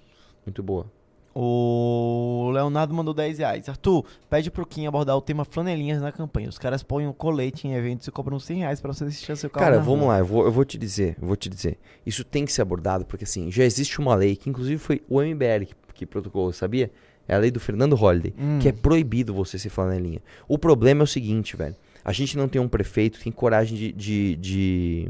Muito 0.46 0.64
boa. 0.64 0.90
O 1.36 2.52
Leonardo 2.54 2.94
mandou 2.94 3.14
10 3.14 3.40
reais. 3.40 3.68
Arthur, 3.68 4.06
pede 4.30 4.52
pro 4.52 4.66
Kim 4.66 4.86
abordar 4.86 5.18
o 5.18 5.22
tema 5.22 5.44
flanelinhas 5.44 6.02
na 6.02 6.12
campanha. 6.12 6.48
Os 6.48 6.58
caras 6.60 6.84
põem 6.84 7.08
um 7.08 7.14
colete 7.14 7.68
em 7.68 7.74
eventos 7.74 8.08
e 8.08 8.12
cobram 8.12 8.40
100 8.40 8.58
reais 8.60 8.80
pra 8.80 8.94
você 8.94 9.06
deixar 9.06 9.36
seu 9.36 9.50
carro 9.50 9.66
Cara, 9.66 9.80
vamos 9.80 10.02
rua. 10.06 10.14
lá, 10.14 10.20
eu 10.20 10.26
vou, 10.26 10.46
eu 10.46 10.52
vou 10.52 10.64
te 10.64 10.78
dizer, 10.78 11.18
eu 11.20 11.28
vou 11.28 11.36
te 11.36 11.50
dizer. 11.50 11.78
Isso 12.06 12.24
tem 12.24 12.46
que 12.46 12.52
ser 12.54 12.62
abordado, 12.62 13.04
porque 13.06 13.24
assim, 13.24 13.52
já 13.52 13.64
existe 13.64 14.00
uma 14.00 14.14
lei, 14.16 14.36
que 14.36 14.50
inclusive 14.50 14.78
foi 14.78 15.02
o 15.10 15.22
MBL 15.22 15.66
que, 15.66 15.76
que 15.96 16.06
protocolou, 16.06 16.54
sabia? 16.54 16.92
É 17.28 17.34
a 17.36 17.38
lei 17.40 17.50
do 17.52 17.60
Fernando 17.60 17.96
Holliday, 17.96 18.34
Hum. 18.38 18.60
que 18.60 18.68
é 18.68 18.72
proibido 18.72 19.34
você 19.34 19.58
ser 19.58 19.70
flanelinha. 19.70 20.22
O 20.48 20.58
problema 20.58 21.02
é 21.02 21.06
o 21.06 21.08
seguinte, 21.08 21.56
velho. 21.56 21.76
A 22.06 22.12
gente 22.12 22.38
não 22.38 22.48
tem 22.50 22.62
um 22.62 22.68
prefeito 22.68 23.18
que 23.18 23.24
tem 23.24 23.32
coragem 23.32 23.78
de, 23.78 23.92
de, 23.94 24.36
de 24.36 25.10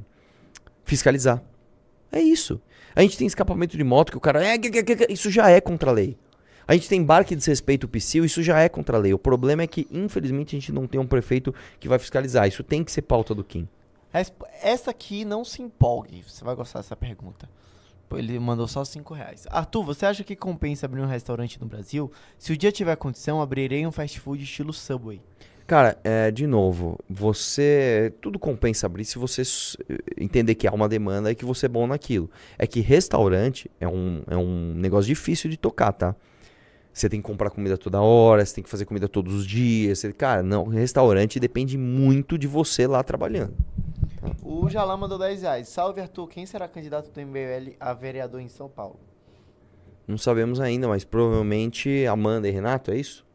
fiscalizar. 0.85 1.41
É 2.11 2.21
isso. 2.21 2.61
A 2.95 3.01
gente 3.01 3.17
tem 3.17 3.27
escapamento 3.27 3.77
de 3.77 3.83
moto 3.83 4.11
que 4.11 4.17
o 4.17 4.21
cara. 4.21 4.45
É, 4.45 4.55
isso 5.09 5.29
já 5.29 5.49
é 5.49 5.59
contra 5.59 5.89
a 5.89 5.93
lei. 5.93 6.17
A 6.67 6.73
gente 6.73 6.87
tem 6.87 7.03
bar 7.03 7.25
que 7.25 7.35
desrespeita 7.35 7.85
o 7.85 7.89
PSIL, 7.89 8.23
isso 8.23 8.41
já 8.41 8.59
é 8.59 8.69
contra 8.69 8.97
a 8.97 8.99
lei. 8.99 9.13
O 9.13 9.19
problema 9.19 9.63
é 9.63 9.67
que, 9.67 9.87
infelizmente, 9.91 10.55
a 10.55 10.59
gente 10.59 10.71
não 10.71 10.87
tem 10.87 10.99
um 10.99 11.05
prefeito 11.05 11.53
que 11.79 11.89
vai 11.89 11.99
fiscalizar. 11.99 12.47
Isso 12.47 12.63
tem 12.63 12.83
que 12.83 12.91
ser 12.91 13.01
pauta 13.01 13.35
do 13.35 13.43
Kim. 13.43 13.67
Essa 14.61 14.91
aqui 14.91 15.25
não 15.25 15.43
se 15.43 15.61
empolgue. 15.61 16.23
Você 16.25 16.43
vai 16.43 16.55
gostar 16.55 16.79
dessa 16.79 16.95
pergunta. 16.95 17.49
Ele 18.11 18.37
mandou 18.39 18.67
só 18.67 18.85
5 18.85 19.13
reais. 19.13 19.47
Arthur, 19.49 19.83
você 19.83 20.05
acha 20.05 20.23
que 20.23 20.35
compensa 20.35 20.85
abrir 20.85 21.01
um 21.01 21.07
restaurante 21.07 21.59
no 21.59 21.65
Brasil? 21.65 22.11
Se 22.37 22.53
o 22.53 22.57
dia 22.57 22.71
tiver 22.71 22.95
condição, 22.95 23.41
abrirei 23.41 23.85
um 23.87 23.91
fast 23.91 24.19
food 24.19 24.43
estilo 24.43 24.71
Subway. 24.71 25.19
Cara, 25.65 25.97
é, 26.03 26.29
de 26.29 26.45
novo, 26.45 26.99
você. 27.09 28.13
Tudo 28.21 28.37
compensa 28.37 28.85
abrir 28.85 29.05
se 29.05 29.17
você 29.17 29.43
entender 30.17 30.55
que 30.55 30.67
há 30.67 30.71
uma 30.71 30.89
demanda 30.89 31.31
e 31.31 31.35
que 31.35 31.45
você 31.45 31.67
é 31.67 31.69
bom 31.69 31.87
naquilo. 31.87 32.29
É 32.57 32.67
que 32.67 32.81
restaurante 32.81 33.71
é 33.79 33.87
um, 33.87 34.23
é 34.27 34.35
um 34.35 34.73
negócio 34.75 35.07
difícil 35.07 35.49
de 35.49 35.57
tocar, 35.57 35.93
tá? 35.93 36.15
Você 36.91 37.09
tem 37.09 37.21
que 37.21 37.25
comprar 37.25 37.49
comida 37.49 37.77
toda 37.77 38.01
hora, 38.01 38.45
você 38.45 38.55
tem 38.55 38.63
que 38.63 38.69
fazer 38.69 38.85
comida 38.85 39.07
todos 39.07 39.33
os 39.33 39.47
dias. 39.47 39.99
Você, 39.99 40.11
cara, 40.11 40.43
não, 40.43 40.65
restaurante 40.65 41.39
depende 41.39 41.77
muito 41.77 42.37
de 42.37 42.45
você 42.45 42.85
lá 42.85 43.01
trabalhando. 43.01 43.55
O 44.43 44.69
Jalá 44.69 44.95
mandou 44.95 45.17
10 45.17 45.41
reais. 45.41 45.69
Salve, 45.69 46.01
Arthur. 46.01 46.27
Quem 46.27 46.45
será 46.45 46.67
candidato 46.67 47.09
do 47.09 47.21
MBL 47.21 47.75
a 47.79 47.93
vereador 47.93 48.41
em 48.41 48.47
São 48.47 48.69
Paulo? 48.69 48.99
Não 50.07 50.17
sabemos 50.17 50.59
ainda, 50.59 50.87
mas 50.87 51.03
provavelmente 51.03 52.05
Amanda 52.05 52.47
e 52.47 52.51
Renato, 52.51 52.91
é 52.91 52.97
isso? 52.97 53.25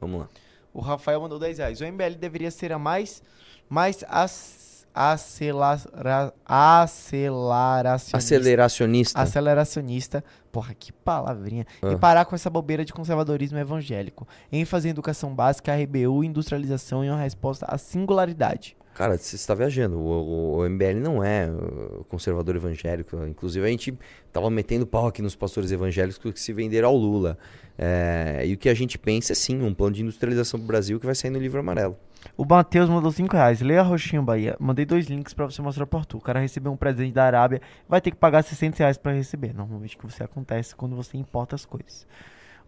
Vamos 0.00 0.20
lá. 0.20 0.28
O 0.72 0.80
Rafael 0.80 1.20
mandou 1.20 1.38
10 1.38 1.58
reais. 1.58 1.80
O 1.80 1.84
MBL 1.84 2.14
deveria 2.18 2.50
ser 2.50 2.72
a 2.72 2.78
mais, 2.78 3.22
mais 3.68 4.02
ac- 4.08 4.62
acelara- 4.94 6.32
aceleracionista. 6.44 8.16
Aceleracionista. 8.18 9.20
Aceleracionista. 9.20 10.24
Porra, 10.50 10.74
que 10.74 10.92
palavrinha. 10.92 11.66
Ah. 11.82 11.92
E 11.92 11.96
parar 11.96 12.24
com 12.24 12.34
essa 12.34 12.50
bobeira 12.50 12.84
de 12.84 12.92
conservadorismo 12.92 13.58
evangélico. 13.58 14.26
ênfase 14.50 14.88
em 14.88 14.90
educação 14.90 15.34
básica, 15.34 15.74
RBU, 15.74 16.24
industrialização 16.24 17.04
e 17.04 17.08
uma 17.10 17.18
resposta 17.20 17.66
à 17.66 17.78
singularidade. 17.78 18.76
Cara, 18.94 19.16
você 19.16 19.36
está 19.36 19.54
viajando. 19.54 19.98
O, 19.98 20.02
o- 20.02 20.56
o 20.58 20.64
MBL 20.68 21.00
não 21.00 21.24
é 21.24 21.50
uh, 21.50 22.04
conservador 22.08 22.56
evangélico. 22.56 23.16
Inclusive, 23.26 23.64
a 23.66 23.70
gente 23.70 23.98
tava 24.32 24.50
metendo 24.50 24.86
pau 24.86 25.06
aqui 25.06 25.22
nos 25.22 25.34
pastores 25.34 25.72
evangélicos 25.72 26.18
que 26.18 26.38
se 26.40 26.52
venderam 26.52 26.88
ao 26.88 26.96
Lula. 26.96 27.38
É, 27.78 28.42
e 28.44 28.52
o 28.52 28.58
que 28.58 28.68
a 28.68 28.74
gente 28.74 28.98
pensa 28.98 29.32
é 29.32 29.34
sim, 29.34 29.62
um 29.62 29.72
plano 29.72 29.94
de 29.94 30.02
industrialização 30.02 30.60
pro 30.60 30.66
Brasil 30.66 31.00
que 31.00 31.06
vai 31.06 31.14
sair 31.14 31.30
no 31.30 31.38
livro 31.38 31.58
amarelo. 31.58 31.96
O 32.36 32.44
Matheus 32.44 32.88
mandou 32.88 33.10
5 33.10 33.34
reais. 33.34 33.60
Leia 33.62 33.82
Roxinho 33.82 34.22
Bahia. 34.22 34.56
Mandei 34.60 34.84
dois 34.84 35.06
links 35.06 35.32
pra 35.34 35.46
você 35.46 35.60
mostrar 35.62 35.86
pro 35.86 35.98
Arthur. 35.98 36.18
O 36.18 36.20
cara 36.20 36.38
recebeu 36.38 36.70
um 36.70 36.76
presente 36.76 37.12
da 37.14 37.24
Arábia. 37.24 37.60
Vai 37.88 38.00
ter 38.00 38.10
que 38.10 38.16
pagar 38.16 38.42
600 38.44 38.78
reais 38.78 38.96
pra 38.98 39.12
receber. 39.12 39.52
Normalmente 39.54 39.96
que 39.96 40.04
você 40.06 40.22
acontece 40.22 40.76
quando 40.76 40.94
você 40.94 41.16
importa 41.16 41.56
as 41.56 41.64
coisas. 41.64 42.06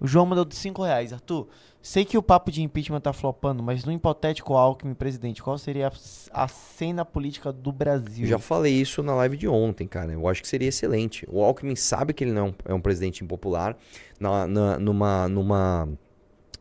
O 0.05 0.07
João 0.07 0.27
mandou 0.27 0.47
5 0.51 0.83
reais. 0.83 1.15
Arthur, 1.15 1.49
sei 1.81 2.05
que 2.05 2.19
o 2.19 2.23
papo 2.23 2.51
de 2.53 2.63
impeachment 2.63 3.01
tá 3.01 3.11
flopando, 3.11 3.63
mas 3.63 3.87
no 3.87 3.91
hipotético 3.93 4.53
Alckmin 4.53 4.93
presidente, 4.93 5.43
qual 5.43 5.57
seria 5.57 5.89
a, 5.89 6.45
a 6.45 6.47
cena 6.47 7.07
política 7.07 7.51
do 7.51 7.73
Brasil? 7.73 8.27
Já 8.27 8.39
falei 8.39 8.75
isso 8.75 9.03
na 9.03 9.15
live 9.15 9.35
de 9.39 9.49
ontem, 9.49 9.87
cara. 9.87 10.13
Eu 10.13 10.29
acho 10.29 10.43
que 10.43 10.49
seria 10.49 10.69
excelente. 10.69 11.27
O 11.31 11.43
Alckmin 11.43 11.75
sabe 11.75 12.13
que 12.13 12.23
ele 12.23 12.33
não 12.33 12.47
é 12.47 12.51
um, 12.51 12.55
é 12.67 12.75
um 12.75 12.81
presidente 12.83 13.25
impopular. 13.25 13.77
Na, 14.21 14.47
na- 14.47 14.79
numa, 14.79 15.27
numa, 15.27 15.89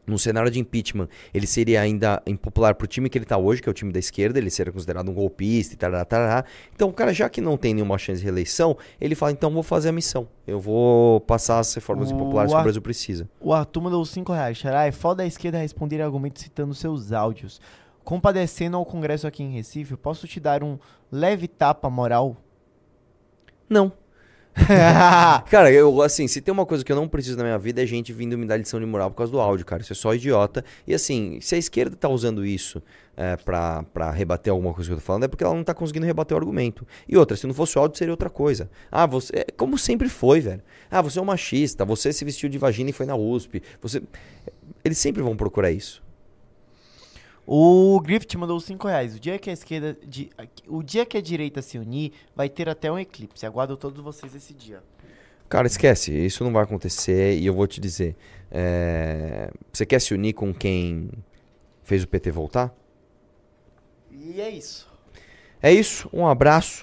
num 0.05 0.17
cenário 0.17 0.51
de 0.51 0.59
impeachment, 0.59 1.07
ele 1.33 1.47
seria 1.47 1.79
ainda 1.81 2.21
impopular 2.27 2.75
pro 2.75 2.85
time 2.85 3.09
que 3.09 3.17
ele 3.17 3.25
tá 3.25 3.37
hoje, 3.37 3.61
que 3.61 3.69
é 3.69 3.71
o 3.71 3.73
time 3.73 3.91
da 3.91 3.99
esquerda. 3.99 4.37
Ele 4.37 4.49
seria 4.49 4.71
considerado 4.73 5.09
um 5.09 5.13
golpista 5.13 5.73
e 5.73 5.77
tarará, 5.77 6.03
tarará. 6.03 6.45
Então, 6.75 6.89
o 6.89 6.93
cara, 6.93 7.13
já 7.13 7.29
que 7.29 7.39
não 7.39 7.55
tem 7.57 7.73
nenhuma 7.73 7.97
chance 7.97 8.19
de 8.19 8.25
reeleição, 8.25 8.77
ele 8.99 9.15
fala: 9.15 9.31
então 9.31 9.49
vou 9.51 9.63
fazer 9.63 9.89
a 9.89 9.91
missão. 9.93 10.27
Eu 10.45 10.59
vou 10.59 11.21
passar 11.21 11.59
as 11.59 11.73
reformas 11.73 12.11
O 12.11 12.15
impopulares 12.15 12.51
que 12.51 12.55
o 12.55 12.57
Ar- 12.57 12.63
Brasil 12.63 12.81
precisa. 12.81 13.29
O 13.39 13.53
Arthur 13.53 13.81
mandou 13.81 14.03
5 14.03 14.31
reais. 14.33 14.57
Xará, 14.57 14.85
é 14.85 14.91
foda 14.91 15.23
a 15.23 15.25
esquerda 15.25 15.57
responder 15.57 16.01
argumentos 16.01 16.41
citando 16.43 16.73
seus 16.73 17.11
áudios. 17.13 17.61
Compadecendo 18.03 18.75
ao 18.75 18.85
Congresso 18.85 19.25
aqui 19.25 19.41
em 19.41 19.51
Recife, 19.53 19.95
posso 19.95 20.27
te 20.27 20.37
dar 20.37 20.61
um 20.61 20.77
leve 21.09 21.47
tapa 21.47 21.89
moral? 21.89 22.35
Não. 23.69 23.93
cara, 25.49 25.71
eu, 25.71 26.01
assim, 26.01 26.27
se 26.27 26.39
tem 26.39 26.51
uma 26.51 26.65
coisa 26.65 26.83
que 26.85 26.91
eu 26.91 26.95
não 26.95 27.07
preciso 27.07 27.37
na 27.37 27.43
minha 27.43 27.57
vida 27.57 27.81
é 27.81 27.85
gente 27.85 28.13
vindo 28.13 28.37
me 28.37 28.45
dar 28.45 28.57
lição 28.57 28.79
de 28.79 28.85
moral 28.85 29.09
por 29.09 29.17
causa 29.17 29.31
do 29.31 29.39
áudio, 29.39 29.65
cara. 29.65 29.81
Isso 29.81 29.93
é 29.93 29.95
só 29.95 30.13
idiota. 30.13 30.63
E 30.85 30.93
assim, 30.93 31.39
se 31.41 31.55
a 31.55 31.57
esquerda 31.57 31.95
tá 31.95 32.07
usando 32.07 32.45
isso 32.45 32.81
é, 33.17 33.35
pra, 33.37 33.83
pra 33.93 34.11
rebater 34.11 34.51
alguma 34.51 34.73
coisa 34.73 34.89
que 34.89 34.93
eu 34.93 34.97
tô 34.97 35.03
falando, 35.03 35.23
é 35.23 35.27
porque 35.27 35.43
ela 35.43 35.55
não 35.55 35.63
tá 35.63 35.73
conseguindo 35.73 36.05
rebater 36.05 36.35
o 36.35 36.39
argumento. 36.39 36.87
E 37.07 37.17
outra, 37.17 37.35
se 37.35 37.47
não 37.47 37.53
fosse 37.53 37.77
o 37.77 37.81
áudio, 37.81 37.97
seria 37.97 38.13
outra 38.13 38.29
coisa. 38.29 38.69
Ah, 38.91 39.05
você. 39.05 39.33
É 39.35 39.45
como 39.57 39.77
sempre 39.77 40.07
foi, 40.07 40.39
velho. 40.39 40.61
Ah, 40.89 41.01
você 41.01 41.17
é 41.17 41.21
um 41.21 41.25
machista, 41.25 41.83
você 41.83 42.13
se 42.13 42.23
vestiu 42.23 42.47
de 42.47 42.57
vagina 42.57 42.91
e 42.91 42.93
foi 42.93 43.05
na 43.05 43.15
USP. 43.15 43.61
Você. 43.81 44.03
Eles 44.83 44.97
sempre 44.97 45.23
vão 45.23 45.35
procurar 45.35 45.71
isso. 45.71 46.02
O 47.45 47.99
Griffith 48.01 48.37
mandou 48.37 48.59
5 48.59 48.87
reais. 48.87 49.15
O 49.15 49.19
dia 49.19 49.37
que 49.37 49.49
a 49.49 49.53
esquerda. 49.53 49.97
de- 50.07 50.29
o 50.67 50.81
dia 50.81 51.05
que 51.05 51.17
a 51.17 51.21
direita 51.21 51.61
se 51.61 51.77
unir, 51.77 52.13
vai 52.35 52.47
ter 52.49 52.69
até 52.69 52.91
um 52.91 52.97
eclipse. 52.97 53.45
Aguardo 53.45 53.75
todos 53.75 54.01
vocês 54.01 54.33
esse 54.33 54.53
dia. 54.53 54.81
Cara, 55.49 55.67
esquece, 55.67 56.11
isso 56.11 56.43
não 56.43 56.51
vai 56.53 56.63
acontecer 56.63 57.37
e 57.37 57.45
eu 57.45 57.53
vou 57.53 57.67
te 57.67 57.79
dizer. 57.81 58.15
é, 58.49 59.51
Você 59.71 59.85
quer 59.85 59.99
se 59.99 60.13
unir 60.13 60.33
com 60.33 60.53
quem 60.53 61.09
fez 61.83 62.03
o 62.03 62.07
PT 62.07 62.31
voltar? 62.31 62.73
E 64.11 64.39
é 64.39 64.49
isso. 64.49 64.87
É 65.61 65.71
isso, 65.71 66.09
um 66.13 66.27
abraço, 66.27 66.71